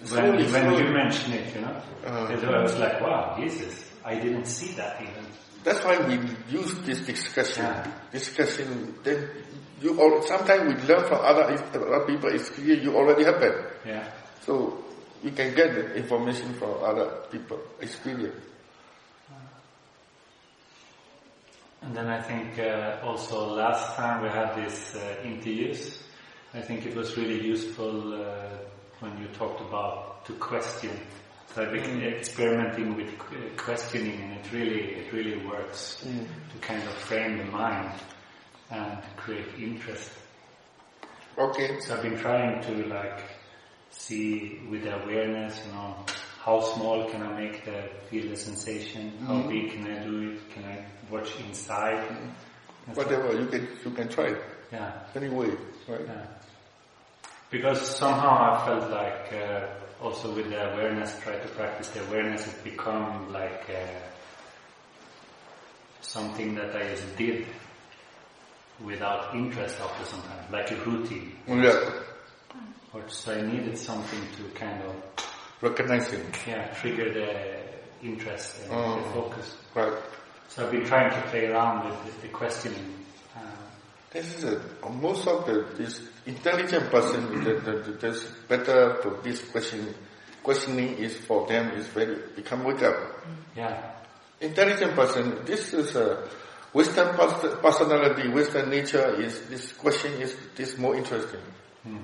When, 0.00 0.08
slowly, 0.08 0.44
when 0.44 0.48
slowly. 0.48 0.84
you 0.84 0.90
mentioned 0.92 1.34
it, 1.34 1.54
you 1.54 1.60
know. 1.60 1.82
Uh, 2.06 2.56
I 2.56 2.62
was 2.62 2.78
like, 2.78 3.00
wow, 3.02 3.36
Jesus, 3.38 3.84
I 4.04 4.14
didn't 4.14 4.46
see 4.46 4.72
that 4.72 5.00
even. 5.00 5.26
That's 5.62 5.84
why 5.84 5.98
we 6.06 6.14
use 6.48 6.72
this 6.86 7.00
discussion. 7.00 7.64
Yeah. 7.64 7.92
Discussion, 8.10 8.94
then 9.04 9.28
you 9.82 10.00
all, 10.00 10.22
sometimes 10.22 10.74
we 10.74 10.82
learn 10.88 11.06
from 11.06 11.18
other, 11.20 11.52
other 11.52 12.06
people, 12.06 12.30
it's 12.32 12.48
clear 12.48 12.78
you 12.78 12.96
already 12.96 13.24
have 13.24 13.40
that. 13.40 13.72
Yeah. 13.84 14.10
So 14.40 14.82
you 15.22 15.32
can 15.32 15.54
get 15.54 15.74
the 15.74 15.94
information 15.94 16.54
from 16.54 16.82
other 16.82 17.24
people, 17.30 17.60
experience. 17.80 18.40
And 21.82 21.94
then 21.94 22.08
I 22.08 22.20
think 22.22 22.58
uh, 22.58 23.00
also 23.02 23.54
last 23.54 23.96
time 23.96 24.22
we 24.22 24.28
had 24.28 24.54
these 24.54 24.94
uh, 24.96 25.16
interviews, 25.24 26.02
I 26.52 26.60
think 26.60 26.84
it 26.84 26.94
was 26.94 27.16
really 27.16 27.42
useful 27.46 28.14
uh, 28.14 28.48
when 29.00 29.18
you 29.20 29.26
talked 29.28 29.60
about 29.60 30.24
to 30.26 30.32
question. 30.34 30.98
So 31.54 31.62
I've 31.62 31.72
been 31.72 32.00
mm. 32.00 32.18
experimenting 32.18 32.94
with 32.96 33.18
questioning, 33.56 34.20
and 34.20 34.32
it 34.38 34.52
really 34.52 34.82
it 35.00 35.12
really 35.12 35.44
works 35.44 36.04
mm. 36.06 36.26
to 36.52 36.58
kind 36.60 36.82
of 36.82 36.94
frame 36.94 37.38
the 37.38 37.44
mind 37.44 37.92
and 38.70 38.98
create 39.16 39.48
interest. 39.58 40.10
Okay. 41.36 41.80
So 41.80 41.96
I've 41.96 42.02
been 42.02 42.18
trying 42.18 42.62
to 42.62 42.86
like 42.86 43.22
see 43.90 44.60
with 44.70 44.86
awareness, 44.86 45.60
you 45.66 45.72
know, 45.72 45.96
how 46.44 46.60
small 46.60 47.08
can 47.10 47.22
I 47.22 47.40
make 47.40 47.64
the 47.64 47.90
feel 48.08 48.28
the 48.30 48.36
sensation? 48.36 49.12
How 49.26 49.34
mm-hmm. 49.34 49.48
big 49.48 49.72
can 49.72 49.90
I 49.90 50.04
do 50.04 50.30
it? 50.30 50.50
Can 50.50 50.64
I 50.64 50.84
watch 51.10 51.38
inside? 51.40 52.08
Mm-hmm. 52.08 52.94
Whatever 52.94 53.40
you 53.40 53.46
can 53.46 53.68
you 53.84 53.90
can 53.90 54.08
try. 54.08 54.34
Yeah. 54.72 54.92
Anyway, 55.14 55.50
right? 55.88 56.00
Yeah. 56.06 56.26
Because 57.50 57.96
somehow 57.96 58.54
I 58.54 58.64
felt 58.64 58.90
like 58.90 59.32
uh, 59.32 59.66
also 60.00 60.34
with 60.34 60.50
the 60.50 60.72
awareness, 60.72 61.18
try 61.22 61.36
to 61.36 61.48
practice 61.48 61.88
the 61.90 62.06
awareness, 62.06 62.46
it 62.46 62.62
become 62.64 63.32
like 63.32 63.68
uh, 63.68 63.98
something 66.00 66.54
that 66.54 66.74
I 66.76 66.88
just 66.90 67.16
did 67.16 67.46
without 68.84 69.34
interest 69.34 69.80
after 69.80 70.04
some 70.04 70.22
time, 70.22 70.52
like 70.52 70.70
a 70.70 70.76
routine. 70.84 71.36
Yeah. 71.46 71.90
Or 72.92 73.08
so 73.08 73.34
I 73.34 73.42
needed 73.42 73.76
something 73.76 74.20
to 74.36 74.44
kind 74.58 74.82
of 74.82 74.96
recognize 75.60 76.12
it. 76.12 76.24
Yeah, 76.46 76.68
trigger 76.74 77.12
the 77.12 78.06
interest 78.06 78.56
and 78.64 78.72
oh, 78.72 78.96
the 78.96 79.10
focus. 79.10 79.56
Right. 79.74 79.92
So 80.48 80.64
I've 80.64 80.72
been 80.72 80.84
trying 80.84 81.10
to 81.10 81.28
play 81.28 81.46
around 81.46 81.88
with 81.88 82.16
the, 82.16 82.22
the 82.22 82.28
questioning. 82.28 82.94
Uh, 83.36 83.40
this 84.10 84.36
is 84.36 84.44
a, 84.44 84.90
most 84.90 85.28
of 85.28 85.46
the 85.46 85.66
this 85.76 86.00
intelligent 86.30 86.90
person 86.90 87.44
that, 87.44 87.64
that, 87.64 88.00
that's 88.00 88.24
better 88.48 88.94
for 89.02 89.20
this 89.22 89.42
question. 89.50 89.94
Questioning 90.42 90.96
is 90.96 91.16
for 91.18 91.46
them 91.46 91.70
is 91.72 91.86
very 91.88 92.16
become 92.34 92.64
wake 92.64 92.82
up. 92.82 92.96
Yeah. 93.54 93.92
Intelligent 94.40 94.94
person. 94.94 95.44
This 95.44 95.74
is 95.74 95.94
a 95.96 96.28
Western 96.72 97.16
personality, 97.16 98.28
Western 98.28 98.70
nature 98.70 99.20
is 99.20 99.48
this 99.48 99.72
question 99.72 100.12
is 100.22 100.36
this 100.54 100.78
more 100.78 100.94
interesting. 100.94 101.40
Hmm. 101.82 101.98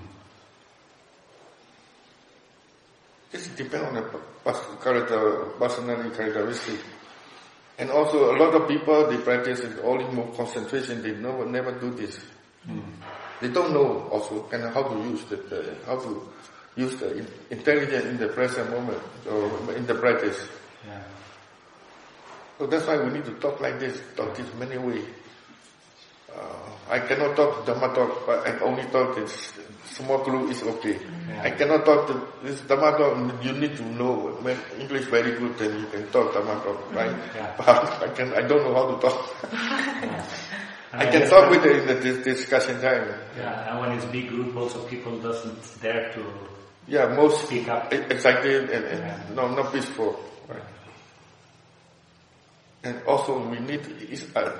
This 3.31 3.47
depends 3.49 3.87
on 3.87 3.95
the 3.95 4.83
character, 4.83 5.45
personality 5.59 6.11
characteristic. 6.17 6.81
And 7.79 7.91
also 7.91 8.35
a 8.35 8.37
lot 8.37 8.55
of 8.55 8.67
people, 8.69 9.09
they 9.11 9.19
practice 9.19 9.61
it 9.61 9.79
all 9.81 10.01
in 10.01 10.07
only 10.07 10.15
more 10.17 10.35
concentration, 10.35 11.03
they 11.03 11.13
never, 11.13 11.45
never 11.45 11.73
do 11.79 11.91
this. 11.91 12.19
Mm. 12.67 12.83
They 13.41 13.49
don't 13.49 13.73
know 13.73 14.09
also 14.11 14.43
kind 14.49 14.65
of 14.65 14.73
how 14.75 14.83
to 14.85 14.97
use 15.09 15.25
the, 15.25 15.37
the 15.37 15.77
how 15.85 15.97
to 15.99 16.29
use 16.77 16.97
the 16.97 17.27
intelligence 17.51 18.05
in 18.05 18.17
the 18.19 18.29
present 18.29 18.71
moment 18.71 19.03
or 19.29 19.75
in 19.75 19.87
the 19.87 19.95
practice. 19.95 20.49
Yeah. 20.87 21.03
So 22.59 22.67
that's 22.67 22.87
why 22.87 22.97
we 22.97 23.11
need 23.11 23.25
to 23.27 23.35
talk 23.35 23.61
like 23.61 23.79
this, 23.81 24.01
talk 24.17 24.37
this 24.37 24.47
many 24.55 24.79
ways. 24.79 25.05
Uh, 26.33 26.67
I 26.89 27.01
cannot 27.01 27.37
talk 27.37 27.67
Dhamma 27.67 27.95
talk, 27.95 28.27
but 28.27 28.47
I 28.47 28.59
only 28.61 28.85
talk 28.85 29.17
this 29.17 29.53
small 29.85 30.23
group 30.25 30.51
is 30.51 30.63
okay. 30.63 30.99
Yeah. 31.29 31.43
I 31.43 31.51
cannot 31.51 31.85
talk 31.85 32.07
to 32.09 32.15
this 32.43 32.61
Dhamma 32.63 32.97
talk. 32.97 33.45
You 33.45 33.53
need 33.53 33.77
to 33.77 33.85
know 33.85 34.37
when 34.41 34.57
English 34.79 35.07
very 35.07 35.33
good, 35.39 35.57
then 35.59 35.81
you 35.81 35.87
can 35.87 36.09
talk 36.13 36.33
Dhamma 36.33 36.63
talk, 36.63 36.81
right? 36.95 37.17
Yeah. 37.35 37.55
But 37.61 38.03
I 38.05 38.09
can 38.15 38.33
I 38.35 38.43
don't 38.43 38.65
know 38.65 38.75
how 38.75 38.87
to 38.93 38.97
talk. 39.01 39.19
yeah. 39.53 40.25
I 40.99 41.11
can 41.11 41.29
talk 41.29 41.51
with 41.51 41.65
it 41.65 41.77
in 41.77 41.87
the 41.87 42.23
discussion 42.23 42.81
time. 42.81 43.09
Yeah, 43.37 43.71
and 43.71 43.81
when 43.81 43.93
it's 43.93 44.05
big 44.07 44.29
group, 44.29 44.57
also 44.57 44.87
people 44.87 45.19
doesn't 45.19 45.83
dare 45.83 46.13
to. 46.13 46.25
Yeah, 46.89 47.15
most 47.15 47.47
speak 47.47 47.69
up. 47.69 47.93
Exactly, 47.93 48.57
and, 48.57 48.71
and 48.71 48.99
yeah. 49.01 49.21
no, 49.35 49.55
not 49.55 49.73
peaceful. 49.73 50.19
Right. 50.49 50.63
And 52.85 53.03
also 53.05 53.47
we 53.49 53.59
need 53.59 53.83
each, 54.09 54.25
uh, 54.35 54.53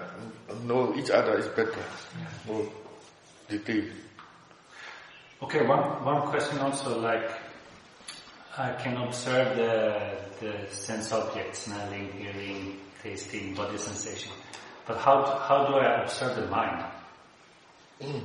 know 0.65 0.95
each 0.97 1.11
other 1.11 1.39
is 1.39 1.47
better, 1.49 1.71
yeah. 2.19 2.53
more 2.53 2.69
detail. 3.49 3.85
Okay, 5.43 5.65
one, 5.67 6.05
one 6.05 6.23
question 6.29 6.59
also 6.59 6.99
like 7.01 7.31
I 8.59 8.73
can 8.73 8.97
observe 8.97 9.57
the, 9.57 10.17
the 10.41 10.75
sense 10.75 11.13
objects, 11.13 11.61
smelling, 11.61 12.11
hearing, 12.13 12.81
tasting, 13.03 13.55
body 13.55 13.77
sensation. 13.77 14.33
But 14.87 14.99
how, 14.99 15.25
how 15.25 15.67
do 15.67 15.75
I 15.75 16.03
observe 16.03 16.37
the 16.37 16.47
mind? 16.47 16.85
Mm. 18.01 18.23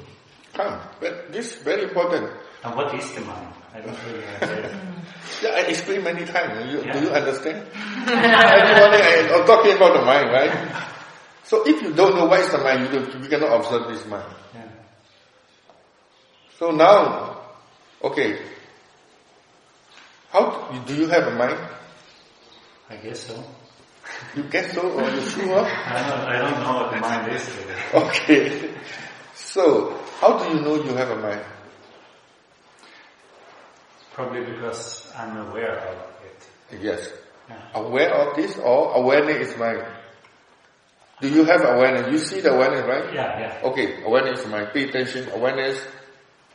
Come, 0.54 0.80
but 1.00 1.32
this 1.32 1.56
is 1.56 1.64
very 1.64 1.84
important. 1.84 2.30
And 2.64 2.76
what 2.76 2.94
is 2.94 3.12
the 3.14 3.22
mind? 3.22 3.54
I 3.74 3.80
don't 3.80 3.98
really 4.06 4.26
understand. 4.26 4.82
yeah, 5.42 5.50
I 5.50 5.62
explained 5.62 6.04
many 6.04 6.26
times. 6.26 6.72
You, 6.72 6.84
yeah. 6.84 6.94
Do 6.94 7.00
you 7.06 7.10
understand? 7.10 7.66
I, 7.76 9.40
am 9.40 9.46
talking 9.46 9.76
about 9.76 9.98
the 9.98 10.06
mind, 10.06 10.30
right? 10.30 10.86
So 11.46 11.68
if 11.68 11.82
you 11.82 11.94
don't 11.94 12.16
know 12.16 12.26
what 12.26 12.42
is 12.42 12.52
the 12.52 12.58
mind, 12.60 12.94
you, 12.94 13.00
you 13.22 13.30
cannot 13.30 13.60
observe 13.60 13.88
this 13.88 14.06
mind. 14.06 14.28
Yeah. 14.54 14.68
So 16.60 16.72
now, 16.72 17.42
okay, 18.04 18.40
how 20.30 20.70
do 20.86 20.96
you 20.96 21.08
have 21.08 21.28
a 21.28 21.32
mind? 21.32 21.60
I 22.90 22.98
guess 22.98 23.28
so. 23.28 23.44
You 24.36 24.44
guess 24.44 24.74
so, 24.74 24.90
or 24.92 25.10
you 25.10 25.22
sure? 25.22 25.60
I 25.66 26.10
don't, 26.10 26.22
I 26.22 26.38
don't 26.40 26.60
know 26.64 26.74
what 26.84 26.92
the 26.92 27.00
mind 27.02 27.32
is. 27.34 27.50
Okay. 27.94 28.70
So, 29.36 29.98
how 30.22 30.38
do 30.38 30.56
you 30.56 30.62
know 30.62 30.76
you 30.76 30.94
have 30.96 31.10
a 31.10 31.16
mind? 31.18 31.42
Probably 34.14 34.46
because 34.46 35.12
I'm 35.18 35.36
aware 35.50 35.78
of 35.78 35.98
it. 36.24 36.80
Yes. 36.82 37.10
Yeah. 37.50 37.58
Aware 37.76 38.14
of 38.14 38.36
this 38.36 38.58
or 38.58 38.94
awareness 38.96 39.50
is 39.50 39.58
mind? 39.58 39.84
Do 41.22 41.28
you 41.30 41.44
have 41.44 41.62
awareness? 41.62 42.12
You 42.12 42.18
see 42.18 42.42
the 42.42 42.54
awareness, 42.54 42.86
right? 42.88 43.14
Yeah, 43.14 43.40
yeah. 43.40 43.60
Okay, 43.70 44.04
awareness 44.04 44.40
is 44.40 44.48
mind. 44.48 44.70
Pay 44.74 44.90
attention, 44.90 45.30
awareness, 45.32 45.78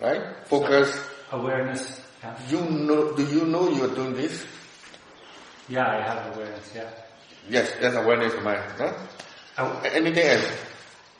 right? 0.01 0.47
Focus. 0.47 0.91
Awareness. 1.33 2.01
Yeah. 2.23 2.39
You 2.49 2.61
know, 2.71 3.13
do 3.15 3.25
you 3.25 3.45
know 3.45 3.69
you 3.69 3.85
are 3.85 3.95
doing 3.95 4.15
this? 4.15 4.45
Yeah, 5.69 5.87
I 5.87 6.01
have 6.01 6.35
awareness. 6.35 6.73
Yeah. 6.75 6.91
Yes, 7.49 7.72
that's 7.80 7.97
awareness 7.97 8.34
of 8.34 8.42
mind. 8.42 8.62
Huh? 8.78 9.80
Anything 9.84 10.26
else? 10.26 10.53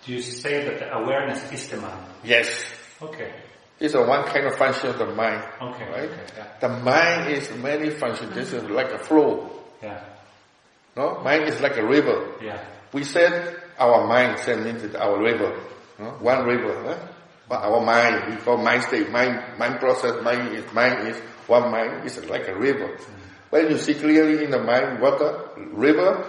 do 0.06 0.12
you 0.12 0.22
say 0.22 0.64
that 0.64 0.78
the 0.78 0.96
awareness 0.96 1.52
is 1.52 1.68
the 1.68 1.76
mind? 1.78 2.06
Yes. 2.22 2.64
Okay. 3.02 3.32
It's 3.80 3.94
a 3.94 4.02
one 4.02 4.24
kind 4.24 4.46
of 4.46 4.56
function 4.56 4.90
of 4.90 4.98
the 4.98 5.06
mind. 5.06 5.42
Okay. 5.60 5.90
Right? 5.90 6.10
Okay. 6.10 6.22
Yeah. 6.36 6.46
The 6.60 6.68
mind 6.68 7.32
is 7.32 7.50
many 7.58 7.90
functions. 7.90 8.34
This 8.34 8.52
is 8.52 8.62
like 8.70 8.92
a 8.92 8.98
flow. 8.98 9.50
Yeah. 9.82 10.02
No? 10.96 11.20
Mind 11.22 11.44
is 11.44 11.60
like 11.60 11.76
a 11.76 11.84
river. 11.84 12.34
Yeah. 12.40 12.64
We 12.92 13.02
said 13.02 13.60
our 13.78 14.06
mind 14.06 14.38
said 14.38 14.64
means 14.64 14.82
it's 14.84 14.94
our 14.94 15.20
river. 15.20 15.60
No? 15.98 16.10
One 16.20 16.46
river. 16.46 16.82
Huh? 16.84 17.08
But 17.48 17.62
our 17.62 17.84
mind, 17.84 18.30
we 18.30 18.36
call 18.42 18.56
mind 18.58 18.82
state, 18.84 19.10
mind, 19.10 19.58
mind 19.58 19.78
process, 19.78 20.22
mind 20.22 20.54
is, 20.54 20.72
mind 20.72 21.08
is, 21.08 21.16
one 21.46 21.70
mind 21.70 22.04
is 22.04 22.16
like 22.26 22.48
a 22.48 22.56
river. 22.56 22.96
When 23.51 23.70
you 23.70 23.78
see 23.78 23.94
clearly 23.94 24.44
in 24.44 24.51
the 24.51 24.62
mind, 24.62 25.01
water, 25.01 25.49
river, 25.57 26.26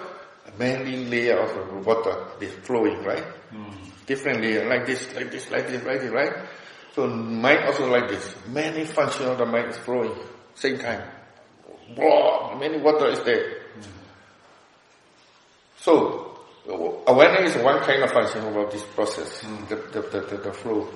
many 0.58 1.06
layer 1.06 1.40
of 1.40 1.86
water 1.86 2.28
is 2.42 2.54
flowing, 2.64 3.04
right? 3.04 3.24
Hmm. 3.50 3.72
Different 4.06 4.42
layer, 4.42 4.68
like 4.70 4.86
this, 4.86 5.14
like 5.16 5.32
this, 5.32 5.50
like 5.52 5.68
this, 5.68 5.84
like 5.84 6.02
this, 6.02 6.12
right? 6.12 6.34
So 6.94 7.08
mind 7.08 7.66
also 7.66 7.90
like 7.92 8.10
this. 8.10 8.36
Many 8.48 8.86
function 8.86 9.28
of 9.28 9.38
the 9.38 9.46
mind 9.46 9.70
is 9.70 9.78
flowing, 9.78 10.14
same 10.56 10.78
time. 10.78 11.04
Blah, 11.96 12.58
many 12.58 12.80
water 12.80 13.08
is 13.08 13.22
there. 13.24 13.62
Hmm. 13.74 13.82
So, 15.78 16.40
awareness 17.08 17.56
is 17.56 17.64
one 17.64 17.82
kind 17.82 18.04
of 18.04 18.12
function 18.12 18.46
about 18.46 18.72
this 18.72 18.84
process, 18.84 19.42
hmm. 19.42 19.66
the, 19.70 19.76
the, 19.76 20.02
the, 20.02 20.22
the, 20.22 20.38
the 20.38 20.54
flow. 20.54 20.88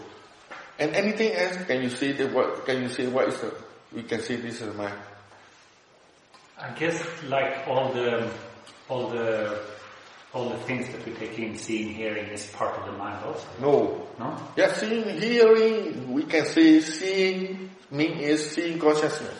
And 0.79 0.95
anything 0.95 1.33
else, 1.33 1.57
can 1.65 1.81
you 1.83 1.89
see 1.89 2.11
the, 2.11 2.27
what, 2.27 2.65
can 2.65 2.81
you 2.81 2.89
see 2.89 3.07
what 3.07 3.27
is 3.27 3.39
the, 3.39 3.53
we 3.93 4.03
can 4.03 4.21
see 4.21 4.35
this 4.35 4.61
is 4.61 4.67
the 4.67 4.73
mind. 4.73 4.95
I 6.61 6.69
guess 6.77 7.01
like 7.27 7.67
all 7.67 7.91
the 7.93 8.29
all 8.89 9.09
the 9.09 9.59
all 10.33 10.49
the 10.49 10.57
things 10.59 10.87
that 10.89 11.05
we 11.05 11.11
take 11.13 11.37
in, 11.39 11.57
seeing, 11.57 11.89
hearing, 11.93 12.27
is 12.27 12.47
part 12.51 12.77
of 12.79 12.85
the 12.85 12.93
mind 12.93 13.23
also. 13.25 13.47
No. 13.59 14.07
No. 14.17 14.37
Yeah, 14.55 14.71
seeing, 14.73 15.03
hearing, 15.19 16.13
we 16.13 16.23
can 16.23 16.45
say 16.45 16.79
seeing 16.79 17.69
mean 17.91 18.17
is 18.17 18.51
seeing 18.51 18.79
consciousness. 18.79 19.35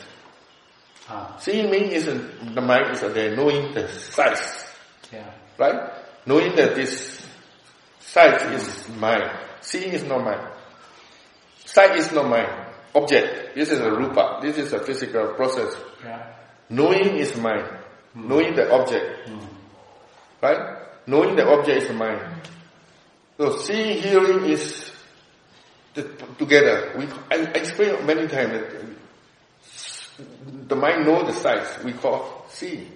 Ah. 1.08 1.38
Seeing 1.40 1.72
mean 1.72 1.84
is 1.92 2.06
the 2.08 2.62
mind 2.62 2.92
is 2.92 3.02
there, 3.02 3.36
knowing 3.36 3.74
the 3.74 3.88
size, 3.88 4.66
Yeah. 5.14 5.32
right? 5.58 5.92
Knowing 6.26 6.56
that 6.56 6.76
this 6.76 7.26
size 8.00 8.42
is 8.52 8.90
mind. 8.90 9.32
Seeing 9.62 9.94
is 9.94 10.04
not 10.04 10.24
mind. 10.24 10.46
Sight 11.66 11.96
is 11.96 12.12
not 12.12 12.28
mind. 12.28 12.50
Object. 12.96 13.56
This 13.56 13.72
is 13.72 13.80
a 13.80 13.90
rupa. 13.92 14.40
This 14.42 14.58
is 14.58 14.74
a 14.74 14.80
physical 14.80 15.34
process. 15.36 15.74
Yeah. 16.04 16.34
Knowing 16.72 17.18
is 17.18 17.36
mind. 17.36 17.68
Knowing 18.16 18.56
the 18.56 18.72
object. 18.72 19.30
Right? 20.42 20.78
Knowing 21.06 21.36
the 21.36 21.48
object 21.48 21.84
is 21.84 21.92
mind. 21.96 22.22
So 23.38 23.58
seeing, 23.58 24.02
hearing 24.02 24.46
is 24.46 24.92
the, 25.94 26.04
together. 26.38 26.94
We, 26.98 27.06
I, 27.30 27.44
I 27.44 27.52
explained 27.60 28.08
many 28.08 28.28
times 28.28 28.54
that 28.54 28.86
the 30.68 30.76
mind 30.76 31.06
know 31.06 31.26
the 31.26 31.34
sights. 31.34 31.84
we 31.84 31.94
call 31.94 32.46
seeing. 32.50 32.90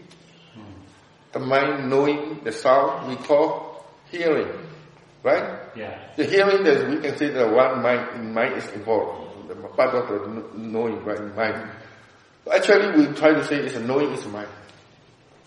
The 1.34 1.40
mind 1.40 1.90
knowing 1.90 2.44
the 2.44 2.52
sound 2.54 3.10
we 3.10 3.18
call 3.18 3.84
hearing. 4.10 4.48
Right? 5.22 5.60
Yeah. 5.76 6.00
The 6.16 6.24
hearing 6.24 6.64
that 6.64 6.88
we 6.90 7.02
can 7.02 7.18
say 7.18 7.30
that 7.30 7.52
one 7.52 7.82
mind, 7.82 8.34
mind 8.34 8.56
is 8.56 8.70
involved. 8.70 9.50
The 9.50 9.56
part 9.56 9.94
of 9.96 10.08
the 10.08 10.58
knowing, 10.58 11.04
right? 11.04 11.36
Mind. 11.36 11.70
Actually, 12.52 13.08
we 13.08 13.14
try 13.14 13.34
to 13.34 13.44
say 13.44 13.58
is 13.58 13.76
knowing 13.80 14.12
is 14.12 14.26
mind. 14.28 14.50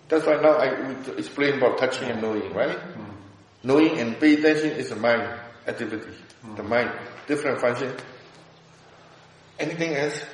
That's 0.08 0.26
why 0.26 0.40
now 0.40 0.56
I 0.56 0.96
explain 1.16 1.58
about 1.58 1.78
touching 1.78 2.08
and 2.10 2.20
knowing, 2.20 2.52
right? 2.52 2.78
Hmm. 2.78 3.12
Knowing 3.62 3.98
and 3.98 4.18
pay 4.18 4.34
attention 4.34 4.70
is 4.70 4.90
a 4.90 4.96
mind 4.96 5.22
activity. 5.66 6.10
The 6.56 6.62
hmm. 6.62 6.68
mind, 6.68 6.90
different 7.26 7.60
function. 7.60 7.94
Anything 9.58 9.94
else? 9.94 10.24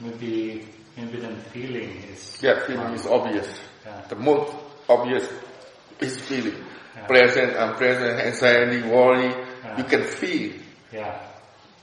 Maybe 0.00 0.66
maybe 0.96 1.20
then 1.20 1.36
feeling 1.52 1.90
is 2.10 2.38
Yeah, 2.42 2.66
feeling 2.66 2.92
is 2.94 3.06
obvious. 3.06 3.48
Yeah. 3.86 4.00
The 4.08 4.16
most 4.16 4.54
obvious 4.88 5.28
is 6.00 6.18
feeling. 6.20 6.56
Yeah. 6.96 7.06
Present, 7.06 7.56
unpresent, 7.56 8.20
anxiety, 8.20 8.82
worry. 8.82 9.28
Yeah. 9.28 9.78
You 9.78 9.84
can 9.84 10.04
feel. 10.04 10.52
Yeah. 10.92 11.20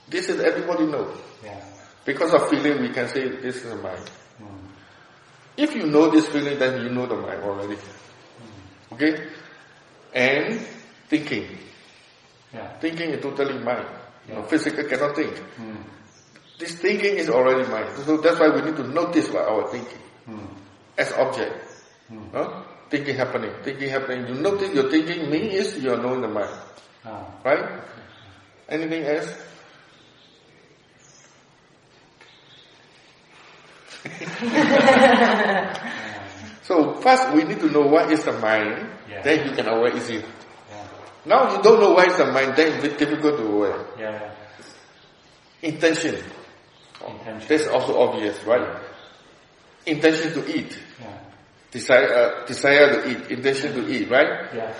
This 0.07 0.29
is 0.29 0.39
everybody 0.39 0.85
knows. 0.85 1.17
Yeah. 1.43 1.63
Because 2.09 2.33
of 2.33 2.49
feeling, 2.49 2.81
we 2.81 2.89
can 2.89 3.07
say 3.07 3.29
this 3.37 3.61
is 3.63 3.71
a 3.71 3.75
mind. 3.75 4.01
Mm. 4.41 4.65
If 5.57 5.75
you 5.75 5.85
know 5.85 6.09
this 6.09 6.25
feeling, 6.27 6.57
then 6.57 6.81
you 6.81 6.89
know 6.89 7.05
the 7.05 7.13
mind 7.15 7.43
already. 7.43 7.77
Okay? 8.93 9.27
And 10.11 10.57
thinking. 11.07 11.45
Yeah. 12.51 12.79
Thinking 12.81 13.11
is 13.11 13.21
totally 13.21 13.59
mind. 13.61 13.85
You 14.27 14.33
know, 14.33 14.43
physical 14.49 14.85
cannot 14.89 15.15
think. 15.15 15.37
Mm. 15.61 15.83
This 16.57 16.73
thinking 16.81 17.17
is 17.21 17.29
already 17.29 17.69
mind. 17.69 17.93
So 18.01 18.17
that's 18.17 18.39
why 18.39 18.49
we 18.57 18.61
need 18.65 18.75
to 18.77 18.87
notice 18.89 19.29
what 19.29 19.45
our 19.45 19.69
thinking 19.69 20.01
Mm. 20.25 20.49
as 20.97 21.13
object. 21.13 21.53
No? 22.09 22.65
Thinking 22.89 23.15
happening, 23.15 23.53
thinking 23.61 23.89
happening. 23.89 24.33
You 24.33 24.41
notice 24.41 24.73
your 24.73 24.89
thinking 24.89 25.29
means 25.29 25.77
you 25.77 25.93
are 25.93 26.01
knowing 26.01 26.21
the 26.21 26.27
mind. 26.27 26.49
Ah. 27.05 27.21
Right? 27.45 27.65
Anything 28.67 29.05
else? 29.05 29.29
so 36.63 36.93
first 37.01 37.33
we 37.33 37.43
need 37.43 37.59
to 37.59 37.69
know 37.71 37.81
what 37.87 38.11
is 38.11 38.23
the 38.23 38.33
mind, 38.33 38.87
Yeah. 39.09 39.21
then 39.23 39.49
you 39.49 39.55
can 39.55 39.67
aware 39.67 39.95
easier. 39.95 40.21
Yeah. 40.21 40.87
Now 41.25 41.55
you 41.55 41.61
don't 41.63 41.79
know 41.79 41.93
what 41.93 42.07
is 42.07 42.17
the 42.17 42.25
mind, 42.31 42.55
then 42.55 42.83
it's 42.83 42.97
difficult 42.97 43.37
to 43.37 43.43
aware. 43.45 43.85
Yeah. 43.97 44.31
Intention. 45.61 46.15
Intention. 47.07 47.47
That's 47.47 47.67
also 47.67 47.99
obvious, 47.99 48.43
right? 48.43 48.81
Intention 49.85 50.33
to 50.33 50.57
eat. 50.57 50.77
Yeah. 50.99 51.17
Desire, 51.71 52.13
uh, 52.13 52.45
desire 52.45 53.01
to 53.01 53.09
eat. 53.09 53.31
Intention 53.31 53.73
to 53.73 53.87
eat, 53.89 54.09
right? 54.09 54.53
Yeah. 54.53 54.73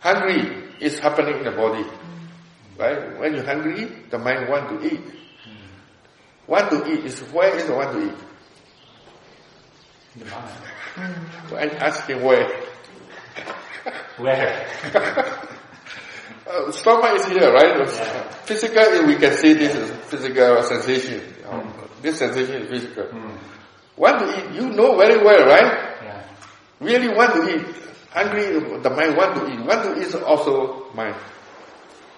Hungry 0.00 0.64
is 0.80 0.98
happening 0.98 1.38
in 1.38 1.44
the 1.44 1.52
body. 1.52 1.84
Right? 2.78 3.18
When 3.20 3.34
you're 3.34 3.44
hungry, 3.44 3.84
the 4.10 4.18
mind 4.18 4.48
want 4.48 4.68
to 4.80 4.94
eat. 4.94 5.00
Want 6.46 6.70
to 6.70 6.92
eat 6.92 7.04
is 7.04 7.20
where 7.32 7.54
is 7.56 7.66
the 7.66 7.74
want 7.74 7.92
to 7.92 8.06
eat? 8.06 8.18
The 10.16 10.24
mind. 10.26 11.16
I'm 11.56 11.70
asking 11.80 12.22
where. 12.22 12.50
Where? 14.18 14.68
Uh, 16.44 16.70
stomach 16.72 17.14
is 17.18 17.26
here, 17.28 17.50
right? 17.52 17.78
Yeah. 17.78 18.28
Physical, 18.44 19.06
we 19.06 19.14
can 19.16 19.32
see 19.32 19.54
this 19.54 19.74
is 19.74 19.90
physical 20.10 20.62
sensation. 20.64 21.22
Um, 21.48 21.72
This 22.02 22.18
sensation 22.18 22.62
is 22.62 22.68
physical. 22.68 23.08
Want 23.96 24.18
to 24.18 24.26
eat, 24.26 24.60
you 24.60 24.68
know 24.68 24.96
very 24.98 25.22
well, 25.22 25.46
right? 25.46 25.96
Yeah. 26.02 26.26
Really 26.80 27.08
want 27.08 27.32
to 27.34 27.42
eat. 27.56 27.66
Hungry, 28.10 28.58
the 28.82 28.90
mind 28.90 29.16
want 29.16 29.36
to 29.36 29.46
eat. 29.48 29.60
Want 29.64 29.82
to 29.84 29.96
eat 29.96 30.08
is 30.08 30.14
also 30.16 30.90
mind. 30.92 31.14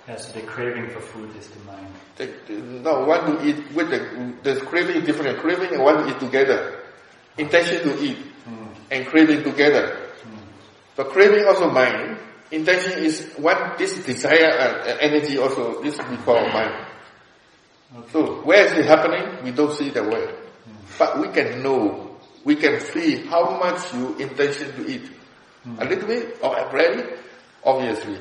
Yeah. 0.07 0.17
So 0.17 0.33
the 0.33 0.47
craving 0.47 0.91
for 0.91 1.01
food 1.01 1.35
is 1.37 1.49
the 1.49 1.61
mind. 1.65 1.87
The, 2.17 2.31
the, 2.47 2.53
no, 2.55 3.05
want 3.05 3.27
to 3.27 3.47
eat 3.47 3.73
with 3.73 3.89
the, 3.89 4.35
the 4.43 4.61
craving 4.61 4.97
is 4.97 5.05
different. 5.05 5.39
Craving 5.39 5.73
and 5.73 5.83
want 5.83 6.07
to 6.07 6.15
eat 6.15 6.21
together. 6.21 6.81
Intention 7.39 7.89
to 7.89 8.05
eat 8.05 8.19
hmm. 8.19 8.67
and 8.91 9.07
craving 9.07 9.43
together. 9.43 9.97
Hmm. 10.23 10.37
So 10.97 11.05
craving 11.05 11.47
also 11.47 11.71
mind. 11.71 12.19
Intention 12.51 13.03
is 13.03 13.33
what 13.37 13.79
this 13.79 14.05
desire 14.05 14.51
uh, 14.51 14.93
uh, 14.93 14.97
energy 15.01 15.39
also, 15.39 15.83
this 15.83 15.99
we 16.11 16.17
call 16.19 16.41
mind. 16.53 16.87
So 18.13 18.43
where 18.43 18.67
is 18.67 18.73
it 18.73 18.85
happening? 18.85 19.43
We 19.43 19.53
don't 19.53 19.75
see 19.75 19.89
the 19.89 20.03
way. 20.05 20.27
Hmm. 20.27 20.73
But 20.99 21.21
we 21.21 21.29
can 21.29 21.63
know, 21.63 22.19
we 22.45 22.57
can 22.57 22.79
feel 22.79 23.27
how 23.29 23.59
much 23.59 23.95
you 23.95 24.17
intention 24.19 24.71
to 24.77 24.91
eat. 24.91 25.11
A 25.79 25.85
little 25.87 26.07
bit 26.07 26.39
or 26.43 26.59
a 26.59 26.71
very 26.71 27.19
obviously. 27.65 28.19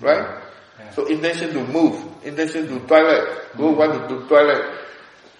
Right? 0.00 0.41
So 0.94 1.06
intention 1.06 1.52
to 1.54 1.64
move, 1.64 1.96
intention 2.24 2.66
to 2.68 2.86
toilet, 2.86 3.56
go 3.56 3.72
mm. 3.72 3.76
want 3.76 3.92
to 3.96 4.08
do 4.08 4.28
toilet, 4.28 4.78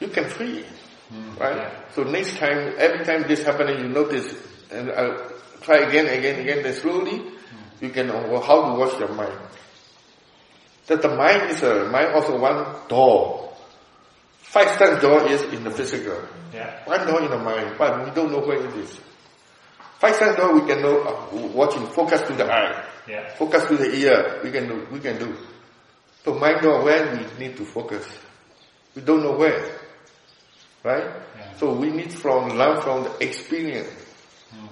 you 0.01 0.09
can 0.09 0.25
feel. 0.25 0.65
Mm, 1.13 1.39
right? 1.39 1.57
Yeah. 1.57 1.81
So 1.95 2.05
next 2.05 2.39
time, 2.39 2.75
every 2.79 3.05
time 3.05 3.29
this 3.29 3.45
happening, 3.45 3.81
you 3.81 3.89
notice, 3.89 4.35
and 4.71 4.91
I'll 4.91 5.33
try 5.61 5.79
again, 5.79 6.07
again, 6.07 6.41
again, 6.41 6.63
then 6.63 6.73
slowly, 6.75 7.19
mm. 7.19 7.33
you 7.81 7.91
can 7.91 8.09
know 8.09 8.41
how 8.41 8.73
to 8.73 8.79
watch 8.79 8.99
your 8.99 9.13
mind. 9.13 9.39
That 10.87 11.03
the 11.03 11.15
mind 11.15 11.51
is 11.51 11.63
a, 11.63 11.89
mind 11.89 12.15
also 12.15 12.39
one 12.39 12.89
door. 12.89 13.53
Five 14.39 14.77
sense 14.79 15.01
door 15.01 15.27
is 15.29 15.43
in 15.53 15.65
the 15.65 15.71
physical. 15.71 16.21
Yeah. 16.53 16.85
One 16.85 17.07
door 17.07 17.23
in 17.23 17.31
the 17.31 17.39
mind, 17.39 17.77
but 17.79 18.05
we 18.05 18.11
don't 18.11 18.31
know 18.33 18.41
where 18.41 18.59
it 18.59 18.75
is. 18.77 18.99
Five 20.03 20.17
sense 20.17 20.37
door 20.37 20.53
we 20.53 20.67
can 20.67 20.83
know, 20.83 20.99
uh, 21.07 21.37
watching, 21.55 21.87
focus 21.87 22.23
to 22.23 22.33
the 22.35 22.43
eye, 22.53 22.85
Yeah. 23.07 23.29
focus 23.39 23.67
to 23.67 23.77
the 23.77 23.87
ear, 23.95 24.41
we 24.43 24.51
can 24.51 24.67
do, 24.67 24.85
we 24.91 24.99
can 24.99 25.17
do. 25.17 25.37
So 26.25 26.35
mind 26.35 26.61
door, 26.63 26.83
where 26.83 27.07
we 27.15 27.23
need 27.39 27.57
to 27.57 27.65
focus. 27.65 28.05
We 28.97 29.03
don't 29.03 29.23
know 29.23 29.37
where. 29.39 29.63
Right? 30.83 31.05
Yeah. 31.07 31.55
So 31.57 31.75
we 31.75 31.91
need 31.91 32.13
from, 32.13 32.59
learn 32.59 32.81
from 32.83 33.05
the 33.05 33.13
experience. 33.23 33.95
Hmm. 34.51 34.67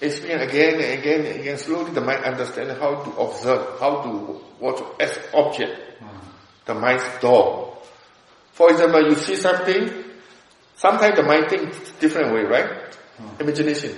Experience 0.00 0.42
again 0.52 0.74
and 0.74 1.00
again 1.02 1.20
and 1.26 1.40
again, 1.40 1.58
slowly 1.58 1.90
the 1.90 2.00
mind 2.00 2.22
understand 2.24 2.70
how 2.78 3.02
to 3.02 3.10
observe, 3.18 3.80
how 3.80 4.02
to 4.02 4.40
watch 4.60 4.80
as 5.00 5.18
object. 5.34 5.98
Hmm. 5.98 6.30
The 6.66 6.74
mind's 6.74 7.02
door. 7.20 7.76
For 8.52 8.70
example, 8.70 9.02
you 9.02 9.16
see 9.16 9.34
something, 9.34 9.90
sometimes 10.76 11.16
the 11.16 11.24
mind 11.24 11.50
thinks 11.50 11.90
different 11.98 12.32
way, 12.32 12.42
right? 12.44 12.94
Hmm. 13.18 13.40
Imagination. 13.42 13.96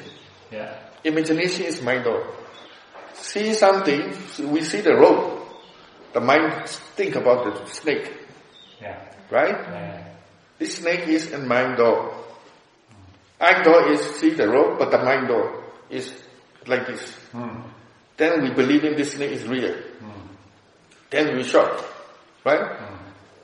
Yeah. 0.50 0.78
Imagination 1.04 1.64
is 1.66 1.82
mind 1.82 2.04
door. 2.04 2.26
See 3.14 3.52
something, 3.54 4.12
we 4.52 4.62
see 4.62 4.80
the 4.80 4.94
rope. 4.94 5.32
The 6.12 6.20
mind 6.20 6.68
think 6.96 7.14
about 7.16 7.44
the 7.44 7.66
snake, 7.66 8.12
Yeah. 8.80 8.98
right? 9.30 9.50
Yeah. 9.54 10.04
This 10.58 10.76
snake 10.78 11.06
is 11.08 11.32
in 11.32 11.46
mind 11.46 11.76
door. 11.76 12.14
Eye 13.40 13.62
door 13.62 13.92
is 13.92 14.00
see 14.16 14.30
the 14.30 14.48
rope, 14.48 14.78
but 14.78 14.90
the 14.90 14.98
mind 14.98 15.28
door 15.28 15.62
is 15.90 16.12
like 16.66 16.86
this. 16.86 17.14
Mm. 17.34 17.62
Then 18.16 18.42
we 18.42 18.50
believe 18.50 18.84
in 18.84 18.96
this 18.96 19.12
snake 19.12 19.32
is 19.32 19.46
real. 19.46 19.76
Then 21.10 21.36
we 21.36 21.44
shot, 21.44 21.84
right? 22.44 22.80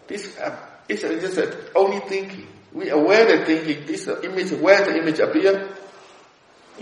This 0.09 0.37
uh, 0.39 0.57
is 0.89 1.01
just 1.03 1.39
uh, 1.39 1.47
only 1.77 2.01
thinking. 2.09 2.49
We 2.73 2.89
aware 2.89 3.25
the 3.27 3.45
thinking. 3.45 3.87
This 3.87 4.09
uh, 4.09 4.21
image, 4.23 4.51
where 4.53 4.83
the 4.85 4.97
image 4.97 5.21
appear 5.21 5.69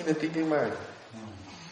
in 0.01 0.07
the 0.07 0.14
thinking 0.14 0.48
mind. 0.48 0.72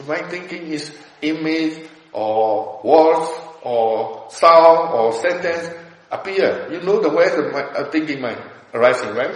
My 0.06 0.22
thinking 0.28 0.68
is 0.68 0.92
image 1.22 1.88
or 2.12 2.80
words 2.84 3.28
or 3.62 4.30
sound 4.30 4.94
or 4.94 5.12
sentence 5.12 5.70
appear. 6.10 6.68
You 6.70 6.80
know 6.82 7.00
the 7.00 7.10
the 7.10 7.50
mi- 7.52 7.72
uh, 7.74 7.90
thinking 7.90 8.20
mind 8.20 8.40
arising, 8.72 9.14
right? 9.14 9.34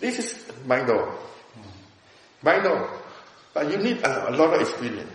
This 0.00 0.18
is 0.18 0.52
mind 0.66 0.86
door. 0.86 1.16
Mind 2.42 2.64
door. 2.64 2.90
But 3.54 3.70
you 3.70 3.78
need 3.78 4.02
a, 4.04 4.28
a 4.28 4.32
lot 4.36 4.52
of 4.54 4.60
experience 4.60 5.10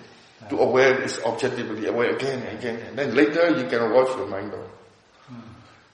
to 0.50 0.58
aware 0.58 0.98
this 1.02 1.22
objectively, 1.24 1.86
aware 1.86 2.16
again 2.16 2.42
and 2.42 2.58
again. 2.58 2.80
And 2.88 2.98
then 2.98 3.14
later 3.14 3.54
you 3.60 3.68
can 3.70 3.92
watch 3.94 4.16
the 4.18 4.26
mind 4.26 4.52
door. 4.52 4.66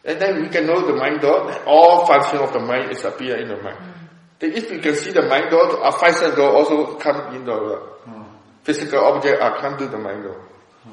And 0.06 0.22
then 0.22 0.42
we 0.42 0.50
can 0.50 0.68
know 0.68 0.86
the 0.86 0.94
mind 0.96 1.22
door, 1.22 1.52
all 1.66 2.06
function 2.06 2.38
of 2.38 2.54
the 2.54 2.60
mind 2.60 2.92
is 2.92 3.04
appear 3.04 3.38
in 3.42 3.50
the 3.50 3.58
mind. 3.58 3.95
Then 4.40 4.52
if 4.52 4.70
you 4.72 4.80
can 4.80 4.96
see 4.96 5.12
the 5.12 5.24
mind 5.24 5.50
door, 5.50 5.70
a 5.78 5.88
uh, 5.88 5.92
five 5.92 6.16
sense 6.16 6.36
door 6.36 6.52
also 6.54 6.96
come 6.96 7.36
in 7.36 7.46
the 7.46 7.56
hmm. 7.56 8.24
physical 8.64 9.00
object 9.00 9.42
are 9.42 9.58
come 9.60 9.78
to 9.78 9.88
the 9.88 9.98
mind 9.98 10.24
door. 10.24 10.42
Hmm. 10.84 10.92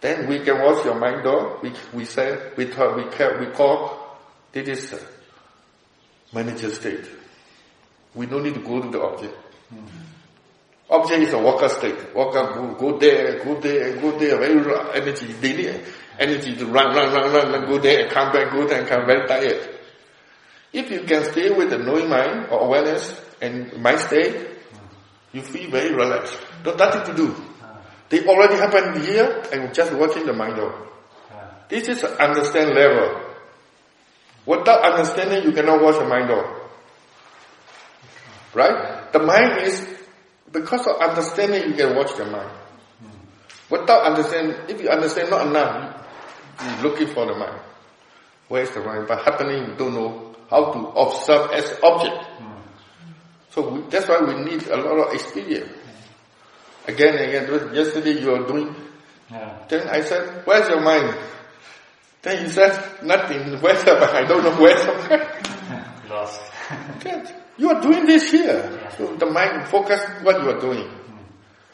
Then 0.00 0.28
we 0.28 0.40
can 0.40 0.62
watch 0.62 0.84
your 0.84 0.94
mind 0.94 1.22
door. 1.22 1.58
We 1.62 1.72
we 1.92 2.04
say 2.04 2.52
we 2.56 2.66
talk, 2.66 2.96
we 2.96 3.04
call, 3.04 3.38
we 3.38 3.46
call 3.46 4.18
this 4.52 4.68
is 4.68 4.92
a 4.94 5.00
manager 6.34 6.70
state. 6.70 7.04
We 8.14 8.26
don't 8.26 8.42
need 8.42 8.54
to 8.54 8.60
go 8.60 8.80
to 8.80 8.88
the 8.88 9.02
object. 9.02 9.34
Hmm. 9.68 9.86
Object 10.90 11.22
is 11.22 11.32
a 11.34 11.38
worker 11.38 11.68
state. 11.68 12.14
Worker 12.14 12.54
go, 12.54 12.74
go 12.74 12.98
there, 12.98 13.44
go 13.44 13.60
there, 13.60 13.96
go 14.00 14.18
there, 14.18 14.38
very 14.38 15.00
energy, 15.02 15.34
daily 15.34 15.78
energy 16.18 16.56
to 16.56 16.66
run, 16.66 16.96
run, 16.96 17.12
run, 17.12 17.32
run, 17.32 17.54
and 17.54 17.66
go 17.66 17.78
there 17.78 18.08
come 18.08 18.32
back, 18.32 18.50
go 18.50 18.66
there 18.66 18.80
and 18.80 18.88
come 18.88 19.06
very 19.06 19.28
tired. 19.28 19.77
If 20.72 20.90
you 20.90 21.02
can 21.02 21.24
stay 21.24 21.50
with 21.50 21.70
the 21.70 21.78
knowing 21.78 22.08
mind 22.08 22.48
or 22.50 22.60
awareness 22.66 23.18
and 23.40 23.72
mind 23.80 24.00
state, 24.00 24.48
you 25.32 25.42
feel 25.42 25.70
very 25.70 25.94
relaxed. 25.94 26.38
There's 26.62 26.76
nothing 26.76 27.04
to 27.04 27.14
do. 27.14 27.34
They 28.10 28.26
already 28.26 28.56
happened 28.56 29.04
here 29.04 29.44
and 29.52 29.74
just 29.74 29.92
watching 29.92 30.26
the 30.26 30.32
mind 30.32 30.56
door. 30.56 30.88
This 31.68 31.88
is 31.88 32.02
an 32.02 32.12
understand 32.12 32.74
level. 32.74 33.24
Without 34.46 34.82
understanding, 34.82 35.44
you 35.44 35.52
cannot 35.52 35.82
watch 35.82 35.96
the 35.96 36.06
mind 36.06 36.28
door. 36.28 36.68
Right? 38.54 39.12
The 39.12 39.18
mind 39.18 39.60
is, 39.60 39.86
because 40.50 40.86
of 40.86 40.96
understanding, 41.00 41.70
you 41.70 41.76
can 41.76 41.94
watch 41.94 42.16
the 42.16 42.24
mind. 42.24 42.50
Without 43.68 44.04
understanding, 44.06 44.56
if 44.68 44.80
you 44.80 44.88
understand 44.88 45.28
not 45.28 45.46
enough, 45.46 46.06
you're 46.62 46.90
looking 46.90 47.08
for 47.08 47.26
the 47.26 47.34
mind. 47.34 47.60
Where's 48.48 48.70
the 48.70 48.80
mind? 48.80 49.06
But 49.06 49.22
happening, 49.22 49.68
you 49.68 49.74
don't 49.76 49.92
know 49.92 50.27
how 50.50 50.72
to 50.72 50.78
observe 50.96 51.50
as 51.52 51.78
object. 51.82 52.24
So 53.50 53.68
we, 53.70 53.80
that's 53.90 54.08
why 54.08 54.20
we 54.20 54.34
need 54.44 54.66
a 54.68 54.76
lot 54.76 55.08
of 55.08 55.14
experience. 55.14 55.70
Again 56.86 57.14
and 57.18 57.24
again, 57.48 57.74
yesterday 57.74 58.20
you 58.20 58.34
are 58.34 58.46
doing, 58.46 58.74
Yeah. 59.30 59.58
then 59.68 59.88
I 59.88 60.00
said, 60.02 60.42
where's 60.46 60.68
your 60.68 60.80
mind? 60.80 61.14
Then 62.22 62.44
he 62.44 62.50
said, 62.50 62.72
nothing, 63.02 63.60
where's 63.60 63.84
the 63.84 63.94
mind? 63.94 64.16
I 64.16 64.24
don't 64.26 64.42
know 64.42 64.56
where's 64.60 64.84
the 64.84 64.92
mind. 64.94 66.08
Lost. 66.10 66.40
Good. 67.00 67.28
You 67.58 67.70
are 67.70 67.80
doing 67.82 68.06
this 68.06 68.30
here. 68.30 68.80
So 68.96 69.14
the 69.16 69.26
mind 69.26 69.68
focus 69.68 70.00
what 70.22 70.40
you 70.42 70.48
are 70.50 70.60
doing. 70.60 70.88
Hmm. 70.88 71.16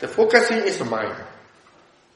The 0.00 0.08
focusing 0.08 0.58
is 0.58 0.78
the 0.78 0.84
mind. 0.86 1.14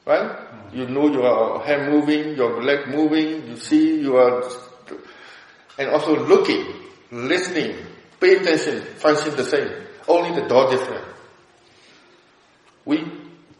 Right? 0.05 0.29
Hmm. 0.31 0.75
You 0.77 0.87
know 0.87 1.07
your 1.07 1.63
hand 1.63 1.91
moving, 1.91 2.35
your 2.35 2.61
leg 2.63 2.87
moving, 2.89 3.47
you 3.47 3.55
see 3.57 4.01
you 4.01 4.17
are, 4.17 4.43
and 5.79 5.89
also 5.89 6.13
looking, 6.27 6.65
listening, 7.09 7.73
pay 8.19 8.35
attention, 8.35 8.81
function 8.97 9.33
the 9.35 9.45
same. 9.45 9.71
Only 10.07 10.39
the 10.39 10.47
door 10.47 10.69
different. 10.69 11.05
We 12.83 13.09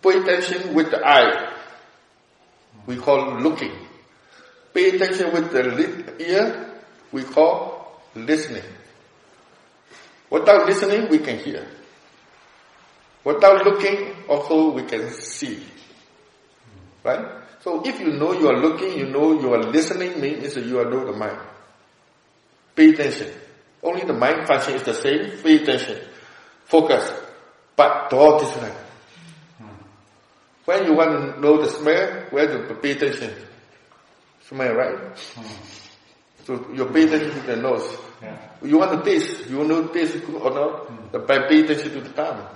pay 0.01 0.19
attention 0.19 0.73
with 0.73 0.91
the 0.91 0.99
eye. 1.05 1.53
We 2.85 2.97
call 2.97 3.39
looking. 3.39 3.71
Pay 4.73 4.95
attention 4.95 5.31
with 5.31 5.51
the 5.51 6.13
ear. 6.19 6.73
We 7.11 7.23
call 7.23 8.01
listening. 8.15 8.63
Without 10.29 10.67
listening, 10.67 11.09
we 11.09 11.19
can 11.19 11.39
hear. 11.39 11.65
Without 13.23 13.65
looking, 13.65 14.13
also 14.27 14.71
we 14.71 14.83
can 14.83 15.09
see. 15.11 15.63
Right? 17.03 17.25
So 17.61 17.81
if 17.85 17.99
you 17.99 18.11
know 18.13 18.33
you 18.33 18.49
are 18.49 18.59
looking, 18.59 18.97
you 18.97 19.07
know 19.07 19.39
you 19.39 19.53
are 19.53 19.63
listening, 19.63 20.19
means 20.19 20.55
you 20.57 20.79
are 20.79 20.89
know 20.89 21.05
the 21.11 21.17
mind. 21.17 21.39
Pay 22.79 22.91
attention. 22.91 23.27
Only 23.83 24.05
the 24.05 24.13
mind 24.13 24.47
function 24.47 24.75
is 24.75 24.83
the 24.83 24.93
same. 24.93 25.31
Pay 25.43 25.63
attention. 25.63 25.99
Focus. 26.63 27.11
But 27.75 28.09
door 28.09 28.39
different. 28.39 28.73
When 30.63 30.85
you 30.85 30.93
want 30.93 31.35
to 31.35 31.41
know 31.41 31.61
the 31.61 31.67
smell, 31.67 32.27
where 32.29 32.47
to 32.47 32.73
pay 32.75 32.91
attention? 32.91 33.35
Smell, 34.47 34.73
right? 34.75 34.97
So 36.45 36.67
you 36.73 36.85
pay 36.85 37.03
attention 37.03 37.41
to 37.41 37.47
the 37.47 37.57
nose. 37.57 37.97
Yeah. 38.21 38.37
You 38.63 38.77
want 38.77 39.03
to 39.03 39.11
taste, 39.11 39.49
you 39.49 39.57
want 39.57 39.91
to 39.91 39.93
taste 39.93 40.25
good 40.25 40.41
or 40.41 40.51
not, 40.51 41.11
the 41.11 41.19
by 41.19 41.49
pay 41.49 41.65
attention 41.65 41.91
to 41.91 41.99
the 41.99 42.09
tongue. 42.11 42.47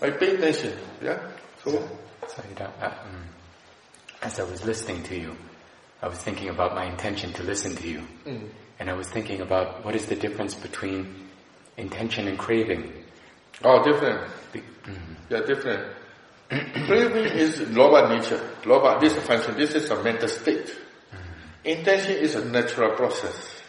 By 0.00 0.10
pay 0.10 0.34
attention, 0.34 0.76
yeah? 1.02 1.18
So. 1.64 1.78
Uh, 1.78 2.68
mm. 2.68 3.24
as 4.20 4.38
I 4.38 4.44
was 4.44 4.64
listening 4.66 5.02
to 5.04 5.18
you, 5.18 5.34
I 6.02 6.08
was 6.08 6.18
thinking 6.18 6.48
about 6.48 6.74
my 6.74 6.84
intention 6.84 7.32
to 7.34 7.44
listen 7.44 7.76
to 7.76 7.88
you. 7.88 8.02
And 8.80 8.90
I 8.90 8.94
was 8.94 9.06
thinking 9.06 9.40
about 9.40 9.84
what 9.84 9.94
is 9.94 10.06
the 10.06 10.16
difference 10.16 10.54
between 10.54 11.28
intention 11.76 12.26
and 12.26 12.36
craving. 12.36 12.92
oh, 13.62 13.84
different. 13.84 14.28
Be- 14.52 14.60
mm. 14.60 14.96
Yeah, 15.30 15.40
different. 15.46 15.86
Craving 16.50 17.32
is 17.38 17.60
by 17.60 18.14
nature. 18.14 18.40
By, 18.66 18.98
this 18.98 19.12
is 19.12 19.18
a 19.18 19.20
function, 19.22 19.56
this 19.56 19.74
is 19.74 19.88
a 19.90 20.02
mental 20.02 20.28
state. 20.28 20.76
Intention 21.64 22.16
is 22.16 22.34
a 22.34 22.44
natural 22.44 22.96
process. 22.96 23.62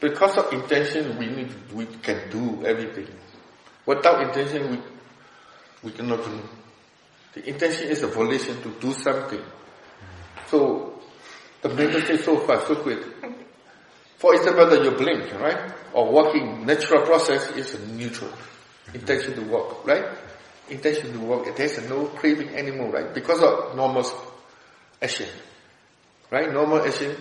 Because 0.00 0.36
of 0.38 0.52
intention, 0.52 1.18
we 1.18 1.26
need, 1.26 1.52
we 1.72 1.86
can 1.86 2.30
do 2.30 2.64
everything. 2.66 3.06
Without 3.86 4.22
intention, 4.22 4.70
we, 4.70 4.78
we 5.82 5.92
cannot 5.92 6.24
do. 6.24 6.40
The 7.34 7.48
intention 7.48 7.88
is 7.88 8.02
a 8.02 8.08
volition 8.08 8.60
to 8.62 8.70
do 8.80 8.92
something. 8.94 9.42
The 11.64 11.70
mental 11.70 12.02
state 12.02 12.20
so 12.20 12.36
fast, 12.40 12.66
so 12.66 12.76
quick. 12.76 13.00
For 14.18 14.34
example, 14.34 14.68
that 14.68 14.84
you 14.84 14.90
blink, 14.90 15.32
right? 15.40 15.72
Or 15.94 16.12
walking, 16.12 16.66
natural 16.66 17.06
process 17.06 17.56
is 17.56 17.74
neutral. 17.88 18.30
Intention 18.92 19.32
to 19.36 19.40
walk, 19.50 19.86
right? 19.86 20.04
Intention 20.68 21.14
to 21.14 21.18
walk, 21.20 21.56
there's 21.56 21.88
no 21.88 22.04
craving 22.08 22.50
anymore, 22.50 22.90
right? 22.90 23.14
Because 23.14 23.40
of 23.40 23.74
normal 23.74 24.04
action. 25.00 25.26
Right? 26.30 26.52
Normal 26.52 26.84
action, 26.84 27.16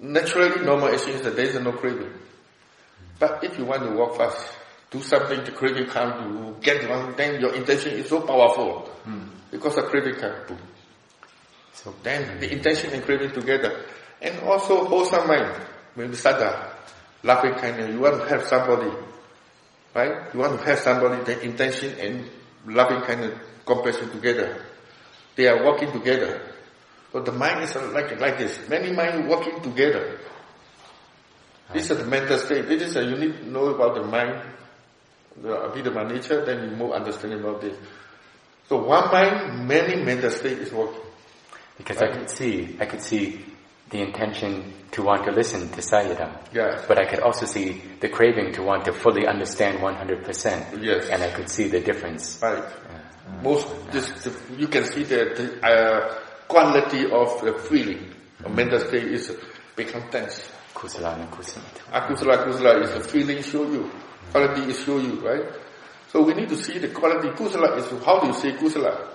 naturally 0.00 0.64
normal 0.64 0.94
action 0.94 1.10
is 1.10 1.22
that 1.22 1.34
there 1.34 1.46
is 1.46 1.56
no 1.56 1.72
craving. 1.72 2.12
But 3.18 3.42
if 3.42 3.58
you 3.58 3.64
want 3.64 3.82
to 3.82 3.90
walk 3.90 4.18
fast, 4.18 4.54
do 4.92 5.02
something, 5.02 5.42
the 5.42 5.50
craving 5.50 5.86
come 5.86 6.12
to 6.12 6.60
get 6.60 6.88
one, 6.88 7.16
then 7.16 7.40
your 7.40 7.56
intention 7.56 7.98
is 7.98 8.08
so 8.08 8.20
powerful. 8.20 8.82
Hmm. 9.02 9.24
Because 9.50 9.74
the 9.74 9.82
craving 9.82 10.14
come, 10.20 10.46
boom. 10.46 10.58
So 11.74 11.94
Then 12.02 12.38
the 12.40 12.52
intention 12.52 12.92
and 12.92 13.02
craving 13.02 13.32
together. 13.32 13.84
And 14.20 14.38
also 14.40 14.84
wholesome 14.84 15.26
mind. 15.26 15.56
When 15.94 16.10
we 16.10 16.16
start 16.16 16.38
the 16.38 17.26
laughing 17.26 17.54
kind 17.54 17.80
of, 17.80 17.90
you 17.90 18.00
want 18.00 18.20
to 18.20 18.28
help 18.28 18.42
somebody. 18.44 18.90
right? 19.94 20.32
You 20.32 20.40
want 20.40 20.58
to 20.58 20.64
have 20.66 20.78
somebody, 20.78 21.22
the 21.24 21.40
intention 21.42 21.98
and 21.98 22.28
loving 22.66 23.02
kind 23.02 23.24
of 23.24 23.38
compassion 23.66 24.10
together. 24.10 24.64
They 25.36 25.48
are 25.48 25.64
working 25.64 25.92
together. 25.92 26.40
But 27.12 27.24
the 27.24 27.32
mind 27.32 27.64
is 27.64 27.74
like, 27.74 28.18
like 28.20 28.38
this. 28.38 28.68
Many 28.68 28.92
mind 28.92 29.28
working 29.28 29.60
together. 29.60 30.18
This 31.72 31.90
is 31.90 31.98
the 31.98 32.04
mental 32.06 32.38
state. 32.38 32.68
This 32.68 32.82
is 32.82 32.96
a, 32.96 33.04
you 33.04 33.16
need 33.16 33.36
to 33.38 33.50
know 33.50 33.66
about 33.66 33.94
the 33.94 34.04
mind, 34.04 34.42
the 35.40 35.48
Abhidhamma 35.48 36.12
nature, 36.12 36.44
then 36.44 36.70
you 36.70 36.76
more 36.76 36.94
understanding 36.94 37.40
about 37.40 37.60
this. 37.60 37.76
So 38.68 38.82
one 38.82 39.10
mind, 39.10 39.66
many 39.68 40.02
mental 40.02 40.30
state 40.30 40.58
is 40.58 40.72
working. 40.72 41.00
Because 41.82 42.00
right? 42.00 42.12
I 42.12 42.16
could 42.18 42.30
see, 42.30 42.76
I 42.78 42.86
could 42.86 43.02
see 43.02 43.44
the 43.90 44.00
intention 44.00 44.72
to 44.92 45.02
want 45.02 45.24
to 45.24 45.32
listen 45.32 45.68
to 45.68 45.80
Sayadaw. 45.80 46.54
Yes. 46.54 46.84
But 46.86 46.98
I 46.98 47.04
could 47.04 47.20
also 47.20 47.44
see 47.44 47.82
the 48.00 48.08
craving 48.08 48.52
to 48.54 48.62
want 48.62 48.84
to 48.84 48.92
fully 48.92 49.26
understand 49.26 49.78
100%. 49.78 50.82
Yes. 50.82 51.08
And 51.08 51.22
I 51.22 51.30
could 51.30 51.48
see 51.48 51.68
the 51.68 51.80
difference. 51.80 52.40
Right. 52.40 52.62
Yeah. 52.62 53.42
Most, 53.42 53.66
this, 53.90 54.08
the, 54.22 54.32
you 54.56 54.68
can 54.68 54.84
see 54.84 55.02
the, 55.02 55.58
the 55.60 55.66
uh, 55.66 56.14
quality 56.48 57.04
of 57.10 57.40
the 57.42 57.52
feeling. 57.68 58.14
A 58.44 58.48
mental 58.48 58.78
state 58.78 59.04
is 59.08 59.36
become 59.74 60.08
tense. 60.10 60.50
Kusala 60.74 61.18
and 61.18 61.30
kusala. 61.30 61.62
Akusala, 61.92 62.44
kusala 62.46 62.82
is 62.82 62.90
the 62.92 63.00
feeling 63.00 63.42
show 63.42 63.64
you. 63.64 63.90
Quality 64.30 64.70
is 64.70 64.80
show 64.84 64.98
you, 64.98 65.20
right? 65.20 65.44
So 66.08 66.22
we 66.22 66.34
need 66.34 66.48
to 66.48 66.56
see 66.56 66.78
the 66.78 66.88
quality. 66.88 67.28
Kusala 67.28 67.76
is, 67.76 68.04
how 68.04 68.20
do 68.20 68.28
you 68.28 68.32
say 68.32 68.52
kusala? 68.52 69.11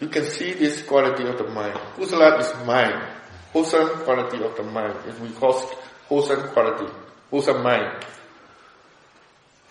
You 0.00 0.08
can 0.08 0.24
see 0.24 0.54
this 0.54 0.82
quality 0.82 1.24
of 1.26 1.38
the 1.38 1.44
mind. 1.48 1.74
Kusala 1.96 2.38
is 2.40 2.66
mind 2.66 3.18
wholesome 3.52 3.88
quality 4.04 4.42
of 4.42 4.56
the 4.56 4.62
mind. 4.62 4.94
If 5.06 5.20
we 5.20 5.30
call 5.30 5.58
it 5.58 5.78
wholesome 6.08 6.48
quality, 6.50 6.92
wholesome 7.30 7.62
mind. 7.62 8.04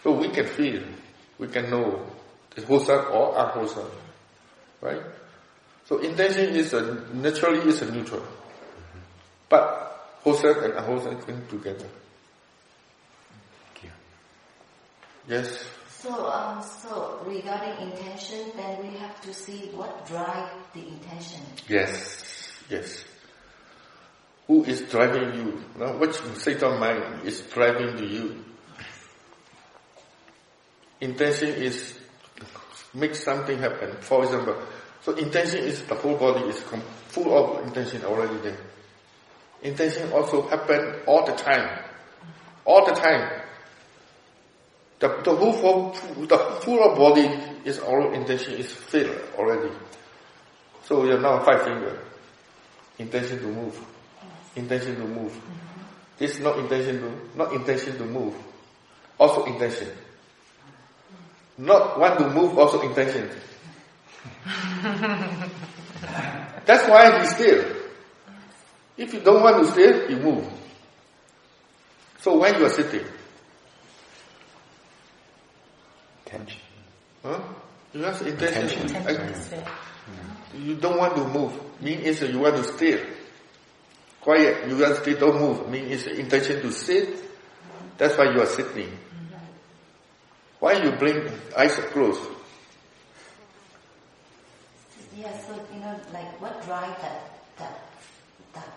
So 0.04 0.12
we 0.12 0.30
can 0.30 0.46
feel, 0.46 0.84
we 1.38 1.48
can 1.48 1.70
know 1.70 2.06
it's 2.56 2.66
wholesome 2.66 3.06
or 3.12 3.38
unwholesome. 3.38 3.90
Right? 4.82 5.02
So 5.86 6.00
intention 6.00 6.56
is 6.56 6.74
a, 6.74 7.06
naturally 7.14 7.68
is 7.70 7.82
a 7.82 7.92
neutral. 7.92 8.24
But 9.50 10.20
wholesome 10.24 10.64
and 10.64 10.74
unwholesome 10.74 11.22
come 11.22 11.48
together. 11.50 11.88
Yes? 15.28 15.70
So, 16.08 16.26
um, 16.26 16.64
so 16.64 17.20
regarding 17.26 17.92
intention, 17.92 18.52
then 18.56 18.82
we 18.82 18.98
have 18.98 19.20
to 19.22 19.34
see 19.34 19.70
what 19.74 20.08
drive 20.08 20.50
the 20.74 20.88
intention. 20.88 21.42
Yes, 21.68 22.50
yes 22.70 23.04
who 24.48 24.64
is 24.64 24.82
driving 24.84 25.36
you? 25.36 25.64
No? 25.78 25.98
Which 25.98 26.16
Satan 26.38 26.80
mind 26.80 27.28
is 27.28 27.42
driving 27.42 27.98
to 27.98 28.06
you? 28.06 28.44
Intention 31.02 31.50
is 31.50 32.00
make 32.94 33.14
something 33.14 33.60
happen. 33.60 33.98
For 34.00 34.24
example, 34.24 34.58
so 35.02 35.14
intention 35.14 35.60
is 35.66 35.82
the 35.84 35.96
whole 35.96 36.18
body 36.18 36.46
is 36.48 36.60
full 37.10 37.38
of 37.38 37.68
intention 37.68 38.04
already 38.06 38.38
there. 38.38 38.58
Intention 39.62 40.12
also 40.14 40.48
happen 40.48 41.02
all 41.06 41.26
the 41.26 41.34
time. 41.34 41.84
All 42.66 42.86
the 42.86 42.94
time. 42.94 43.42
The, 45.00 45.08
the 45.24 45.36
whole 45.36 45.54
full, 45.54 46.26
the 46.26 46.38
full 46.62 46.96
body 46.96 47.30
is 47.66 47.80
all 47.80 48.14
intention 48.14 48.54
is 48.56 48.72
filled 48.72 49.16
already. 49.38 49.72
So 50.86 51.06
you're 51.06 51.20
now 51.20 51.44
five 51.44 51.64
finger. 51.64 52.00
Intention 52.98 53.40
to 53.40 53.48
move 53.48 53.80
intention 54.58 54.96
to 54.96 55.08
move. 55.08 55.32
Mm-hmm. 55.32 56.18
This 56.18 56.36
is 56.36 56.40
not 56.42 56.58
intention 56.58 57.00
to, 57.00 57.38
not 57.38 57.54
intention 57.54 57.98
to 57.98 58.06
move. 58.06 58.36
Also 59.20 59.46
intention. 59.46 59.90
Not 61.58 62.00
want 62.00 62.20
to 62.20 62.30
move, 62.30 62.58
also 62.58 62.82
intention. 62.82 63.30
That's 66.66 66.88
why 66.90 67.20
we 67.20 67.26
still. 67.28 67.64
If 68.98 69.14
you 69.14 69.20
don't 69.22 69.42
want 69.42 69.64
to 69.66 69.72
stay, 69.72 70.10
you 70.10 70.18
move. 70.18 70.48
So 72.22 72.38
when 72.40 72.56
you 72.56 72.66
are 72.66 72.70
sitting, 72.70 73.06
Huh? 77.24 77.42
You 77.94 78.04
have 78.04 78.22
intention. 78.26 78.82
intention. 78.84 79.64
I, 79.64 80.58
you 80.58 80.76
don't 80.76 80.98
want 80.98 81.16
to 81.16 81.28
move. 81.28 81.54
Mean 81.82 82.00
is 82.00 82.22
you 82.22 82.40
want 82.40 82.56
to 82.56 82.64
stay 82.64 83.04
quiet, 84.28 84.68
you 84.68 84.78
just 84.78 85.06
don't 85.06 85.40
move. 85.40 85.68
I 85.68 85.70
mean, 85.72 85.86
it's 85.88 86.06
intention 86.06 86.62
to 86.62 86.72
sit. 86.72 87.24
That's 87.98 88.18
why 88.18 88.26
you 88.34 88.42
are 88.42 88.46
sitting. 88.46 88.92
Why 90.60 90.84
you 90.84 90.92
bring 90.92 91.30
eyes 91.56 91.76
closed? 91.94 92.20
Yeah, 95.16 95.32
so 95.40 95.56
you 95.74 95.80
know, 95.80 95.98
like 96.12 96.42
what 96.42 96.62
drive 96.66 97.00
that 97.02 97.40
that 97.58 97.80
that 98.54 98.68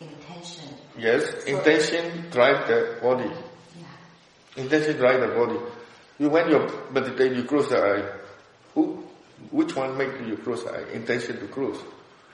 intention? 0.00 0.70
Yes, 0.98 1.44
so 1.44 1.58
intention 1.58 2.30
drive 2.30 2.66
the 2.66 2.98
body. 3.02 3.30
Yeah. 3.78 4.62
Intention 4.62 4.96
drive 4.96 5.20
the 5.20 5.28
body. 5.28 5.58
You 6.18 6.30
when 6.30 6.48
you 6.48 6.66
meditate, 6.90 7.32
you 7.32 7.44
close 7.44 7.68
the 7.68 7.78
eye. 7.78 8.12
Who, 8.74 9.04
which 9.50 9.76
one 9.76 9.96
makes 9.96 10.20
you 10.26 10.36
close 10.38 10.64
the 10.64 10.72
eye? 10.72 10.92
Intention 10.92 11.38
to 11.40 11.46
close. 11.48 11.78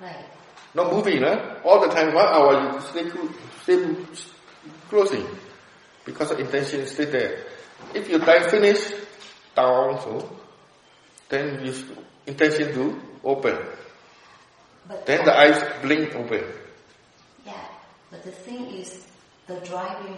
Right. 0.01 0.25
Not 0.75 0.93
moving, 0.93 1.23
huh? 1.23 1.59
all 1.65 1.81
the 1.81 1.89
time, 1.89 2.15
one 2.15 2.27
hour 2.27 2.73
you 2.73 2.81
stay, 2.81 3.11
stay 3.63 3.97
closing 4.89 5.27
because 6.05 6.31
the 6.31 6.39
intention 6.39 6.87
stay 6.87 7.05
there. 7.05 7.45
If 7.95 8.09
your 8.09 8.21
time 8.21 8.49
finish, 8.49 8.93
down 9.55 10.01
so, 10.01 10.31
then 11.29 11.65
you 11.65 11.75
intention 12.27 12.73
to 12.75 13.01
open. 13.25 13.59
But 14.89 15.07
then 15.07 15.25
the 15.25 15.37
eyes 15.37 15.63
blink 15.83 16.15
open. 16.15 16.45
Yeah, 17.45 17.65
but 18.11 18.23
the 18.23 18.33
thing 18.33 18.67
is, 18.67 19.07
the 19.47 19.57
driving, 19.61 20.17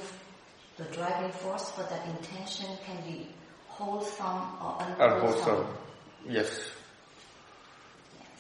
the 0.77 0.85
driving 0.85 1.33
force 1.33 1.71
for 1.73 1.83
that 1.83 2.07
intention 2.07 2.67
can 2.85 2.97
be 3.03 3.29
wholesome 3.77 4.27
or 4.63 4.77
unwholesome. 4.81 5.13
Unwholesome, 5.13 5.67
yes. 6.29 6.71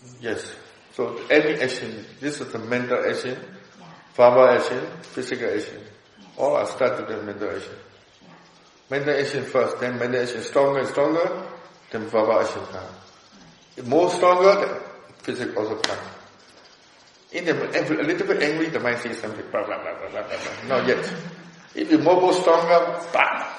Yes. 0.02 0.16
yes. 0.20 0.54
So 0.94 1.18
any 1.28 1.60
action, 1.60 2.04
this 2.20 2.40
is 2.40 2.52
the 2.52 2.58
mental 2.58 3.04
action, 3.04 3.36
yeah. 3.80 3.86
verbal 4.14 4.48
action, 4.48 4.80
physical 5.02 5.48
action. 5.48 5.80
Yes. 5.80 6.28
All 6.36 6.54
are 6.54 6.66
started 6.66 7.08
with 7.08 7.24
mental 7.24 7.50
action. 7.50 7.74
Yeah. 8.22 8.28
Mental 8.90 9.14
action 9.20 9.44
first, 9.44 9.80
then 9.80 9.98
mental 9.98 10.22
action 10.22 10.42
stronger 10.42 10.80
and 10.80 10.88
stronger, 10.88 11.46
then 11.90 12.02
verbal 12.06 12.40
action 12.40 12.62
comes. 12.66 12.94
Right. 13.76 13.86
More 13.86 14.10
stronger, 14.10 14.54
then 14.66 14.80
physical 15.18 15.64
also 15.64 15.76
comes. 15.80 16.00
In 17.32 17.44
the, 17.46 17.52
a 17.52 18.06
little 18.06 18.26
bit 18.28 18.40
angry, 18.44 18.68
the 18.68 18.78
mind 18.78 19.00
says 19.00 19.18
something, 19.18 19.44
blah, 19.50 19.66
blah, 19.66 19.82
blah, 19.82 19.98
blah, 19.98 20.10
blah, 20.10 20.22
blah. 20.22 20.68
Not 20.68 20.86
yet. 20.86 21.12
If 21.74 21.90
you're 21.90 22.00
more, 22.00 22.20
more 22.20 22.32
stronger, 22.32 23.00
blah. 23.10 23.58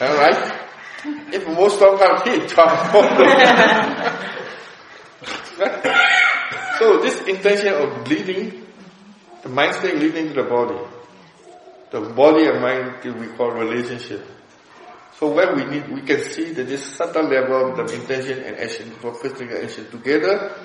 Alright? 0.00 0.63
If 1.04 1.42
you're 1.46 1.54
more 1.54 1.70
stronger, 1.70 2.20
hit, 2.24 2.50
So 6.78 6.98
this 7.00 7.20
intention 7.28 7.74
of 7.74 8.04
bleeding, 8.04 8.66
the 9.42 9.48
mind 9.48 9.74
state 9.74 9.96
leading 9.96 10.28
to 10.28 10.34
the 10.34 10.48
body. 10.48 10.78
The 11.90 12.00
body 12.00 12.46
and 12.46 12.60
mind 12.60 13.04
we 13.20 13.28
call 13.36 13.50
relationship. 13.52 14.26
So 15.18 15.30
when 15.32 15.54
we 15.56 15.64
need, 15.64 15.88
we 15.92 16.00
can 16.00 16.24
see 16.24 16.52
that 16.52 16.66
this 16.66 16.84
subtle 16.84 17.28
level 17.28 17.70
of 17.70 17.76
the 17.76 17.94
intention 17.94 18.42
and 18.42 18.56
action, 18.56 18.90
for 18.92 19.14
physical 19.14 19.62
action 19.62 19.88
together, 19.90 20.56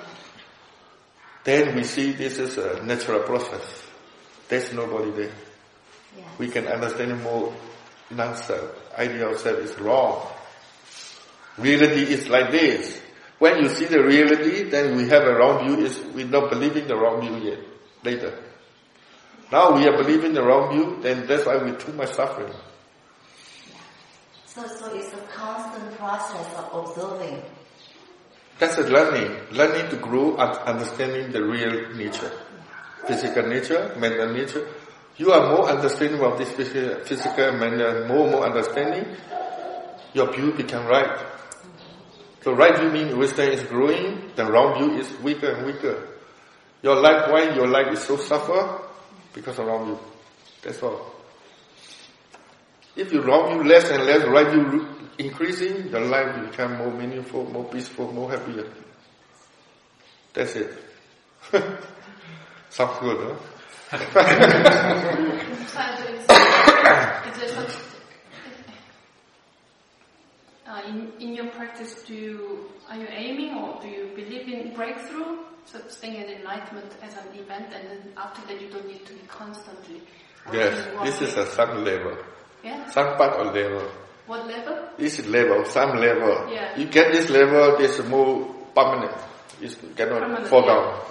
then 1.44 1.76
we 1.76 1.84
see 1.84 2.12
this 2.12 2.38
is 2.38 2.58
a 2.58 2.82
natural 2.82 3.22
process. 3.22 3.62
There's 4.48 4.72
nobody 4.72 5.10
there. 5.12 5.32
Yeah. 6.18 6.24
We 6.38 6.48
can 6.48 6.66
understand 6.66 7.22
more 7.22 7.54
non-self. 8.10 8.79
Idea 8.98 9.28
of 9.28 9.38
self 9.38 9.58
is 9.60 9.78
wrong. 9.78 10.26
Reality 11.58 12.02
is 12.02 12.28
like 12.28 12.50
this. 12.50 13.00
When 13.38 13.62
you 13.62 13.68
see 13.68 13.86
the 13.86 14.02
reality, 14.02 14.64
then 14.64 14.96
we 14.96 15.08
have 15.08 15.22
a 15.22 15.34
wrong 15.34 15.64
view. 15.64 15.84
Is 15.84 16.00
we 16.14 16.24
not 16.24 16.50
believing 16.50 16.86
the 16.86 16.96
wrong 16.96 17.20
view 17.20 17.50
yet. 17.50 17.58
Later. 18.04 18.38
Now 19.52 19.74
we 19.74 19.84
are 19.86 19.96
believing 19.96 20.32
the 20.32 20.42
wrong 20.42 20.72
view, 20.72 20.98
then 21.02 21.26
that's 21.26 21.44
why 21.44 21.56
we 21.56 21.72
too 21.72 21.92
much 21.92 22.12
suffering. 22.12 22.52
So, 24.46 24.66
so 24.66 24.94
it's 24.94 25.12
a 25.12 25.20
constant 25.32 25.96
process 25.98 26.54
of 26.56 26.88
observing. 26.88 27.42
That's 28.58 28.78
a 28.78 28.82
learning. 28.82 29.36
Learning 29.50 29.90
to 29.90 29.96
grow 29.96 30.36
and 30.36 30.56
understanding 30.68 31.32
the 31.32 31.42
real 31.42 31.94
nature. 31.96 32.30
Physical 33.06 33.46
nature, 33.48 33.92
mental 33.98 34.32
nature. 34.32 34.68
You 35.20 35.32
are 35.32 35.54
more 35.54 35.68
understanding 35.68 36.22
of 36.22 36.38
this 36.38 36.50
physical, 36.52 37.52
mental, 37.52 38.06
more 38.06 38.22
and 38.22 38.32
more 38.32 38.46
understanding, 38.46 39.04
your 40.14 40.32
view 40.32 40.52
become 40.52 40.86
right. 40.86 41.26
So 42.40 42.54
right 42.54 42.74
view 42.78 42.88
means 42.88 43.14
wisdom 43.14 43.50
is 43.50 43.62
growing, 43.64 44.30
the 44.34 44.50
wrong 44.50 44.78
view 44.78 44.98
is 44.98 45.12
weaker 45.20 45.50
and 45.50 45.66
weaker. 45.66 46.08
Your 46.82 46.96
life, 46.96 47.30
why 47.30 47.54
your 47.54 47.68
life 47.68 47.92
is 47.92 47.98
so 47.98 48.16
suffer? 48.16 48.80
Because 49.34 49.58
of 49.58 49.66
wrong 49.66 49.84
view. 49.84 49.98
That's 50.62 50.82
all. 50.82 51.12
If 52.96 53.12
you 53.12 53.20
wrong 53.20 53.52
view 53.52 53.70
less 53.70 53.90
and 53.90 54.06
less, 54.06 54.26
right 54.26 54.50
view 54.50 54.88
increasing, 55.18 55.90
your 55.90 56.00
life 56.00 56.34
will 56.34 56.46
become 56.46 56.78
more 56.78 56.90
meaningful, 56.90 57.44
more 57.44 57.64
peaceful, 57.64 58.10
more 58.10 58.30
happier. 58.30 58.72
That's 60.32 60.56
it. 60.56 60.72
Sounds 62.70 62.98
good, 63.00 63.18
huh? 63.20 63.59
Uh, 63.92 63.96
in, 70.86 71.12
in 71.18 71.34
your 71.34 71.48
practice, 71.48 72.02
do 72.06 72.14
you, 72.14 72.70
are 72.88 72.96
you 72.96 73.08
aiming 73.10 73.56
or 73.56 73.80
do 73.82 73.88
you 73.88 74.10
believe 74.14 74.46
in 74.46 74.72
breakthrough, 74.74 75.38
such 75.64 75.90
thing 75.94 76.16
as 76.18 76.30
enlightenment 76.30 76.92
as 77.02 77.14
an 77.14 77.34
event, 77.34 77.72
and 77.74 77.88
then 77.88 78.12
after 78.16 78.46
that 78.46 78.60
you 78.60 78.68
don't 78.68 78.86
need 78.86 79.04
to 79.06 79.12
be 79.12 79.22
constantly? 79.26 80.02
Yes, 80.52 80.86
this 81.02 81.20
is 81.22 81.36
a 81.36 81.46
some 81.46 81.84
level. 81.84 82.16
Yeah. 82.62 82.88
Some 82.90 83.16
part 83.16 83.34
of 83.40 83.52
level. 83.54 83.90
What 84.26 84.46
level? 84.46 84.88
This 84.98 85.26
level, 85.26 85.64
some 85.64 85.98
level. 85.98 86.48
Yeah. 86.52 86.78
You 86.78 86.86
get 86.86 87.12
this 87.12 87.28
level, 87.28 87.76
this 87.76 88.00
more 88.06 88.54
permanent. 88.72 89.16
It 89.60 89.76
cannot 89.96 90.20
Permanent, 90.22 90.46
fall 90.46 90.64
yeah. 90.64 91.09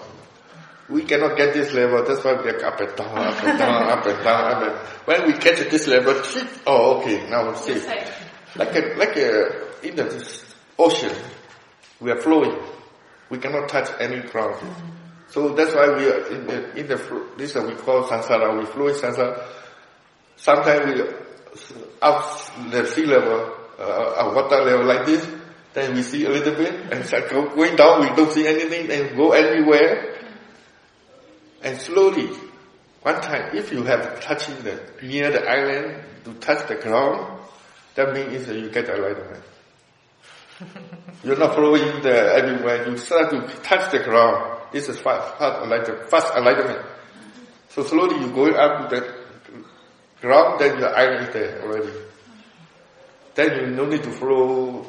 We 0.90 1.04
cannot 1.04 1.38
get 1.38 1.54
this 1.54 1.72
level, 1.74 2.04
that's 2.04 2.24
why 2.24 2.34
we 2.34 2.50
are 2.50 2.66
up 2.66 2.80
and 2.80 2.96
down, 2.96 3.18
up 3.18 3.44
and 3.44 3.60
down, 3.60 3.90
up 3.90 4.06
and 4.06 4.24
down, 4.24 4.52
up 4.52 4.64
and 4.64 4.78
When 5.06 5.28
we 5.28 5.34
catch 5.38 5.60
this 5.70 5.88
level, 5.88 6.20
oh 6.68 7.00
okay, 7.00 7.30
now 7.30 7.52
we 7.52 7.58
see. 7.58 7.88
Like 8.56 8.76
a, 8.76 8.96
like 8.98 9.16
a, 9.18 9.88
in 9.88 9.96
the 9.96 10.42
ocean, 10.80 11.16
we 12.00 12.10
are 12.12 12.20
flowing. 12.20 12.58
We 13.30 13.38
cannot 13.38 13.70
touch 13.70 13.90
any 14.00 14.22
ground. 14.22 14.58
So 15.28 15.50
that's 15.50 15.76
why 15.76 15.90
we 15.90 16.10
are 16.10 16.26
in 16.32 16.48
the, 16.48 16.76
in 16.76 16.88
the, 16.88 17.28
this 17.38 17.52
is 17.52 17.56
what 17.56 17.68
we 17.68 17.76
call 17.76 18.04
samsara, 18.06 18.58
we 18.58 18.66
flow 18.66 18.88
in 18.88 18.96
samsara. 18.96 19.44
Sometimes 20.38 20.86
we, 20.86 21.04
up 22.02 22.72
the 22.72 22.86
sea 22.88 23.06
level, 23.06 23.56
uh, 23.78 23.84
uh, 23.84 24.32
water 24.34 24.64
level 24.64 24.86
like 24.86 25.06
this, 25.06 25.28
then 25.74 25.94
we 25.94 26.02
see 26.02 26.26
a 26.26 26.30
little 26.30 26.56
bit, 26.56 26.74
and 26.92 27.06
start 27.06 27.30
going 27.30 27.76
down, 27.76 28.02
we 28.02 28.08
don't 28.16 28.32
see 28.32 28.48
anything, 28.48 28.90
and 28.90 29.16
go 29.16 29.34
anywhere. 29.34 30.16
And 31.64 31.80
slowly, 31.80 32.30
one 33.02 33.22
time, 33.22 33.56
if 33.56 33.72
you 33.72 33.84
have 33.84 34.20
touching 34.22 34.62
the, 34.64 34.82
near 35.02 35.32
the 35.32 35.48
island, 35.48 36.04
to 36.26 36.34
touch 36.36 36.68
the 36.68 36.76
ground, 36.76 37.40
that 37.96 38.14
means 38.14 38.48
that 38.48 38.58
you 38.58 38.70
get 38.70 38.90
enlightenment. 38.90 39.44
You're 41.24 41.38
not 41.38 41.56
flowing 41.56 42.02
there 42.02 42.32
everywhere. 42.32 42.90
You 42.90 42.98
start 42.98 43.32
to 43.32 43.42
touch 43.62 43.92
the 43.92 44.00
ground. 44.00 44.62
This 44.72 44.90
is 44.90 45.00
fast, 45.00 45.38
fast 45.38 45.64
enlightenment. 45.64 46.10
Fast 46.10 46.36
enlightenment. 46.36 46.86
So 47.70 47.84
slowly 47.84 48.20
you 48.20 48.32
going 48.32 48.56
up 48.56 48.90
to 48.90 48.96
the 48.96 49.16
ground, 50.22 50.60
then 50.60 50.80
your 50.80 50.96
island 50.96 51.28
is 51.28 51.34
there 51.34 51.62
already. 51.62 51.94
Then 53.36 53.60
you 53.60 53.76
no 53.76 53.86
need 53.86 54.04
to 54.04 54.12
flow. 54.12 54.86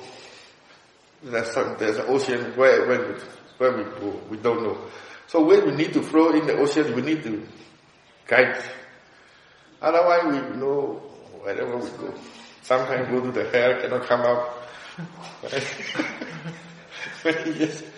There's 1.22 1.52
some, 1.52 1.76
there's 1.78 1.98
an 1.98 2.06
ocean 2.08 2.56
where 2.56 2.86
where 2.86 3.18
where 3.58 3.76
we 3.76 3.84
go. 3.84 4.20
We 4.30 4.38
don't 4.38 4.62
know. 4.62 4.78
So 5.30 5.44
when 5.44 5.64
we 5.64 5.72
need 5.76 5.92
to 5.92 6.02
flow 6.02 6.32
in 6.32 6.44
the 6.44 6.54
ocean, 6.58 6.92
we 6.92 7.02
need 7.02 7.22
to 7.22 7.46
guide. 8.26 8.58
Otherwise, 9.80 10.24
we 10.24 10.56
know 10.58 11.00
wherever 11.40 11.76
we 11.76 11.88
go. 11.90 12.12
Sometimes 12.62 13.08
go 13.08 13.20
to 13.20 13.30
the 13.30 13.48
hair 13.50 13.80
cannot 13.80 14.06
come 14.08 14.22
out. 14.22 14.66
yes. 17.22 17.82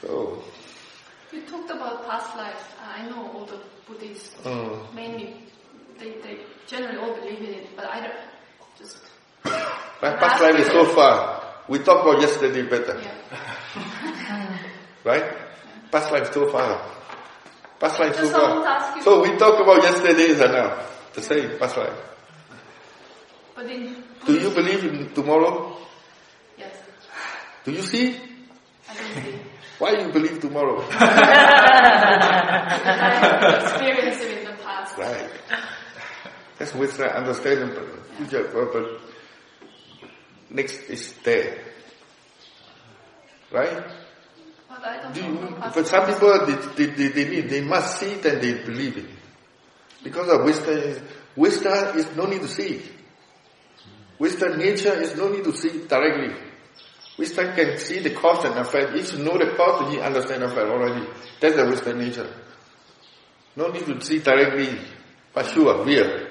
So, 0.00 0.42
you 1.32 1.42
talked 1.46 1.70
about 1.70 2.06
past 2.06 2.36
lives. 2.36 2.60
I 2.82 3.08
know 3.08 3.30
all 3.32 3.46
the 3.46 3.60
Buddhists, 3.86 4.34
Mm. 4.42 4.92
mainly, 4.94 5.36
they, 5.98 6.10
they 6.20 6.38
generally 6.66 6.98
all 6.98 7.14
believe 7.14 7.38
in 7.40 7.54
it, 7.60 7.68
but 7.76 7.86
I 7.86 8.00
don't, 8.00 8.14
just, 8.78 8.98
my 9.44 10.16
past 10.16 10.42
life 10.42 10.58
is 10.58 10.66
so 10.66 10.84
far. 10.94 11.42
We 11.68 11.78
talk 11.78 12.02
about 12.04 12.20
yesterday 12.20 12.62
better, 12.68 13.00
yeah. 13.00 14.58
right? 15.04 15.43
Past 15.94 16.10
life 16.10 16.32
so 16.34 16.50
far. 16.50 16.82
Past 17.78 18.00
life 18.00 18.16
so 18.16 18.28
far. 18.28 19.00
So 19.02 19.22
we 19.22 19.38
talk 19.38 19.62
about 19.62 19.80
yesterday 19.80 20.32
and 20.32 20.40
now. 20.52 20.82
The 21.14 21.22
same 21.22 21.56
past 21.56 21.76
life. 21.76 21.94
but 23.54 23.70
in 23.70 24.02
Do 24.26 24.34
you 24.34 24.50
believe 24.50 24.82
in 24.86 25.14
tomorrow? 25.14 25.76
Yes, 26.58 26.74
Do 27.64 27.70
you 27.70 27.82
see? 27.82 28.18
I 28.90 28.94
don't 28.96 29.22
see. 29.22 29.38
Why 29.78 29.92
you 29.92 30.10
believe 30.10 30.40
tomorrow? 30.40 30.82
I 30.90 30.98
experienced 33.62 34.22
it 34.22 34.38
in 34.38 34.46
the 34.50 34.56
past. 34.64 34.98
Right. 34.98 35.30
That's 36.58 36.74
with 36.74 36.90
wisdom, 36.90 37.06
understanding 37.06 37.70
future 38.16 38.48
purpose. 38.50 39.00
Next 40.50 40.90
is 40.90 41.14
there. 41.22 41.62
Right? 43.52 44.03
I 44.84 44.98
don't 45.00 45.16
know 45.16 45.48
you, 45.48 45.54
the 45.56 45.72
but 45.74 45.86
some 45.86 46.06
people, 46.06 46.46
they, 46.46 46.86
they, 46.86 47.08
they, 47.08 47.28
need, 47.28 47.48
they 47.48 47.60
must 47.62 47.98
see 47.98 48.12
it 48.12 48.24
and 48.26 48.42
they 48.42 48.62
believe 48.62 48.98
it. 48.98 49.06
Because 50.02 50.28
of 50.28 50.44
wisdom, 50.44 50.76
is, 50.78 51.00
wisdom 51.34 51.96
is 51.96 52.14
no 52.14 52.26
need 52.26 52.42
to 52.42 52.48
see 52.48 52.66
it. 52.76 52.92
Wisdom 54.18 54.58
nature 54.58 54.92
is 55.00 55.16
no 55.16 55.28
need 55.28 55.44
to 55.44 55.56
see 55.56 55.68
it 55.68 55.88
directly. 55.88 56.36
Wisdom 57.16 57.54
can 57.54 57.78
see 57.78 58.00
the 58.00 58.10
cause 58.10 58.44
and 58.44 58.58
effect. 58.58 58.94
If 58.94 59.12
you 59.12 59.24
know 59.24 59.38
the 59.38 59.54
cause, 59.56 59.92
you 59.94 60.00
understand 60.00 60.42
the 60.42 60.46
effect 60.46 60.68
already. 60.68 61.06
That's 61.40 61.56
the 61.56 61.66
wisdom 61.66 61.98
nature. 61.98 62.30
No 63.56 63.68
need 63.68 63.86
to 63.86 64.00
see 64.00 64.18
directly, 64.18 64.78
but 65.32 65.46
sure, 65.46 65.84
real. 65.84 66.26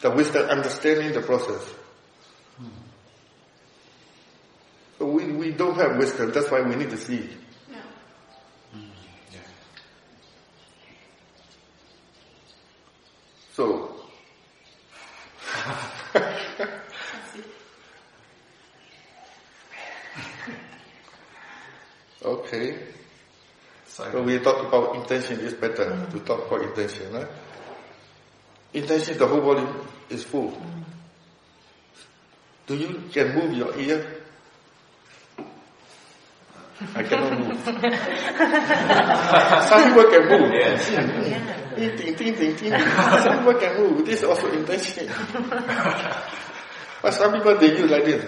The 0.00 0.10
wisdom 0.10 0.48
understanding 0.48 1.12
the 1.12 1.20
process. 1.20 1.74
So 4.98 5.06
we, 5.06 5.26
we 5.32 5.50
don't 5.50 5.76
have 5.76 5.96
wisdom, 5.98 6.30
that's 6.30 6.50
why 6.50 6.62
we 6.62 6.76
need 6.76 6.90
to 6.90 6.96
see 6.96 7.16
it. 7.16 7.30
Yeah. 7.70 9.40
So, 13.54 13.96
I 16.14 16.36
see. 17.32 17.42
Okay. 22.54 22.78
So, 23.86 24.10
So 24.10 24.22
we 24.22 24.38
talk 24.38 24.66
about 24.66 24.96
intention 24.96 25.40
is 25.40 25.54
better 25.54 26.06
to 26.10 26.18
talk 26.20 26.46
about 26.46 26.62
intention, 26.62 27.12
right? 27.12 27.28
Intention, 28.72 29.18
the 29.18 29.26
whole 29.26 29.40
body 29.40 29.66
is 30.10 30.24
full. 30.24 30.50
Mm. 30.50 30.84
Do 32.66 32.76
you 32.76 33.02
can 33.12 33.34
move 33.34 33.52
your 33.52 33.76
ear? 33.78 34.20
I 36.94 37.02
cannot 37.02 37.38
move. 37.38 37.64
Some 39.68 39.88
people 39.88 40.04
can 40.10 40.26
move. 40.26 40.50
Ting, 41.76 41.96
ting, 41.96 42.14
ting, 42.16 42.34
ting, 42.34 42.56
ting. 42.56 42.72
Some 43.22 43.38
people 43.38 43.54
can 43.60 43.76
move. 43.78 44.06
This 44.06 44.18
is 44.22 44.24
also 44.24 44.50
intention. 44.50 45.06
but 47.02 47.12
some 47.12 47.32
people 47.32 47.56
they 47.58 47.76
use 47.78 47.90
like 47.90 48.04
this. 48.04 48.24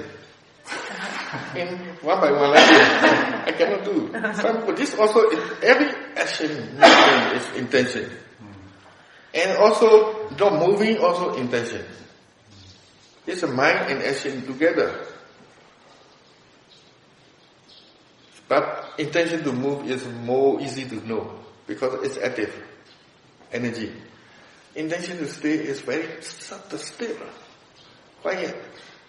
In 1.56 1.68
one 2.02 2.20
by 2.20 2.30
one 2.30 2.50
like. 2.50 2.68
I 3.46 3.52
cannot 3.52 3.84
do. 3.84 4.10
Some 4.34 4.74
this 4.74 4.94
also 4.94 5.26
every 5.62 5.90
action 6.16 6.50
is 7.34 7.44
intention. 7.56 8.10
And 9.34 9.58
also 9.58 10.28
the 10.30 10.50
moving 10.50 10.98
also 10.98 11.34
intention. 11.34 11.84
It's 13.26 13.42
a 13.42 13.48
mind 13.48 13.90
and 13.90 14.02
action 14.02 14.46
together. 14.46 15.06
But 18.48 18.94
intention 18.98 19.42
to 19.42 19.52
move 19.52 19.90
is 19.90 20.06
more 20.06 20.60
easy 20.60 20.84
to 20.88 21.06
know 21.06 21.34
because 21.66 22.06
it's 22.06 22.18
active 22.18 22.54
energy. 23.52 23.92
Intention 24.76 25.18
to 25.18 25.28
stay 25.28 25.54
is 25.54 25.80
very 25.80 26.22
subtle, 26.22 26.78
still, 26.78 27.16
quiet. 28.22 28.54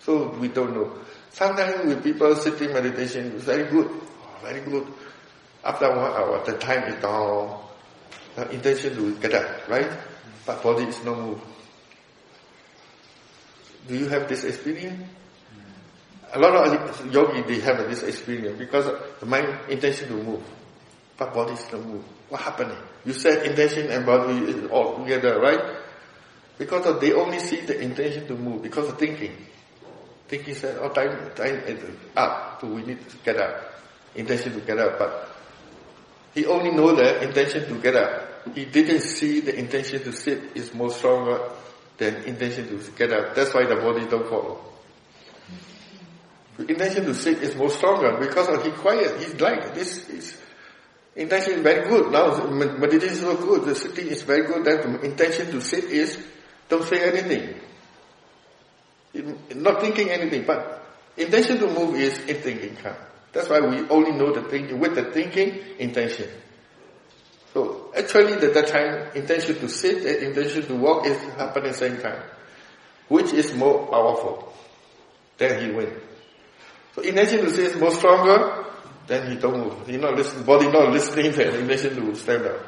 So 0.02 0.30
we 0.40 0.48
don't 0.48 0.74
know. 0.74 0.98
Sometimes 1.38 1.86
with 1.86 2.04
people 2.04 2.36
sitting 2.36 2.74
meditation, 2.74 3.38
very 3.38 3.70
good, 3.70 3.92
very 4.42 4.60
good. 4.62 4.88
After 5.64 5.88
one 5.90 6.12
hour, 6.12 6.44
the 6.44 6.58
time 6.58 6.92
is 6.92 7.00
down. 7.00 7.62
The 8.36 8.50
intention 8.50 8.96
to 8.96 9.16
get 9.20 9.36
up, 9.36 9.70
right? 9.70 9.88
But 10.48 10.64
body 10.64 10.86
is 10.86 11.04
no 11.04 11.14
move. 11.14 11.42
Do 13.88 13.96
you 13.96 14.08
have 14.10 14.28
this 14.28 14.46
experience? 14.46 15.08
A 16.34 16.40
lot 16.40 16.56
of 16.56 17.14
yogi 17.14 17.44
they 17.44 17.60
have 17.62 17.78
this 17.88 18.02
experience 18.02 18.58
because 18.58 18.90
the 19.20 19.26
mind 19.28 19.70
intention 19.70 20.10
to 20.10 20.16
move, 20.16 20.44
but 21.18 21.36
body 21.36 21.54
is 21.54 21.72
no 21.72 21.80
move. 21.84 22.04
What 22.30 22.42
happening? 22.42 22.78
You 23.06 23.14
said 23.14 23.46
intention 23.46 23.92
and 23.92 24.08
body 24.08 24.40
is 24.40 24.72
all 24.72 24.98
together, 25.04 25.40
right? 25.40 25.78
Because 26.58 27.00
they 27.00 27.14
only 27.14 27.38
see 27.38 27.62
the 27.62 27.80
intention 27.80 28.26
to 28.26 28.34
move 28.34 28.64
because 28.64 28.90
of 28.90 28.98
thinking. 28.98 29.38
Thinking 30.28 30.56
said, 30.56 30.78
"Oh, 30.82 30.90
time, 30.90 31.32
time 31.36 31.62
is 31.66 31.84
up, 32.16 32.60
so 32.60 32.68
we 32.68 32.84
need 32.84 33.00
to 33.10 33.18
get 33.24 33.38
up." 33.38 33.80
Intention 34.16 34.54
to 34.54 34.62
get 34.62 34.78
up, 34.80 35.00
but 35.00 35.30
he 36.34 36.46
only 36.46 36.72
know 36.72 36.94
the 36.96 37.24
intention 37.24 37.66
to 37.68 37.82
get 37.82 37.96
up. 37.96 38.46
He 38.54 38.66
didn't 38.66 39.02
see 39.02 39.42
the 39.42 39.58
intention 39.58 40.04
to 40.04 40.12
sit 40.12 40.56
is 40.56 40.74
more 40.74 40.92
stronger 40.92 41.40
than 41.98 42.24
intention 42.24 42.68
to 42.68 42.92
get 42.92 43.12
up. 43.12 43.36
That's 43.36 43.54
why 43.54 43.66
the 43.66 43.76
body 43.76 44.06
don't 44.06 44.28
follow. 44.30 44.62
The 46.58 46.66
intention 46.66 47.06
to 47.06 47.14
sit 47.14 47.42
is 47.44 47.56
more 47.56 47.70
stronger 47.70 48.18
because 48.20 48.64
he 48.66 48.72
quiet. 48.72 49.20
He's 49.20 49.40
like 49.40 49.76
this. 49.76 50.10
Is, 50.10 50.38
intention 51.16 51.54
is 51.54 51.62
very 51.62 51.88
good. 51.88 52.12
Now 52.12 52.38
meditation 52.50 53.16
is 53.16 53.22
so 53.22 53.38
good. 53.38 53.66
The 53.66 53.76
sitting 53.76 54.08
is 54.08 54.24
very 54.24 54.46
good. 54.48 54.66
Then 54.66 55.00
intention 55.06 55.52
to 55.52 55.62
sit 55.62 55.86
is 55.86 56.18
don't 56.70 56.84
say 56.84 57.04
anything. 57.04 57.60
Not 59.56 59.82
thinking 59.82 60.10
anything, 60.10 60.46
but 60.46 60.84
intention 61.16 61.60
to 61.60 61.68
move 61.68 61.96
is 61.96 62.20
in 62.20 62.38
thinking. 62.38 62.78
That's 63.34 63.50
why 63.50 63.60
we 63.60 63.88
only 63.90 64.12
know 64.12 64.34
the 64.34 64.44
thinking 64.50 64.80
with 64.80 64.96
the 64.96 65.12
thinking 65.12 65.60
intention. 65.80 66.30
So 67.54 67.92
actually, 67.98 68.34
at 68.34 68.54
that 68.54 68.68
time, 68.68 69.16
intention 69.16 69.56
to 69.60 69.70
sit 69.70 70.06
and 70.06 70.28
intention 70.28 70.66
to 70.68 70.76
walk 70.76 71.06
is 71.06 71.18
happening 71.34 71.70
at 71.70 71.74
the 71.74 71.78
same 71.78 72.02
time. 72.02 72.22
Which 73.08 73.34
is 73.34 73.54
more 73.56 73.88
powerful? 73.88 74.54
Then 75.38 75.64
he 75.64 75.76
win. 75.76 75.94
So 76.96 77.02
intention 77.02 77.42
to 77.42 77.50
sit 77.52 77.76
is 77.76 77.76
more 77.78 77.92
stronger, 77.92 78.66
then 79.08 79.32
he 79.32 79.38
don't 79.38 79.58
move. 79.60 79.88
He 79.88 79.98
not 79.98 80.16
listen, 80.16 80.44
body 80.44 80.70
not 80.70 80.92
listening, 80.92 81.32
then 81.36 81.56
intention 81.56 81.96
to 81.96 82.16
stand 82.16 82.46
up. 82.46 82.60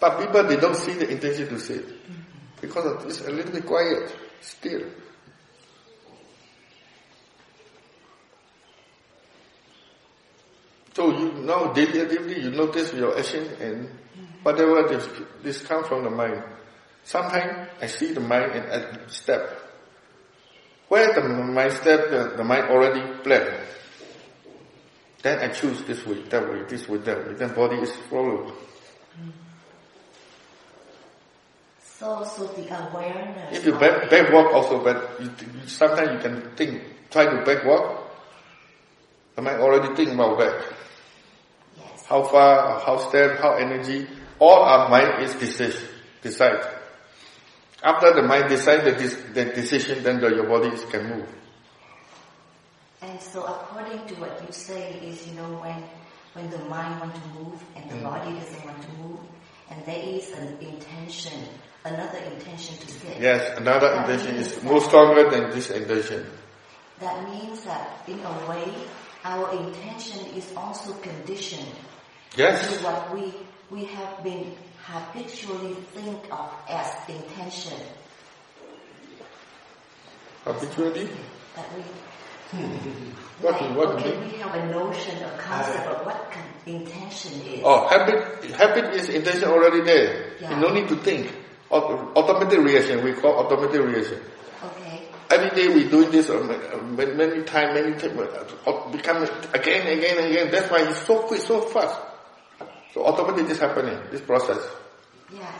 But 0.00 0.18
people, 0.18 0.44
they 0.44 0.56
don't 0.56 0.76
see 0.76 0.94
the 0.94 1.08
intention 1.08 1.48
to 1.48 1.58
sit. 1.58 1.84
Because 2.60 3.04
it's 3.06 3.20
a 3.26 3.30
little 3.30 3.52
bit 3.52 3.66
quiet, 3.66 4.14
still. 4.40 4.82
So 10.94 11.10
you 11.10 11.32
know 11.32 11.72
daily 11.72 12.02
activity, 12.02 12.40
you 12.42 12.50
notice 12.50 12.92
your 12.92 13.18
action 13.18 13.48
and 13.60 13.88
whatever 14.42 14.88
this, 14.88 15.08
this 15.42 15.62
comes 15.62 15.88
from 15.88 16.04
the 16.04 16.10
mind. 16.10 16.42
Sometimes 17.04 17.68
I 17.80 17.86
see 17.86 18.12
the 18.12 18.20
mind 18.20 18.52
and 18.52 18.70
I 18.70 19.06
step. 19.06 19.58
Where 20.88 21.14
the 21.14 21.26
mind 21.26 21.72
step, 21.72 22.10
the, 22.10 22.34
the 22.36 22.44
mind 22.44 22.68
already 22.68 23.00
planned. 23.22 23.54
Then 25.22 25.38
I 25.38 25.48
choose 25.48 25.82
this 25.84 26.04
way, 26.04 26.22
that 26.28 26.48
way, 26.50 26.64
this 26.68 26.86
way, 26.88 26.98
that 26.98 27.26
way. 27.26 27.34
Then 27.34 27.54
body 27.54 27.76
is 27.76 27.92
followed. 28.10 28.52
So, 31.80 32.24
so 32.24 32.46
the 32.48 32.66
awareness. 32.90 33.56
If 33.56 33.64
you 33.64 33.72
back, 33.78 34.10
back 34.10 34.32
walk 34.32 34.52
also, 34.52 34.82
but 34.82 35.20
you, 35.20 35.26
you, 35.26 35.68
sometimes 35.68 36.10
you 36.12 36.18
can 36.18 36.50
think, 36.56 36.82
try 37.10 37.24
to 37.24 37.44
back 37.44 37.64
walk. 37.64 38.10
The 39.36 39.42
mind 39.42 39.60
already 39.60 39.94
think 39.94 40.10
about 40.10 40.38
back 40.38 40.62
how 42.12 42.22
far, 42.24 42.78
how 42.80 42.98
step, 42.98 43.38
how 43.38 43.54
energy, 43.54 44.06
all 44.38 44.64
our 44.64 44.90
mind 44.90 45.24
is 45.24 45.32
decision, 45.36 45.88
decide. 46.20 46.60
After 47.82 48.12
the 48.12 48.22
mind 48.28 48.50
decides 48.50 48.84
the, 48.84 49.32
the 49.32 49.44
decision, 49.46 50.02
then 50.04 50.20
the, 50.20 50.28
your 50.28 50.46
body 50.46 50.70
can 50.90 51.08
move. 51.08 51.28
And 53.00 53.18
so 53.18 53.42
according 53.44 54.06
to 54.08 54.14
what 54.20 54.44
you 54.46 54.52
say 54.52 54.92
is, 55.00 55.26
you 55.26 55.32
know, 55.36 55.56
when, 55.64 55.82
when 56.34 56.50
the 56.50 56.58
mind 56.68 57.00
wants 57.00 57.18
to 57.18 57.28
move 57.28 57.64
and 57.76 57.90
the 57.90 57.96
mm. 57.96 58.02
body 58.02 58.38
doesn't 58.38 58.62
want 58.66 58.82
to 58.82 58.92
move, 59.00 59.20
and 59.70 59.82
there 59.86 60.04
is 60.04 60.30
an 60.32 60.58
intention, 60.60 61.48
another 61.86 62.18
intention 62.18 62.76
to 62.76 62.88
sit. 62.88 63.20
Yes, 63.20 63.56
another 63.56 63.88
that 63.88 64.10
intention 64.10 64.36
is 64.36 64.62
more 64.62 64.82
stronger 64.82 65.30
than 65.30 65.48
this 65.50 65.70
intention. 65.70 66.26
That 67.00 67.24
means 67.24 67.64
that 67.64 68.06
in 68.06 68.20
a 68.20 68.50
way, 68.50 68.70
our 69.24 69.50
intention 69.56 70.26
is 70.36 70.52
also 70.54 70.92
conditioned 71.00 71.72
Yes. 72.36 72.78
To 72.78 72.84
what 72.84 73.14
we, 73.14 73.32
we 73.70 73.84
have 73.84 74.22
been 74.24 74.54
habitually 74.84 75.74
think 75.94 76.32
of 76.32 76.50
as 76.68 76.90
intention. 77.08 77.78
Habitually? 80.44 81.08
That 81.54 81.66
we 81.76 81.82
what, 83.40 83.60
like, 83.60 83.76
what 83.76 83.88
okay, 83.96 84.16
we 84.18 84.36
have 84.38 84.54
a 84.54 84.66
notion, 84.66 85.22
a 85.22 85.38
concept 85.38 85.86
of 85.86 86.04
what 86.06 86.36
intention 86.66 87.40
is. 87.42 87.62
Oh, 87.64 87.88
habit, 87.88 88.44
habit 88.52 88.94
is 88.94 89.08
intention 89.08 89.48
already 89.48 89.80
there. 89.80 90.32
Yeah. 90.40 90.50
You 90.54 90.60
no 90.60 90.68
need 90.72 90.88
to 90.88 90.96
think. 90.96 91.32
Automatic 91.70 92.58
reaction, 92.58 93.02
we 93.02 93.14
call 93.14 93.46
automatic 93.46 93.80
reaction. 93.80 94.20
Okay. 94.62 95.08
Every 95.30 95.48
day 95.56 95.74
we 95.74 95.88
doing 95.88 96.10
this 96.10 96.28
uh, 96.28 96.38
many, 96.84 97.14
many 97.14 97.42
times, 97.44 97.72
many 97.72 97.98
times, 97.98 98.20
uh, 98.66 98.90
become 98.90 99.22
again, 99.54 99.86
again, 99.86 100.30
again. 100.30 100.50
That's 100.50 100.70
why 100.70 100.82
it's 100.86 101.06
so 101.06 101.20
quick, 101.20 101.40
so 101.40 101.62
fast. 101.62 101.98
So 102.92 103.04
automatically 103.04 103.44
this 103.44 103.58
happening, 103.58 103.98
this 104.10 104.20
process. 104.20 104.60
Yeah, 105.34 105.52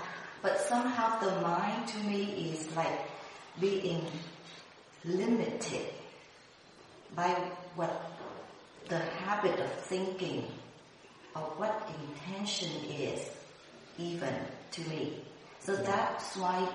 but 0.42 0.60
somehow 0.60 1.18
the 1.20 1.40
mind 1.40 1.88
to 1.88 1.98
me 1.98 2.52
is 2.52 2.74
like 2.76 3.08
being 3.58 4.06
limited 5.04 5.86
by 7.14 7.30
what 7.74 8.10
the 8.88 8.98
habit 8.98 9.58
of 9.58 9.72
thinking 9.72 10.46
of 11.34 11.42
what 11.58 11.88
intention 12.02 12.70
is 12.90 13.30
even 13.98 14.34
to 14.72 14.80
me. 14.82 15.24
So 15.60 15.76
that's 15.76 16.36
why 16.36 16.68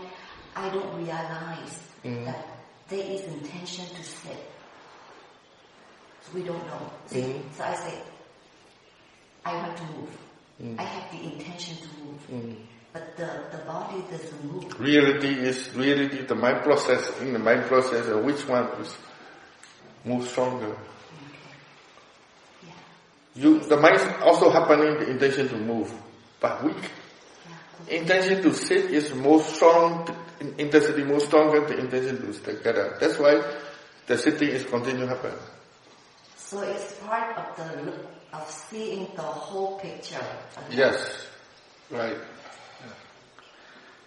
I 0.55 0.69
don't 0.69 0.95
realize 0.97 1.79
mm. 2.03 2.25
that 2.25 2.47
there 2.87 3.05
is 3.05 3.21
intention 3.25 3.85
to 3.85 4.03
sit. 4.03 4.51
We 6.33 6.43
don't 6.43 6.65
know. 6.67 6.91
mm. 7.09 7.41
So 7.53 7.63
I 7.63 7.75
say, 7.75 8.01
I 9.45 9.55
want 9.55 9.77
to 9.77 9.83
move. 9.83 10.17
Mm. 10.61 10.79
I 10.79 10.83
have 10.83 11.11
the 11.11 11.23
intention 11.23 11.77
to 11.77 11.87
move. 12.03 12.27
Mm. 12.31 12.55
But 12.93 13.15
the, 13.15 13.57
the 13.57 13.63
body 13.63 14.03
doesn't 14.09 14.43
move. 14.43 14.79
Reality 14.79 15.27
is 15.27 15.73
reality, 15.75 16.25
the 16.25 16.33
mind 16.35 16.63
process, 16.63 17.19
in 17.21 17.33
the 17.33 17.39
mind 17.39 17.65
process, 17.65 18.07
uh, 18.07 18.17
which 18.17 18.47
one 18.47 18.65
is 18.81 18.95
more 20.03 20.23
stronger? 20.23 20.75
Yeah. 22.63 22.69
You, 23.35 23.59
the 23.59 23.77
mind 23.77 24.01
also 24.23 24.49
happening 24.49 24.97
the 24.97 25.11
intention 25.11 25.47
to 25.49 25.57
move, 25.57 25.93
but 26.39 26.63
weak. 26.63 26.89
Yeah. 27.87 27.97
Intention 27.99 28.41
to 28.41 28.53
sit 28.53 28.89
is 28.89 29.13
more 29.13 29.41
strong, 29.41 30.07
intensity 30.57 31.03
more 31.03 31.19
stronger 31.19 31.67
than 31.67 31.77
the 31.77 31.83
intention 31.83 32.25
to 32.25 32.33
stay 32.33 32.55
together. 32.55 32.97
That's 32.99 33.19
why 33.19 33.43
the 34.07 34.17
sitting 34.17 34.49
is 34.49 34.63
continue 34.65 35.01
to 35.01 35.07
happen. 35.07 35.33
So 36.35 36.61
it's 36.61 36.95
part 36.95 37.37
of 37.37 37.55
the 37.57 38.16
of 38.33 38.49
seeing 38.49 39.07
the 39.15 39.21
whole 39.21 39.79
picture. 39.79 40.25
Yes, 40.71 41.27
right. 41.89 42.17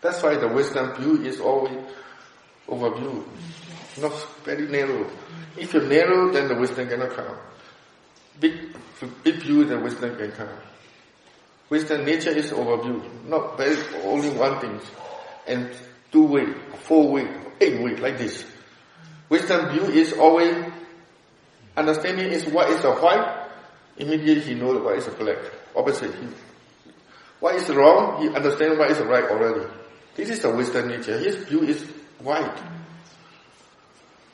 That's 0.01 0.23
why 0.23 0.37
the 0.37 0.49
wisdom 0.49 0.95
view 0.97 1.23
is 1.25 1.41
always 1.41 1.77
overview, 2.69 3.23
yes. 3.69 3.99
not 3.99 4.45
very 4.45 4.67
narrow. 4.67 5.05
Mm-hmm. 5.05 5.61
If 5.61 5.75
you're 5.75 5.87
narrow, 5.87 6.33
then 6.33 6.49
the 6.49 6.55
wisdom 6.55 6.89
cannot 6.89 7.11
come. 7.11 7.37
Big, 8.39 8.75
big 9.23 9.35
view, 9.37 9.65
the 9.65 9.79
wisdom 9.79 10.17
can 10.17 10.33
come. 10.33 10.49
Wisdom 11.69 12.05
nature 12.05 12.31
is 12.31 12.51
overview, 12.51 13.03
not 13.29 13.59
very 13.59 13.77
only 14.05 14.31
one 14.31 14.59
thing, 14.61 14.81
and 15.47 15.71
two 16.11 16.25
way, 16.25 16.47
four 16.83 17.11
way, 17.13 17.29
eight 17.61 17.81
way, 17.83 17.97
like 17.97 18.17
this. 18.17 18.45
Wisdom 19.29 19.71
view 19.71 19.85
is 19.85 20.13
always 20.15 20.55
understanding 21.77 22.33
is 22.33 22.47
what 22.47 22.71
is 22.71 22.81
the 22.83 22.91
white, 22.91 23.40
Immediately 24.01 24.41
he 24.41 24.55
knows 24.55 24.83
what 24.83 24.97
is 24.97 25.07
black. 25.09 25.37
Opposite. 25.77 26.15
He, 26.15 26.27
what 27.39 27.55
is 27.55 27.69
wrong, 27.69 28.23
he 28.23 28.29
understands 28.29 28.79
what 28.79 28.91
is 28.91 28.99
right 29.01 29.25
already. 29.25 29.67
This 30.15 30.31
is 30.31 30.41
the 30.41 30.51
wisdom 30.51 30.89
nature. 30.89 31.19
His 31.19 31.37
view 31.37 31.63
is 31.63 31.85
wide. 32.23 32.59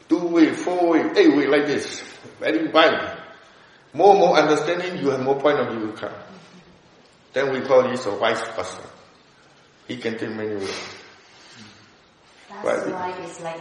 Two 0.08 0.26
way, 0.28 0.52
four 0.52 0.90
way, 0.90 1.10
eight 1.16 1.36
way 1.36 1.46
like 1.46 1.66
this. 1.66 2.00
Very 2.38 2.68
wide. 2.68 3.18
More 3.92 4.14
more 4.14 4.36
understanding, 4.38 4.98
you 4.98 5.10
have 5.10 5.20
more 5.22 5.40
point 5.40 5.58
of 5.58 5.74
view 5.74 5.92
come. 5.92 6.12
Then 7.32 7.52
we 7.52 7.60
call 7.62 7.90
this 7.90 8.06
a 8.06 8.14
wise 8.14 8.42
person. 8.42 8.84
He 9.88 9.96
can 9.96 10.16
take 10.18 10.30
many 10.30 10.54
ways. 10.56 10.80
That's 12.48 12.86
why 12.90 13.14
it's 13.20 13.40
like 13.40 13.60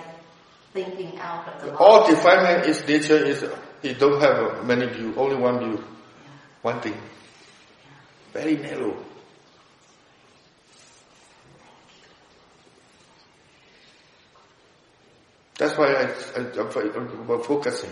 thinking 0.73 1.18
out 1.19 1.48
of 1.48 1.61
the 1.61 1.76
All 1.77 2.07
defilement 2.07 2.65
is 2.68 2.88
nature 2.88 3.18
is 3.18 3.45
he 3.82 3.94
don't 3.94 4.22
have 4.22 4.65
many 4.65 4.88
view, 4.88 5.14
only 5.18 5.36
one 5.36 5.60
view. 5.60 5.84
One 6.66 6.82
thing. 6.82 6.98
Very 8.34 8.58
narrow. 8.58 8.98
That's 15.60 15.78
why 15.78 15.94
I, 15.94 16.06
I, 16.36 16.40
am 16.58 17.44
focusing. 17.44 17.92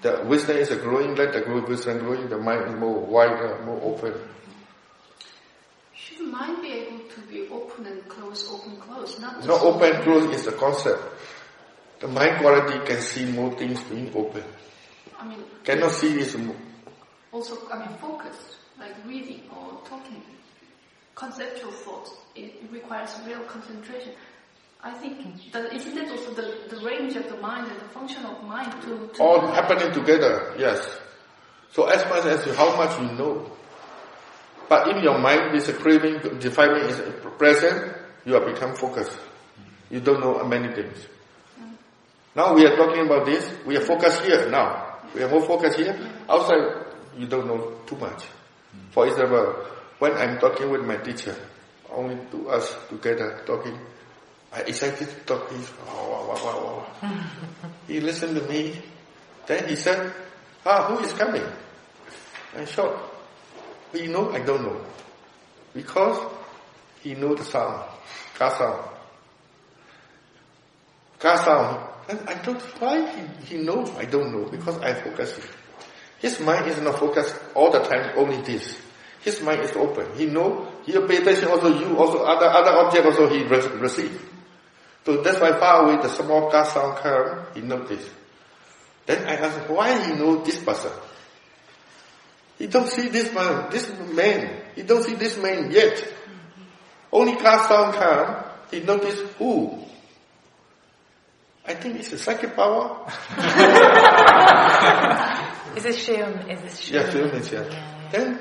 The 0.00 0.24
wisdom 0.24 0.56
is 0.56 0.70
a 0.70 0.76
growing, 0.76 1.14
let 1.16 1.34
the 1.34 1.44
wisdom 1.68 1.98
growing, 1.98 2.30
the 2.30 2.38
mind 2.38 2.70
is 2.70 2.80
more 2.80 2.98
wider, 2.98 3.60
more 3.66 3.78
open. 3.82 4.14
Should 5.94 6.22
mind 6.28 6.62
be 6.62 6.72
able 6.72 7.00
to 7.00 7.20
be 7.28 7.46
open 7.50 7.84
and 7.84 8.08
close, 8.08 8.50
open, 8.50 8.76
close? 8.78 9.20
Not, 9.20 9.44
not 9.44 9.60
open, 9.60 10.02
close 10.02 10.34
is 10.34 10.46
the 10.46 10.52
concept. 10.52 11.02
The 12.00 12.08
mind 12.08 12.40
quality 12.40 12.78
can 12.86 13.02
see 13.02 13.26
more 13.26 13.52
things 13.52 13.82
being 13.82 14.10
open. 14.16 14.44
I 15.18 15.28
mean, 15.28 15.44
cannot 15.62 15.90
see 15.90 16.18
is 16.18 16.34
also, 17.32 17.56
I 17.72 17.78
mean, 17.78 17.96
focus, 17.98 18.56
like 18.78 18.94
reading 19.06 19.42
or 19.50 19.80
talking, 19.88 20.22
conceptual 21.14 21.72
thoughts, 21.72 22.12
it 22.36 22.52
requires 22.70 23.10
real 23.26 23.40
concentration. 23.44 24.12
I 24.84 24.92
think 24.92 25.16
that 25.52 25.72
isn't 25.72 25.96
it 25.96 26.10
also 26.10 26.34
the, 26.34 26.76
the 26.76 26.84
range 26.84 27.16
of 27.16 27.28
the 27.28 27.36
mind 27.36 27.70
and 27.70 27.80
the 27.80 27.88
function 27.94 28.24
of 28.26 28.42
mind 28.44 28.72
to, 28.82 29.08
to 29.14 29.22
All 29.22 29.40
happening 29.52 29.92
together, 29.92 30.54
yes. 30.58 31.00
So 31.72 31.86
as 31.86 32.04
much 32.10 32.26
as 32.26 32.44
you, 32.46 32.52
how 32.52 32.76
much 32.76 32.98
you 33.00 33.16
know. 33.16 33.50
But 34.68 34.88
if 34.88 35.02
your 35.02 35.18
mind 35.18 35.54
is 35.54 35.70
craving, 35.70 36.38
defining 36.38 36.88
is 36.88 37.00
present, 37.38 37.96
you 38.24 38.34
have 38.34 38.46
become 38.46 38.74
focused. 38.74 39.16
You 39.90 40.00
don't 40.00 40.20
know 40.20 40.42
many 40.44 40.74
things. 40.74 40.96
Mm. 41.60 41.72
Now 42.34 42.54
we 42.54 42.66
are 42.66 42.76
talking 42.76 43.06
about 43.06 43.26
this, 43.26 43.48
we 43.64 43.76
are 43.76 43.80
focused 43.80 44.22
here 44.22 44.48
now. 44.50 44.98
We 45.14 45.22
are 45.22 45.28
more 45.28 45.42
focused 45.42 45.78
here. 45.78 45.92
Mm. 45.92 46.28
Outside, 46.28 46.91
you 47.16 47.26
don't 47.26 47.46
know 47.46 47.78
too 47.86 47.96
much. 47.96 48.24
For 48.90 49.06
example, 49.06 49.66
when 49.98 50.12
I'm 50.12 50.38
talking 50.38 50.70
with 50.70 50.84
my 50.84 50.96
teacher, 50.96 51.36
only 51.90 52.16
to 52.30 52.48
us 52.50 52.74
together 52.88 53.42
talking, 53.46 53.78
I 54.52 54.60
excited 54.60 55.08
to 55.08 55.14
talk. 55.24 55.50
He's, 55.50 55.70
oh, 55.88 56.26
wow, 56.28 56.44
wow, 56.44 56.86
wow. 57.02 57.24
he 57.88 58.00
listened 58.00 58.36
to 58.36 58.42
me. 58.48 58.76
Then 59.46 59.68
he 59.68 59.76
said, 59.76 60.12
ah, 60.64 60.86
who 60.88 61.04
is 61.04 61.12
coming? 61.12 61.44
I'm 62.56 62.66
shocked. 62.66 63.14
He 63.92 64.06
know, 64.06 64.30
I 64.32 64.40
don't 64.40 64.62
know. 64.62 64.80
Because 65.74 66.18
he 67.00 67.14
know 67.14 67.34
the 67.34 67.44
sound, 67.44 67.84
car 68.34 68.50
sound. 68.56 68.88
Car 71.18 71.36
sound. 71.38 71.88
And 72.08 72.28
I 72.28 72.34
don't, 72.42 72.60
why 72.80 73.06
he, 73.08 73.56
he 73.56 73.62
know? 73.62 73.86
I 73.96 74.04
don't 74.04 74.32
know. 74.32 74.50
Because 74.50 74.78
I 74.78 74.92
focus 74.94 75.38
it. 75.38 75.48
His 76.22 76.38
mind 76.38 76.68
is 76.68 76.80
not 76.80 77.00
focused 77.00 77.34
all 77.52 77.72
the 77.72 77.80
time, 77.80 78.16
only 78.16 78.40
this. 78.42 78.78
His 79.22 79.42
mind 79.42 79.60
is 79.62 79.72
open. 79.72 80.16
He 80.16 80.26
know, 80.26 80.68
he 80.86 80.92
pay 80.92 81.16
attention 81.16 81.48
also 81.48 81.66
you, 81.66 81.98
also 81.98 82.22
other, 82.22 82.46
other 82.46 82.70
object 82.86 83.04
also 83.04 83.28
he 83.28 83.42
receive. 83.42 84.30
So 85.04 85.20
that's 85.20 85.40
why 85.40 85.50
far 85.58 85.82
away 85.82 86.00
the 86.00 86.08
small 86.08 86.48
car 86.48 86.64
sound 86.64 86.98
come, 86.98 87.46
he 87.54 87.60
notice. 87.60 88.08
Then 89.04 89.26
I 89.26 89.34
ask 89.34 89.68
why 89.68 90.06
he 90.06 90.12
know 90.14 90.44
this 90.44 90.62
person? 90.62 90.92
He 92.56 92.68
don't 92.68 92.86
see 92.86 93.08
this 93.08 93.34
man, 93.34 93.68
this 93.72 93.90
man. 94.14 94.62
He 94.76 94.84
don't 94.84 95.02
see 95.02 95.16
this 95.16 95.36
man 95.38 95.72
yet. 95.72 96.06
Only 97.10 97.34
car 97.34 97.66
sound 97.66 97.94
come, 97.94 98.44
he 98.70 98.78
notice 98.78 99.20
who? 99.38 99.84
I 101.66 101.74
think 101.74 101.98
it's 101.98 102.12
a 102.12 102.18
psychic 102.18 102.54
power. 102.54 103.10
is 105.76 105.84
it 105.84 105.94
Shion? 105.96 106.50
Is 106.50 106.60
it 106.60 106.66
Shion? 106.66 106.92
Yeah, 106.92 107.10
Shion 107.12 107.34
is 107.34 107.52
yeah. 107.52 107.64
yeah. 107.70 108.08
Then 108.12 108.38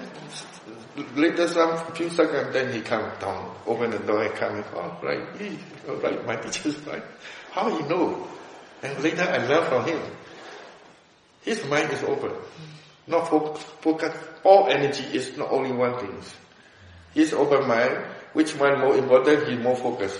later 1.15 1.47
some 1.47 1.93
few 1.93 2.09
seconds, 2.09 2.53
then 2.53 2.73
he 2.73 2.81
come 2.81 3.11
down, 3.19 3.55
open 3.65 3.91
the 3.91 3.99
door 3.99 4.23
and 4.23 4.33
come 4.35 4.55
and 4.55 4.65
oh 4.73 4.97
right, 5.01 5.35
he, 5.39 5.57
oh, 5.87 5.95
right, 5.97 6.25
my 6.25 6.35
teacher's 6.41 6.77
right. 6.85 7.03
How 7.51 7.69
he 7.75 7.87
know? 7.87 8.27
And 8.83 9.01
later 9.03 9.23
I 9.23 9.45
learn 9.45 9.67
from 9.67 9.85
him. 9.85 10.01
His 11.43 11.65
mind 11.65 11.91
is 11.91 12.03
open. 12.03 12.31
Not 13.07 13.27
focus. 13.81 14.15
All 14.43 14.67
energy 14.69 15.03
is 15.15 15.37
not 15.37 15.51
only 15.51 15.71
one 15.71 15.99
thing. 15.99 16.21
His 17.13 17.33
open 17.33 17.67
mind, 17.67 18.05
which 18.33 18.55
one 18.57 18.79
more 18.79 18.95
important, 18.95 19.47
he 19.47 19.57
more 19.57 19.75
focused. 19.75 20.19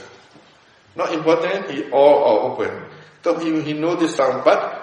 Not 0.96 1.14
important, 1.14 1.70
he 1.72 1.90
all 1.92 2.24
are 2.24 2.52
open. 2.52 2.84
So 3.24 3.38
he, 3.38 3.62
he 3.62 3.74
know 3.74 3.96
this 3.96 4.16
sound, 4.16 4.44
but 4.44 4.81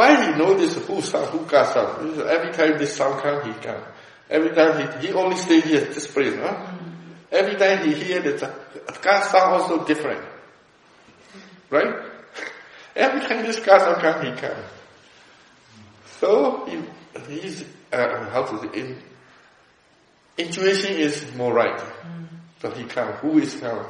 why 0.00 0.32
he 0.32 0.38
know 0.38 0.54
this 0.56 0.76
who 0.86 1.02
sound, 1.02 1.28
who 1.28 1.44
got 1.44 1.74
sound? 1.74 2.18
Every 2.22 2.54
time 2.54 2.78
this 2.78 2.96
sound 2.96 3.20
come, 3.20 3.44
he 3.44 3.52
come. 3.60 3.82
Every 4.30 4.54
time 4.54 5.02
he, 5.02 5.08
he 5.08 5.12
only 5.12 5.36
stay 5.36 5.60
here, 5.60 5.80
this 5.80 6.06
place, 6.06 6.34
huh? 6.36 6.72
Every 7.30 7.56
time 7.56 7.86
he 7.86 7.92
hear 7.92 8.22
the 8.22 8.50
car 9.02 9.22
sound 9.24 9.60
also 9.60 9.84
different. 9.84 10.24
Right? 11.68 11.94
Every 12.96 13.20
time 13.20 13.44
this 13.44 13.60
car 13.60 13.78
sound 13.78 14.00
come, 14.00 14.24
he 14.24 14.40
come. 14.40 14.62
So 16.18 16.64
he, 16.64 17.34
he's, 17.34 17.66
uh, 17.92 18.30
how 18.30 18.44
to 18.44 18.58
say, 18.58 18.80
in, 18.80 18.96
intuition 20.38 20.96
is 20.96 21.30
more 21.34 21.52
right. 21.52 21.78
So 22.62 22.70
he 22.70 22.84
come. 22.84 23.12
Who 23.16 23.38
is 23.38 23.54
come? 23.56 23.84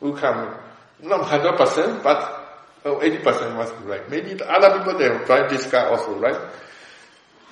Who 0.00 0.14
come? 0.14 0.56
Not 1.00 1.24
hundred 1.24 1.56
percent, 1.56 2.02
but 2.02 2.41
oh, 2.84 2.96
80% 2.96 3.56
must 3.56 3.78
be 3.78 3.84
right. 3.86 4.08
Maybe 4.10 4.34
the 4.34 4.50
other 4.50 4.78
people 4.78 4.98
they 4.98 5.08
will 5.08 5.24
drive 5.24 5.50
this 5.50 5.70
car 5.70 5.88
also, 5.90 6.18
right? 6.18 6.40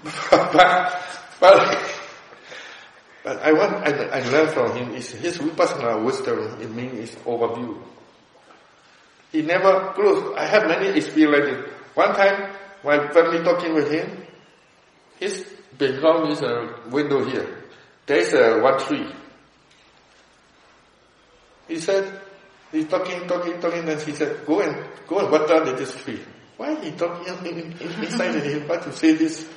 but, 0.30 0.52
but, 1.40 2.00
but 3.22 3.38
I 3.42 3.52
want, 3.52 3.86
I, 3.86 4.20
I 4.20 4.20
learned 4.30 4.50
from 4.50 4.76
him 4.76 4.94
is 4.94 5.10
his 5.10 5.38
vipassana 5.38 6.02
wisdom, 6.04 6.60
it 6.60 6.70
means 6.70 7.10
is 7.10 7.16
overview. 7.26 7.80
He 9.32 9.42
never 9.42 9.92
closed. 9.94 10.36
I 10.36 10.46
have 10.46 10.66
many 10.66 10.88
experiences. 10.88 11.70
One 11.94 12.14
time, 12.14 12.52
my 12.82 13.12
family 13.12 13.44
talking 13.44 13.74
with 13.74 13.90
him, 13.90 14.26
his 15.18 15.46
background 15.78 16.32
is 16.32 16.40
a 16.42 16.74
window 16.90 17.24
here. 17.24 17.62
There 18.06 18.18
is 18.18 18.32
a 18.34 18.58
one 18.60 18.78
tree. 18.80 19.06
He 21.68 21.78
said, 21.78 22.19
he's 22.72 22.86
talking, 22.86 23.26
talking, 23.26 23.60
talking, 23.60 23.88
and 23.88 24.00
he 24.00 24.12
said, 24.12 24.46
go 24.46 24.60
and, 24.60 24.76
go 25.06 25.18
and 25.18 25.30
water 25.30 25.76
this 25.76 25.94
tree. 26.02 26.20
Why 26.56 26.74
he 26.80 26.92
talking 26.92 27.26
inside 27.80 28.42
him, 28.42 28.68
why 28.68 28.76
to 28.78 28.92
say 28.92 29.14
this? 29.14 29.48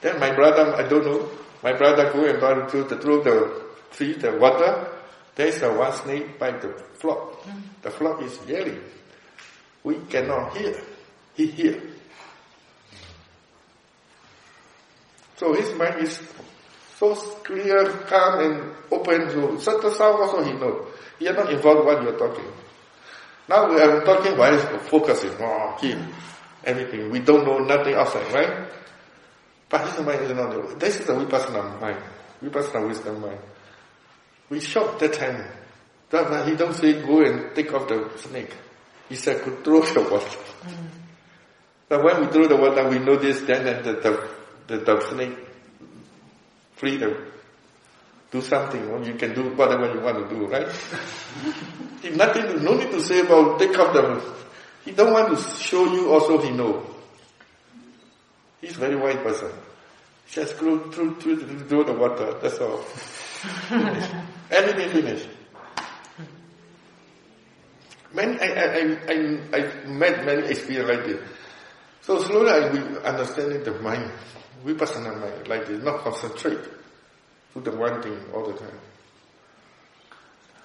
Then 0.00 0.20
my 0.20 0.34
brother, 0.34 0.74
I 0.76 0.86
don't 0.86 1.04
know, 1.04 1.30
my 1.62 1.72
brother 1.72 2.12
go 2.12 2.24
and 2.24 2.42
run 2.42 2.68
through 2.68 2.84
the, 2.84 2.98
through 2.98 3.22
the 3.24 3.64
tree, 3.92 4.12
the 4.12 4.36
water. 4.36 4.88
There 5.34 5.46
is 5.48 5.62
a 5.62 5.72
one 5.72 5.92
snake 5.92 6.38
by 6.38 6.52
the 6.52 6.74
flock. 6.94 7.44
The 7.82 7.90
flock 7.90 8.22
is 8.22 8.38
yelling. 8.46 8.80
We 9.82 9.96
cannot 10.08 10.56
hear. 10.56 10.80
He 11.34 11.46
hear. 11.46 11.82
So 15.36 15.52
his 15.54 15.74
mind 15.76 16.00
is 16.00 16.20
so 16.98 17.14
clear, 17.14 17.88
calm 18.06 18.40
and 18.40 18.74
open 18.90 19.28
to 19.28 19.60
subtle 19.60 19.90
sound 19.90 20.22
also 20.22 20.44
he 20.44 20.52
knows. 20.52 20.86
Is 21.24 21.36
not 21.36 21.50
involved 21.50 21.86
what 21.86 22.02
you 22.02 22.08
are 22.10 22.18
talking. 22.18 22.44
Now 23.48 23.70
we 23.70 23.80
are 23.80 24.04
talking 24.04 24.36
while 24.36 24.58
focusing, 24.80 25.32
oh, 25.40 25.76
him, 25.80 26.12
everything. 26.64 27.10
We 27.10 27.20
don't 27.20 27.44
know 27.44 27.58
nothing 27.58 27.94
outside, 27.94 28.32
right? 28.32 28.68
But 29.68 30.04
mind 30.04 30.22
is 30.22 30.30
not 30.32 30.50
there. 30.50 30.74
This 30.76 31.00
is 31.00 31.06
the 31.06 31.14
vipassana 31.14 31.80
mind, 31.80 31.98
vipassana 32.42 32.86
wisdom 32.86 33.20
mind. 33.20 33.40
We 34.50 34.60
shocked 34.60 35.00
that 35.00 35.14
time. 35.14 35.44
That 36.10 36.46
he 36.46 36.54
don't 36.54 36.74
say 36.74 37.00
go 37.02 37.22
and 37.22 37.54
take 37.54 37.72
off 37.72 37.88
the 37.88 38.10
snake. 38.16 38.54
He 39.08 39.16
said 39.16 39.42
throw 39.64 39.80
the 39.94 40.02
water. 40.02 40.38
Mm. 40.62 40.88
But 41.88 42.04
when 42.04 42.20
we 42.20 42.26
throw 42.32 42.46
the 42.46 42.56
water, 42.56 42.88
we 42.88 42.98
notice 42.98 43.40
then 43.42 43.64
that 43.64 43.84
the, 43.84 43.92
the, 43.94 44.28
the, 44.78 44.84
the 44.84 45.00
snake 45.10 45.38
freedom. 46.76 47.16
Do 48.34 48.40
something, 48.42 48.90
well, 48.90 49.06
you 49.06 49.14
can 49.14 49.32
do 49.32 49.50
whatever 49.50 49.94
you 49.94 50.00
want 50.00 50.28
to 50.28 50.34
do, 50.34 50.46
right? 50.46 50.66
he 52.02 52.10
nothing, 52.10 52.64
no 52.64 52.74
need 52.74 52.90
to 52.90 53.00
say 53.00 53.20
about 53.20 53.60
take 53.60 53.78
off 53.78 53.94
the, 53.94 54.20
he 54.84 54.90
don't 54.90 55.12
want 55.12 55.38
to 55.38 55.40
show 55.62 55.84
you 55.94 56.12
also 56.12 56.42
he 56.42 56.50
know. 56.50 56.84
He's 58.60 58.72
very 58.72 58.96
wise 58.96 59.18
person. 59.18 59.52
Just 60.28 60.58
go 60.58 60.90
through, 60.90 61.20
through, 61.20 61.46
through 61.68 61.84
the 61.84 61.92
water, 61.92 62.36
that's 62.42 62.58
all. 62.58 62.84
Everything 64.50 64.90
finished. 64.90 65.28
Many, 68.12 68.40
I, 68.40 68.46
I, 68.46 68.98
I, 69.06 69.58
I, 69.58 69.86
met 69.86 70.26
many 70.26 70.48
experiences 70.48 70.96
like 70.96 71.06
this. 71.06 71.20
So 72.00 72.20
slowly 72.20 72.50
I 72.50 72.68
will 72.68 72.98
understanding 72.98 73.62
the 73.62 73.78
mind, 73.80 74.10
vipassana 74.66 75.20
mind, 75.20 75.46
like 75.46 75.68
this, 75.68 75.80
not 75.84 76.00
concentrate 76.00 76.58
to 77.54 77.60
the 77.60 77.70
one 77.76 78.02
thing 78.02 78.18
all 78.34 78.44
the 78.44 78.52
time. 78.58 78.78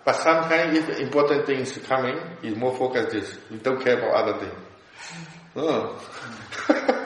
But 0.03 0.15
sometimes 0.15 0.77
if 0.77 0.87
the 0.87 1.01
important 1.01 1.45
things 1.45 1.77
coming, 1.79 2.17
it's 2.41 2.57
more 2.57 2.75
focused 2.75 3.11
this. 3.11 3.37
You 3.51 3.57
don't 3.57 3.83
care 3.83 3.97
about 3.99 4.27
other 4.27 4.39
things. 4.39 4.53
Mm-hmm. 5.55 5.59
Oh. 5.59 7.05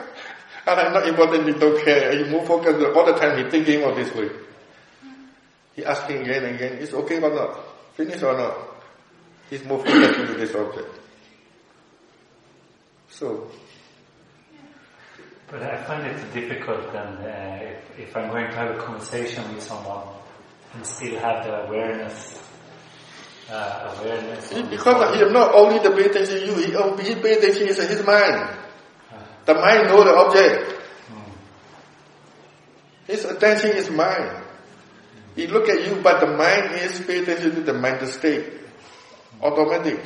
No. 0.66 0.72
and 0.72 0.80
I'm 0.80 0.92
not 0.94 1.06
important, 1.08 1.46
you 1.46 1.54
don't 1.54 1.84
care. 1.84 2.14
You 2.14 2.26
more 2.30 2.46
focused 2.46 2.82
all 2.96 3.04
the 3.04 3.12
time, 3.12 3.36
he's 3.42 3.50
thinking 3.50 3.82
of 3.84 3.94
this 3.96 4.14
way. 4.14 4.30
He 5.76 5.84
asking 5.84 6.22
again 6.22 6.44
and 6.44 6.54
again, 6.56 6.78
it's 6.80 6.94
okay 6.94 7.20
or 7.20 7.34
not? 7.34 7.60
Finish 7.94 8.22
or 8.22 8.36
not? 8.36 8.56
He's 9.50 9.64
more 9.64 9.78
focused 9.84 10.20
into 10.20 10.34
this 10.34 10.54
object. 10.54 10.88
So, 13.10 13.50
but 15.54 15.62
I 15.62 15.76
find 15.84 16.04
it 16.04 16.18
difficult 16.34 16.92
then 16.92 17.06
uh, 17.06 17.60
if, 17.62 18.08
if 18.08 18.16
I'm 18.16 18.28
going 18.28 18.50
to 18.50 18.56
have 18.56 18.74
a 18.74 18.78
conversation 18.78 19.54
with 19.54 19.62
someone 19.62 20.02
and 20.74 20.84
still 20.84 21.16
have 21.20 21.44
the 21.44 21.66
awareness. 21.66 22.42
Uh, 23.48 23.94
awareness 24.00 24.52
because 24.68 25.14
he 25.16 25.22
not 25.30 25.54
only 25.54 25.78
the 25.78 25.94
pay 25.94 26.06
attention 26.06 26.40
to 26.40 26.46
you, 26.46 26.54
he, 26.56 27.04
he 27.04 27.14
pay 27.20 27.38
attention 27.38 27.68
to 27.68 27.86
his 27.86 28.04
mind. 28.04 28.58
The 29.44 29.54
mind 29.54 29.88
know 29.88 30.02
the 30.02 30.16
object. 30.16 30.72
Hmm. 31.06 31.30
His 33.06 33.24
attention 33.24 33.76
is 33.76 33.90
mind. 33.90 34.42
He 35.36 35.46
look 35.46 35.68
at 35.68 35.86
you, 35.86 36.00
but 36.02 36.18
the 36.18 36.26
mind 36.34 36.74
is 36.80 36.98
pay 37.06 37.22
attention 37.22 37.54
to 37.54 37.60
the 37.60 37.74
mental 37.74 38.08
state. 38.08 38.54
Automatic. 39.40 40.00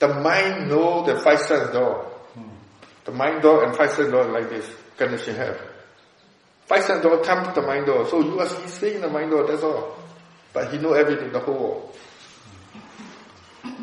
The 0.00 0.08
mind 0.08 0.68
know 0.68 1.04
the 1.04 1.20
five 1.20 1.40
sense 1.42 1.70
door. 1.70 2.07
The 3.08 3.14
mind 3.14 3.40
door 3.40 3.64
and 3.64 3.74
five 3.74 3.90
sense 3.92 4.10
door 4.10 4.24
like 4.26 4.50
this. 4.50 4.70
Ganesha 4.98 5.32
have. 5.32 5.58
Five 6.66 6.84
sense 6.84 7.02
door 7.02 7.24
come 7.24 7.42
to 7.42 7.58
the 7.58 7.66
mind 7.66 7.86
door. 7.86 8.06
So 8.06 8.20
you 8.20 8.38
are 8.38 8.46
seeing 8.68 9.00
the 9.00 9.08
mind 9.08 9.30
door, 9.30 9.46
that's 9.46 9.62
all. 9.62 9.96
But 10.52 10.70
he 10.70 10.76
know 10.76 10.92
everything, 10.92 11.32
the 11.32 11.38
whole 11.40 11.54
world. 11.54 11.96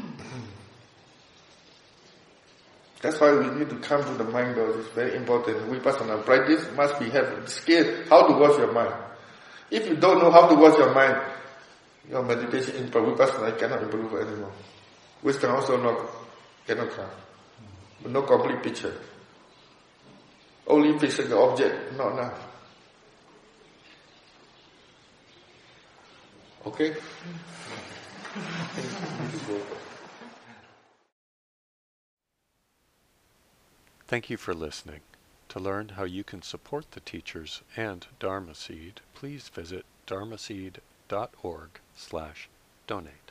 That's 3.02 3.19
why 3.19 3.34
we 3.35 3.47
need 3.57 3.69
to 3.72 3.77
come 3.77 4.03
to 4.03 4.14
the 4.23 4.30
mind 4.30 4.57
door. 4.57 4.77
It's 4.80 4.89
very 4.89 5.15
important. 5.15 5.69
We 5.69 5.80
Vipassana 5.80 6.23
practice 6.23 6.64
must 6.76 6.99
be 6.99 7.10
have 7.10 7.49
skill 7.49 8.06
how 8.07 8.27
to 8.27 8.34
watch 8.38 8.60
your 8.60 8.72
mind. 8.73 8.93
If 9.72 9.88
you 9.88 9.95
don't 9.95 10.19
know 10.19 10.30
how 10.30 10.47
to 10.47 10.56
watch 10.56 10.77
your 10.77 10.93
mind, 10.93 11.19
your 12.11 12.22
meditation 12.22 12.76
in 12.76 12.91
Vipassana 12.91 13.57
cannot 13.57 13.81
improve 13.81 14.14
anymore. 14.22 14.52
Wisdom 15.23 15.56
also 15.56 15.81
not 15.81 16.11
cannot 16.68 16.91
come. 16.91 17.10
No 18.11 18.22
complete 18.22 18.61
picture. 18.61 18.93
Only 20.68 20.98
physical 20.98 21.50
object, 21.50 21.96
not 21.98 22.14
enough. 22.14 22.48
Okay? 26.66 26.96
Thank 34.08 34.30
you 34.30 34.38
for 34.38 34.54
listening. 34.54 35.02
To 35.50 35.60
learn 35.60 35.90
how 35.90 36.04
you 36.04 36.24
can 36.24 36.42
support 36.42 36.92
the 36.92 37.00
teachers 37.00 37.62
and 37.78 38.06
Dharma 38.20 38.56
Seed, 38.56 39.02
please 39.14 39.50
visit 39.50 39.86
dharmaseed.org 40.08 41.70
slash 41.96 42.50
donate. 42.88 43.24